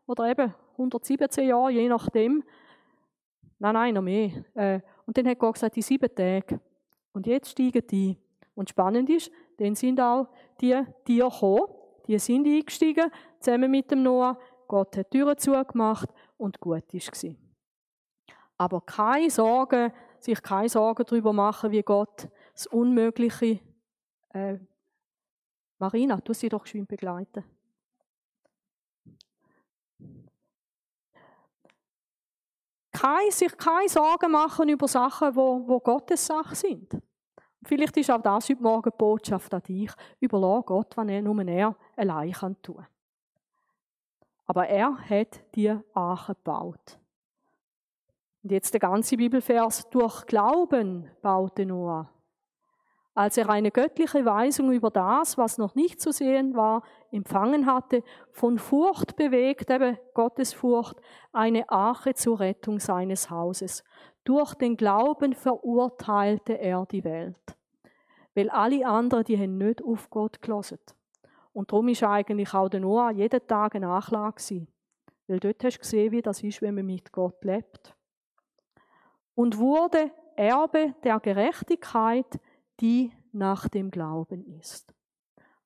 oder 0.06 0.30
eben 0.30 0.54
117 0.72 1.48
Jahren, 1.48 1.72
je 1.72 1.88
nachdem. 1.88 2.44
Nein, 3.58 3.74
nein, 3.74 3.94
noch 3.94 4.02
mehr. 4.02 4.44
Äh, 4.54 4.80
und 5.06 5.16
dann 5.16 5.28
hat 5.28 5.38
Gott 5.38 5.54
gesagt, 5.54 5.76
die 5.76 5.82
sieben 5.82 6.14
Tage. 6.14 6.60
Und 7.12 7.26
jetzt 7.26 7.50
steigen 7.50 7.86
die. 7.86 8.18
Und 8.54 8.70
spannend 8.70 9.08
ist, 9.08 9.30
dann 9.58 9.74
sind 9.74 10.00
auch 10.00 10.28
die 10.60 10.78
Tiere 11.04 11.30
gekommen. 11.30 11.81
Die 12.12 12.18
sind 12.18 12.46
eingestiegen, 12.46 13.10
zusammen 13.40 13.70
mit 13.70 13.90
dem 13.90 14.02
Noah. 14.02 14.38
Gott 14.68 14.94
hat 14.98 15.10
Türen 15.10 15.38
zugemacht 15.38 16.10
und 16.36 16.60
gut 16.60 16.92
war. 16.92 17.34
Aber 18.58 18.82
keine 18.82 19.30
Sorge, 19.30 19.94
sich 20.20 20.42
keine 20.42 20.68
Sorgen 20.68 21.06
darüber 21.06 21.32
machen, 21.32 21.70
wie 21.70 21.82
Gott 21.82 22.28
das 22.52 22.66
Unmögliche. 22.66 23.60
Äh, 24.28 24.58
Marina, 25.78 26.18
du 26.18 26.34
sie 26.34 26.50
doch 26.50 26.66
schön 26.66 26.84
begleiten. 26.84 27.44
kein, 32.92 33.30
sich 33.30 33.56
keine 33.56 33.88
Sorgen 33.88 34.30
machen 34.30 34.68
über 34.68 34.86
Sachen, 34.86 35.34
wo, 35.34 35.66
wo 35.66 35.80
Gottes 35.80 36.26
Sache 36.26 36.54
sind. 36.54 37.00
Vielleicht 37.64 37.96
ist 37.96 38.10
auch 38.10 38.20
das 38.20 38.48
heute 38.48 38.62
Morgen 38.62 38.92
Botschaft 38.96 39.52
an 39.54 39.62
dich. 39.62 39.90
Überlass 40.20 40.66
Gott, 40.66 40.96
was 40.96 41.08
er 41.08 41.22
nur 41.22 41.40
er 41.46 41.76
allein 41.96 42.32
kann 42.32 42.60
tun. 42.60 42.86
Aber 44.46 44.66
er 44.66 44.96
hat 45.08 45.40
die 45.54 45.72
Arche 45.94 46.34
gebaut. 46.34 46.98
Und 48.42 48.50
jetzt 48.50 48.72
der 48.72 48.80
ganze 48.80 49.16
Bibelvers. 49.16 49.88
Durch 49.90 50.26
Glauben 50.26 51.08
baute 51.22 51.64
Noah 51.64 52.10
als 53.14 53.36
er 53.36 53.48
eine 53.50 53.70
göttliche 53.70 54.24
Weisung 54.24 54.72
über 54.72 54.90
das, 54.90 55.36
was 55.36 55.58
noch 55.58 55.74
nicht 55.74 56.00
zu 56.00 56.12
sehen 56.12 56.54
war, 56.56 56.82
empfangen 57.10 57.66
hatte, 57.66 58.02
von 58.30 58.58
Furcht 58.58 59.16
bewegt, 59.16 59.70
eben 59.70 59.98
Gottesfurcht, 60.14 60.96
eine 61.32 61.68
Arche 61.68 62.14
zur 62.14 62.40
Rettung 62.40 62.80
seines 62.80 63.28
Hauses. 63.28 63.84
Durch 64.24 64.54
den 64.54 64.76
Glauben 64.76 65.34
verurteilte 65.34 66.58
er 66.58 66.86
die 66.86 67.04
Welt. 67.04 67.56
Weil 68.34 68.50
alle 68.50 68.86
anderen, 68.86 69.24
die 69.24 69.38
haben 69.38 69.58
nicht 69.58 69.82
auf 69.82 70.08
Gott 70.10 70.40
gelesen. 70.40 70.78
Und 71.52 71.70
darum 71.70 71.88
ist 71.88 72.02
eigentlich 72.02 72.54
auch 72.54 72.68
der 72.68 72.80
Noah 72.80 73.10
jeden 73.10 73.46
Tag 73.46 73.74
eine 73.74 73.86
Nachlage. 73.86 74.66
Weil 75.26 75.40
dort 75.40 75.64
hast 75.64 75.76
du 75.76 75.80
gesehen, 75.80 76.12
wie 76.12 76.22
das 76.22 76.42
ist, 76.42 76.62
wenn 76.62 76.74
man 76.74 76.86
mit 76.86 77.12
Gott 77.12 77.44
lebt. 77.44 77.94
Und 79.34 79.58
wurde 79.58 80.10
Erbe 80.36 80.94
der 81.04 81.20
Gerechtigkeit, 81.20 82.40
die 82.80 83.12
nach 83.32 83.68
dem 83.68 83.90
Glauben 83.90 84.44
ist. 84.58 84.94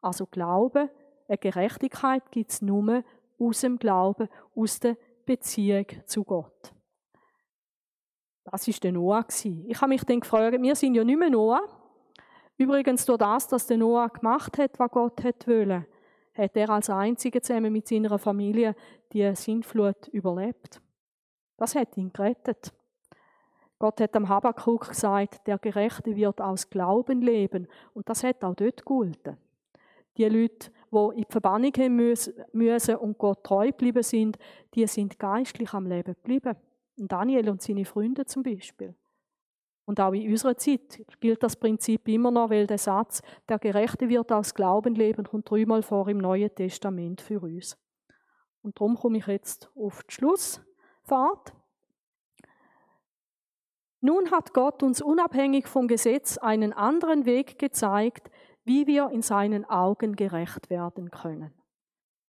Also 0.00 0.26
Glaube, 0.26 0.90
eine 1.28 1.38
Gerechtigkeit 1.38 2.30
gibt 2.30 2.52
es 2.52 2.62
nur 2.62 3.02
aus 3.38 3.60
dem 3.60 3.78
Glauben, 3.78 4.28
aus 4.54 4.80
der 4.80 4.96
Beziehung 5.24 5.86
zu 6.06 6.24
Gott. 6.24 6.75
Das 8.50 8.68
ist 8.68 8.82
der 8.84 8.92
Noah. 8.92 9.26
Ich 9.28 9.80
habe 9.80 9.88
mich 9.88 10.04
dann 10.04 10.20
gefragt, 10.20 10.60
wir 10.60 10.76
sind 10.76 10.94
ja 10.94 11.02
nicht 11.02 11.18
mehr 11.18 11.30
Noah. 11.30 11.62
Übrigens 12.56 13.04
durch 13.04 13.18
das, 13.18 13.48
dass 13.48 13.66
der 13.66 13.76
Noah 13.76 14.08
gemacht 14.08 14.56
hat, 14.58 14.78
was 14.78 14.90
Gott 14.90 15.24
hat 15.24 15.46
wollen, 15.48 15.84
hat 16.32 16.56
er 16.56 16.70
als 16.70 16.88
einziger 16.88 17.42
zusammen 17.42 17.72
mit 17.72 17.88
seiner 17.88 18.18
Familie 18.18 18.76
die 19.12 19.34
Sintflut 19.34 20.08
überlebt. 20.08 20.80
Das 21.56 21.74
hat 21.74 21.96
ihn 21.96 22.12
gerettet. 22.12 22.72
Gott 23.78 24.00
hat 24.00 24.14
am 24.16 24.28
Habakkuk 24.28 24.88
gesagt, 24.88 25.46
der 25.46 25.58
Gerechte 25.58 26.14
wird 26.14 26.40
aus 26.40 26.70
Glauben 26.70 27.20
leben. 27.20 27.68
Und 27.94 28.08
das 28.08 28.22
hat 28.22 28.42
auch 28.44 28.54
dort 28.54 28.86
gehalten. 28.86 29.36
Die 30.16 30.24
Leute, 30.24 30.70
die 30.90 31.18
in 31.18 31.24
die 31.24 31.26
Verbannung 31.32 31.72
müssen 32.52 32.96
und 32.96 33.18
Gott 33.18 33.44
treu 33.44 33.66
geblieben 33.66 34.02
sind, 34.02 34.38
die 34.74 34.86
sind 34.86 35.18
geistlich 35.18 35.74
am 35.74 35.86
Leben 35.86 36.14
geblieben. 36.14 36.56
Daniel 36.96 37.50
und 37.50 37.62
seine 37.62 37.84
Freunde 37.84 38.24
zum 38.24 38.42
Beispiel. 38.42 38.94
Und 39.86 40.00
auch 40.00 40.12
in 40.12 40.28
unserer 40.30 40.56
Zeit 40.56 41.04
gilt 41.20 41.42
das 41.42 41.56
Prinzip 41.56 42.08
immer 42.08 42.30
noch, 42.32 42.50
weil 42.50 42.66
der 42.66 42.78
Satz, 42.78 43.22
der 43.48 43.58
Gerechte 43.58 44.08
wird 44.08 44.32
aus 44.32 44.54
Glauben 44.54 44.94
leben, 44.94 45.24
kommt 45.24 45.48
dreimal 45.48 45.82
vor 45.82 46.08
im 46.08 46.18
Neuen 46.18 46.52
Testament 46.54 47.20
für 47.20 47.40
uns. 47.40 47.78
Und 48.62 48.80
darum 48.80 48.96
komme 48.96 49.18
ich 49.18 49.26
jetzt 49.28 49.70
auf 49.76 50.02
die 50.02 50.14
Schlussfahrt. 50.14 51.52
Nun 54.00 54.30
hat 54.32 54.52
Gott 54.54 54.82
uns 54.82 55.00
unabhängig 55.00 55.68
vom 55.68 55.86
Gesetz 55.86 56.36
einen 56.36 56.72
anderen 56.72 57.24
Weg 57.24 57.58
gezeigt, 57.58 58.28
wie 58.64 58.88
wir 58.88 59.10
in 59.10 59.22
seinen 59.22 59.64
Augen 59.64 60.16
gerecht 60.16 60.68
werden 60.68 61.12
können. 61.12 61.54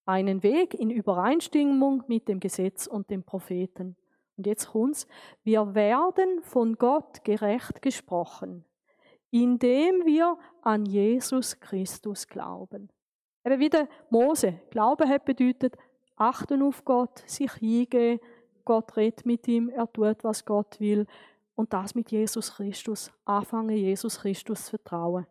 Einen 0.06 0.44
Weg 0.44 0.74
in 0.74 0.90
Übereinstimmung 0.90 2.04
mit 2.08 2.28
dem 2.28 2.42
Gesetz 2.42 2.86
und 2.86 3.10
den 3.10 3.24
Propheten. 3.24 3.96
Und 4.38 4.48
jetzt 4.48 4.70
kommt's. 4.70 5.08
Wir 5.44 5.76
werden 5.76 6.42
von 6.42 6.76
Gott 6.76 7.24
gerecht 7.24 7.82
gesprochen, 7.82 8.66
indem 9.32 10.06
wir 10.06 10.38
an 10.62 10.86
Jesus 10.86 11.60
Christus 11.60 12.28
glauben. 12.28 12.90
Eben 13.46 13.60
wie 13.60 13.70
der 13.70 13.88
Mose. 14.10 14.60
Glauben 14.72 15.08
hat 15.08 15.26
bedeutet, 15.26 15.78
achten 16.16 16.62
auf 16.62 16.84
Gott, 16.84 17.24
sich 17.28 17.52
hingehen, 17.54 18.20
Gott 18.66 18.98
redet 18.98 19.26
mit 19.26 19.48
ihm, 19.48 19.70
er 19.70 19.92
tut, 19.92 20.24
was 20.24 20.44
Gott 20.44 20.80
will. 20.80 21.06
Und 21.54 21.72
das 21.72 21.96
mit 21.96 22.12
Jesus 22.12 22.56
Christus. 22.56 23.12
Anfangen, 23.24 23.78
Jesus 23.78 24.20
Christus 24.20 24.66
zu 24.66 24.72
vertrauen. 24.72 25.26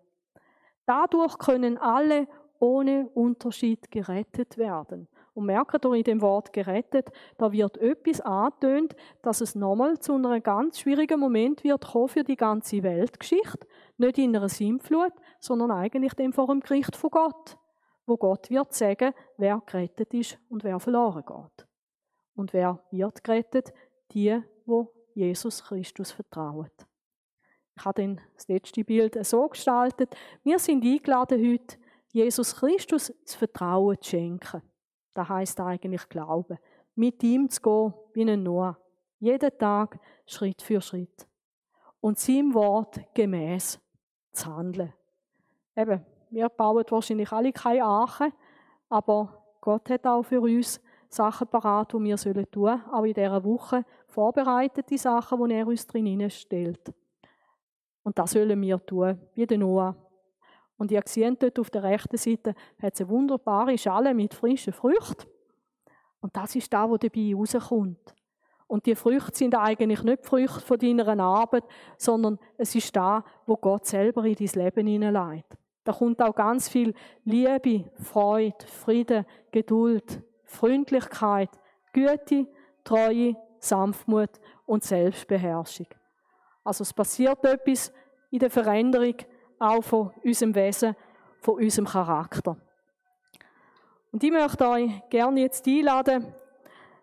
Dadurch 0.86 1.36
können 1.38 1.76
alle 1.76 2.28
ohne 2.58 3.08
Unterschied 3.14 3.90
gerettet 3.90 4.56
werden. 4.56 5.08
Und 5.34 5.46
merkt 5.46 5.84
ihr 5.84 5.92
in 5.92 6.04
dem 6.04 6.22
Wort 6.22 6.52
gerettet, 6.52 7.10
da 7.38 7.50
wird 7.50 7.76
etwas 7.78 8.20
angetönt, 8.20 8.94
dass 9.20 9.40
es 9.40 9.56
nochmal 9.56 9.98
zu 9.98 10.14
einem 10.14 10.42
ganz 10.42 10.78
schwierigen 10.78 11.18
Moment 11.18 11.64
wird 11.64 11.84
kommen 11.84 12.08
für 12.08 12.22
die 12.22 12.36
ganze 12.36 12.84
Weltgeschichte. 12.84 13.66
Nicht 13.98 14.18
in 14.18 14.34
einer 14.34 14.48
Sintflut, 14.48 15.12
sondern 15.40 15.72
eigentlich 15.72 16.14
dem 16.14 16.32
vor 16.32 16.46
dem 16.46 16.60
Gericht 16.60 16.94
von 16.94 17.10
Gott. 17.10 17.58
Wo 18.06 18.16
Gott 18.16 18.48
wird 18.48 18.72
sagen, 18.72 19.12
wer 19.36 19.60
gerettet 19.66 20.14
ist 20.14 20.38
und 20.48 20.62
wer 20.62 20.78
verloren 20.78 21.24
geht. 21.26 21.66
Und 22.36 22.52
wer 22.52 22.84
wird 22.90 23.24
gerettet? 23.24 23.72
Die, 24.12 24.40
wo 24.66 24.92
Jesus 25.14 25.64
Christus 25.64 26.12
vertrauen. 26.12 26.70
Ich 27.76 27.84
habe 27.84 28.02
dann 28.02 28.20
das 28.34 28.46
letzte 28.46 28.84
Bild 28.84 29.18
so 29.26 29.48
gestaltet. 29.48 30.14
Wir 30.44 30.58
sind 30.58 30.84
eingeladen 30.84 31.40
heute, 31.40 31.76
Jesus 32.12 32.54
Christus 32.54 33.12
das 33.24 33.34
Vertrauen 33.34 33.96
zu 34.00 34.10
schenken. 34.10 34.62
Das 35.14 35.28
heißt 35.28 35.60
eigentlich 35.60 36.08
Glauben. 36.08 36.58
Mit 36.96 37.22
ihm 37.22 37.48
zu 37.48 37.60
gehen 37.60 37.94
wie 38.12 38.30
ein 38.30 38.42
Noah. 38.42 38.76
Jeden 39.20 39.58
Tag 39.58 39.98
Schritt 40.26 40.60
für 40.60 40.80
Schritt. 40.80 41.26
Und 42.00 42.18
seinem 42.18 42.52
Wort 42.52 43.00
gemäß 43.14 43.80
zu 44.32 44.54
handeln. 44.54 44.92
Eben, 45.76 46.04
wir 46.30 46.48
bauen 46.48 46.84
wahrscheinlich 46.88 47.32
alle 47.32 47.52
keine 47.52 47.84
Arche, 47.84 48.32
aber 48.88 49.42
Gott 49.60 49.88
hat 49.88 50.06
auch 50.06 50.22
für 50.22 50.40
uns 50.40 50.80
Sachen 51.08 51.46
parat, 51.48 51.92
die 51.92 51.98
wir 52.00 52.16
tun 52.16 52.46
sollen, 52.52 52.82
auch 52.90 53.04
in 53.04 53.14
dieser 53.14 53.42
Woche 53.42 53.84
vorbereitete 54.08 54.98
Sachen, 54.98 55.48
die 55.48 55.54
er 55.54 55.66
uns 55.66 55.86
drin 55.86 56.28
stellt. 56.28 56.92
Und 58.02 58.18
das 58.18 58.32
sollen 58.32 58.60
wir 58.60 58.84
tun, 58.84 59.18
wie 59.34 59.46
der 59.46 59.58
Noah. 59.58 59.96
Und 60.76 60.90
ihr 60.90 61.02
seht 61.06 61.42
dort 61.42 61.58
auf 61.58 61.70
der 61.70 61.82
rechten 61.82 62.16
Seite, 62.16 62.54
hat 62.80 63.00
eine 63.00 63.08
wunderbare 63.08 63.78
Schale 63.78 64.14
mit 64.14 64.34
frischen 64.34 64.72
Früchten. 64.72 65.28
Und 66.20 66.36
das 66.36 66.56
ist 66.56 66.72
da, 66.72 66.88
wo 66.88 66.96
dabei 66.96 67.32
rauskommt. 67.34 68.14
Und 68.66 68.86
die 68.86 68.94
Früchte 68.94 69.36
sind 69.36 69.54
eigentlich 69.54 70.02
nicht 70.02 70.24
die 70.24 70.26
Früchte 70.26 70.60
von 70.60 70.78
deiner 70.78 71.22
Arbeit, 71.22 71.64
sondern 71.98 72.38
es 72.56 72.74
ist 72.74 72.96
da, 72.96 73.24
wo 73.46 73.56
Gott 73.56 73.86
selber 73.86 74.24
in 74.24 74.34
dein 74.34 74.64
Leben 74.64 74.86
hineinlegt. 74.86 75.56
Da 75.84 75.92
kommt 75.92 76.22
auch 76.22 76.34
ganz 76.34 76.68
viel 76.68 76.94
Liebe, 77.24 77.90
Freude, 77.96 78.66
Frieden, 78.66 79.26
Geduld, 79.52 80.22
Freundlichkeit, 80.44 81.50
Güte, 81.92 82.46
Treue, 82.82 83.36
Sanftmut 83.58 84.30
und 84.66 84.82
Selbstbeherrschung. 84.82 85.86
Also 86.64 86.82
es 86.82 86.92
passiert 86.92 87.44
etwas 87.44 87.92
in 88.30 88.38
der 88.38 88.50
Veränderung 88.50 89.16
auch 89.58 89.82
von 89.82 90.12
unserem 90.22 90.54
Wesen, 90.54 90.96
von 91.40 91.56
unserem 91.56 91.86
Charakter. 91.86 92.56
Und 94.12 94.22
ich 94.22 94.30
möchte 94.30 94.68
euch 94.68 94.90
gerne 95.10 95.40
jetzt 95.40 95.66
einladen, 95.66 96.32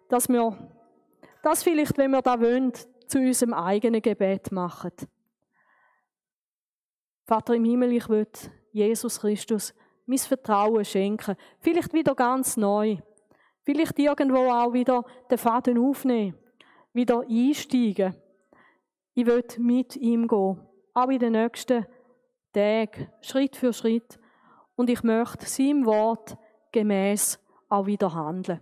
dass 0.07 0.29
wir 0.29 0.57
das 1.43 1.63
vielleicht, 1.63 1.97
wenn 1.97 2.11
wir 2.11 2.21
da 2.21 2.39
wollen, 2.39 2.73
zu 3.07 3.19
unserem 3.19 3.53
eigenen 3.53 4.01
Gebet 4.01 4.51
machen. 4.51 4.91
Vater 7.25 7.55
im 7.55 7.65
Himmel, 7.65 7.93
ich 7.93 8.07
will 8.09 8.27
Jesus 8.71 9.19
Christus 9.19 9.73
mein 10.05 10.17
Vertrauen 10.17 10.85
schenken. 10.85 11.35
Vielleicht 11.59 11.93
wieder 11.93 12.15
ganz 12.15 12.57
neu. 12.57 12.97
Vielleicht 13.63 13.99
irgendwo 13.99 14.49
auch 14.49 14.73
wieder 14.73 15.03
den 15.29 15.37
Faden 15.37 15.77
aufnehmen. 15.77 16.37
Wieder 16.93 17.21
einsteigen. 17.21 18.15
Ich 19.13 19.25
will 19.25 19.43
mit 19.57 19.95
ihm 19.97 20.27
gehen, 20.27 20.59
auch 20.93 21.09
in 21.09 21.19
den 21.19 21.33
nächsten 21.33 21.85
Tagen, 22.51 23.07
Schritt 23.21 23.55
für 23.55 23.73
Schritt. 23.73 24.19
Und 24.75 24.89
ich 24.89 25.03
möchte 25.03 25.45
seinem 25.45 25.85
Wort 25.85 26.37
gemäß 26.71 27.39
auch 27.69 27.85
wieder 27.85 28.13
handeln. 28.13 28.61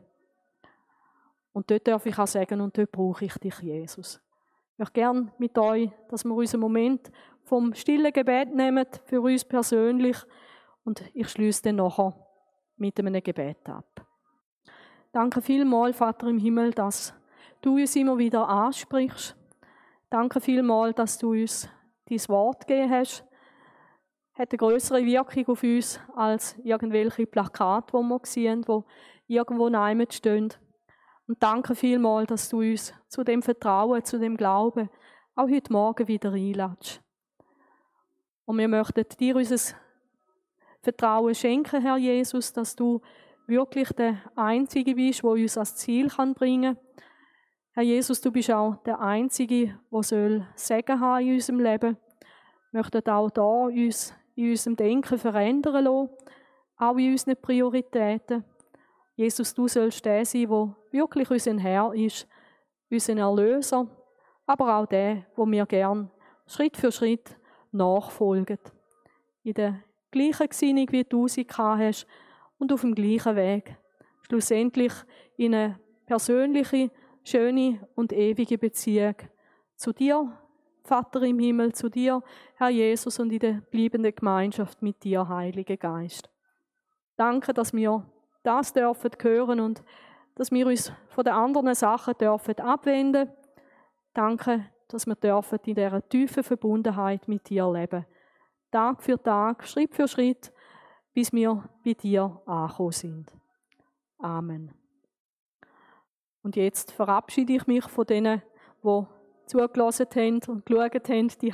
Und 1.53 1.69
dort 1.71 1.87
darf 1.87 2.05
ich 2.05 2.17
auch 2.17 2.27
sagen, 2.27 2.61
und 2.61 2.77
dort 2.77 2.91
brauche 2.91 3.25
ich 3.25 3.33
dich, 3.35 3.59
Jesus. 3.59 4.21
Ich 4.73 4.79
möchte 4.79 4.93
gerne 4.93 5.31
mit 5.37 5.57
euch, 5.57 5.89
dass 6.09 6.23
wir 6.23 6.33
unseren 6.33 6.61
Moment 6.61 7.11
vom 7.43 7.73
stillen 7.73 8.13
Gebet 8.13 8.53
nehmen, 8.53 8.85
für 9.05 9.21
uns 9.21 9.43
persönlich. 9.43 10.17
Und 10.85 11.03
ich 11.13 11.29
schließe 11.29 11.63
dann 11.63 11.77
nachher 11.77 12.13
mit 12.77 12.99
einem 12.99 13.21
Gebet 13.21 13.67
ab. 13.67 14.05
Danke 15.11 15.41
vielmals, 15.41 15.97
Vater 15.97 16.27
im 16.27 16.37
Himmel, 16.37 16.71
dass 16.71 17.13
du 17.61 17.75
uns 17.75 17.95
immer 17.95 18.17
wieder 18.17 18.47
ansprichst 18.47 19.35
Danke 20.09 20.41
vielmals, 20.41 20.95
dass 20.95 21.19
du 21.19 21.33
uns 21.33 21.69
dein 22.09 22.17
Wort 22.29 22.67
gegeben 22.67 22.89
hast. 22.89 23.23
Hat 24.39 24.51
eine 24.51 24.57
größere 24.57 25.05
Wirkung 25.05 25.47
auf 25.49 25.63
uns 25.63 25.99
als 26.15 26.57
irgendwelche 26.63 27.27
Plakate, 27.27 27.91
die 27.91 28.03
wir 28.03 28.19
sehen, 28.23 28.65
die 28.65 29.33
irgendwo 29.35 29.67
neimen 29.67 30.09
stehen. 30.09 30.53
Und 31.27 31.43
danke 31.43 31.75
vielmals, 31.75 32.27
dass 32.27 32.47
du 32.47 32.59
uns 32.59 32.93
zu 33.09 33.25
dem 33.25 33.41
Vertrauen, 33.41 34.05
zu 34.05 34.17
dem 34.17 34.37
Glauben 34.37 34.89
auch 35.35 35.49
heute 35.49 35.73
Morgen 35.73 36.07
wieder 36.07 36.31
einladest. 36.31 37.01
Und 38.45 38.57
wir 38.57 38.69
möchten 38.69 39.05
dir 39.19 39.35
unser 39.35 39.75
Vertrauen 40.81 41.35
schenken, 41.35 41.81
Herr 41.81 41.97
Jesus, 41.97 42.53
dass 42.53 42.77
du 42.77 43.01
wirklich 43.45 43.91
der 43.91 44.21
Einzige 44.37 44.95
bist, 44.95 45.21
der 45.21 45.31
uns 45.31 45.57
ans 45.57 45.75
Ziel 45.75 46.07
bringen 46.07 46.75
kann 46.75 46.85
Herr 47.73 47.83
Jesus, 47.83 48.21
du 48.21 48.31
bist 48.31 48.51
auch 48.51 48.77
der 48.83 49.01
Einzige, 49.01 49.77
der 49.91 50.47
Segen 50.55 50.99
haben 51.01 51.27
in 51.27 51.33
unserem 51.33 51.59
Leben. 51.59 51.97
Wir 52.71 52.79
möchten 52.79 53.09
auch 53.09 53.29
da 53.29 53.41
uns 53.43 54.13
in 54.39 54.51
unserem 54.51 54.77
Denken 54.77 55.17
verändern 55.17 55.83
lassen, 55.83 56.09
auch 56.77 56.95
in 56.95 57.11
unseren 57.11 57.35
Prioritäten. 57.41 58.45
Jesus, 59.15 59.53
du 59.53 59.67
sollst 59.67 60.05
der 60.05 60.25
sein, 60.25 60.47
der 60.47 60.75
wirklich 60.91 61.29
unser 61.29 61.59
Herr 61.59 61.93
ist, 61.93 62.25
unser 62.89 63.17
Erlöser, 63.17 63.85
aber 64.45 64.77
auch 64.77 64.85
der, 64.85 65.25
wo 65.35 65.45
wir 65.45 65.65
gern 65.65 66.09
Schritt 66.47 66.77
für 66.77 66.91
Schritt 66.91 67.37
nachfolgen. 67.71 68.59
In 69.43 69.55
der 69.55 69.83
gleichen 70.09 70.47
Gesinnung, 70.47 70.87
wie 70.91 71.03
du 71.03 71.27
sie 71.27 71.45
hast 71.49 72.07
und 72.57 72.71
auf 72.71 72.81
dem 72.81 72.95
gleichen 72.95 73.35
Weg. 73.35 73.75
Schlussendlich 74.21 74.93
in 75.35 75.53
eine 75.53 75.79
persönliche 76.05 76.91
schöne 77.25 77.85
und 77.95 78.13
ewige 78.13 78.57
Beziehung 78.57 79.15
zu 79.75 79.91
dir, 79.91 80.31
Vater 80.89 81.21
im 81.21 81.37
Himmel, 81.37 81.71
zu 81.73 81.87
dir, 81.87 82.23
Herr 82.55 82.69
Jesus, 82.69 83.19
und 83.19 83.31
in 83.31 83.37
der 83.37 83.61
bleibenden 83.69 84.15
Gemeinschaft 84.15 84.81
mit 84.81 85.03
dir, 85.03 85.27
Heiliger 85.29 85.77
Geist. 85.77 86.31
Danke, 87.15 87.53
dass 87.53 87.73
wir 87.73 88.03
das 88.41 88.73
dürfen 88.73 89.11
hören 89.21 89.59
und 89.59 89.83
dass 90.33 90.51
wir 90.51 90.65
uns 90.65 90.91
von 91.09 91.23
den 91.23 91.33
anderen 91.33 91.75
Sachen 91.75 92.15
dürfen 92.17 92.57
abwenden. 92.57 93.29
Danke, 94.15 94.65
dass 94.87 95.05
wir 95.05 95.13
dürfen 95.13 95.59
in 95.63 95.75
dieser 95.75 96.09
tiefen 96.09 96.43
Verbundenheit 96.43 97.27
mit 97.27 97.47
dir 97.49 97.71
leben. 97.71 98.07
Tag 98.71 99.03
für 99.03 99.21
Tag, 99.21 99.67
Schritt 99.67 99.93
für 99.93 100.07
Schritt, 100.07 100.51
bis 101.13 101.31
wir 101.31 101.69
bei 101.85 101.93
dir 101.93 102.41
angekommen 102.47 102.91
sind. 102.93 103.31
Amen. 104.17 104.73
Und 106.41 106.55
jetzt 106.55 106.91
verabschiede 106.93 107.53
ich 107.53 107.67
mich 107.67 107.83
von 107.83 108.07
denen, 108.07 108.41
die 108.83 109.05
zugelassen 109.49 110.07
haben 110.15 110.39
und 110.47 110.65
geschaut 110.65 111.09
haben, 111.09 111.31
die 111.41 111.53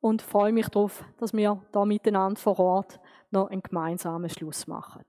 und 0.00 0.22
freue 0.22 0.52
mich 0.52 0.68
darauf, 0.68 1.04
dass 1.18 1.32
wir 1.32 1.60
da 1.72 1.84
miteinander 1.84 2.40
vor 2.40 2.58
Ort 2.58 3.00
noch 3.30 3.48
einen 3.48 3.62
gemeinsamen 3.62 4.30
Schluss 4.30 4.66
machen. 4.66 5.04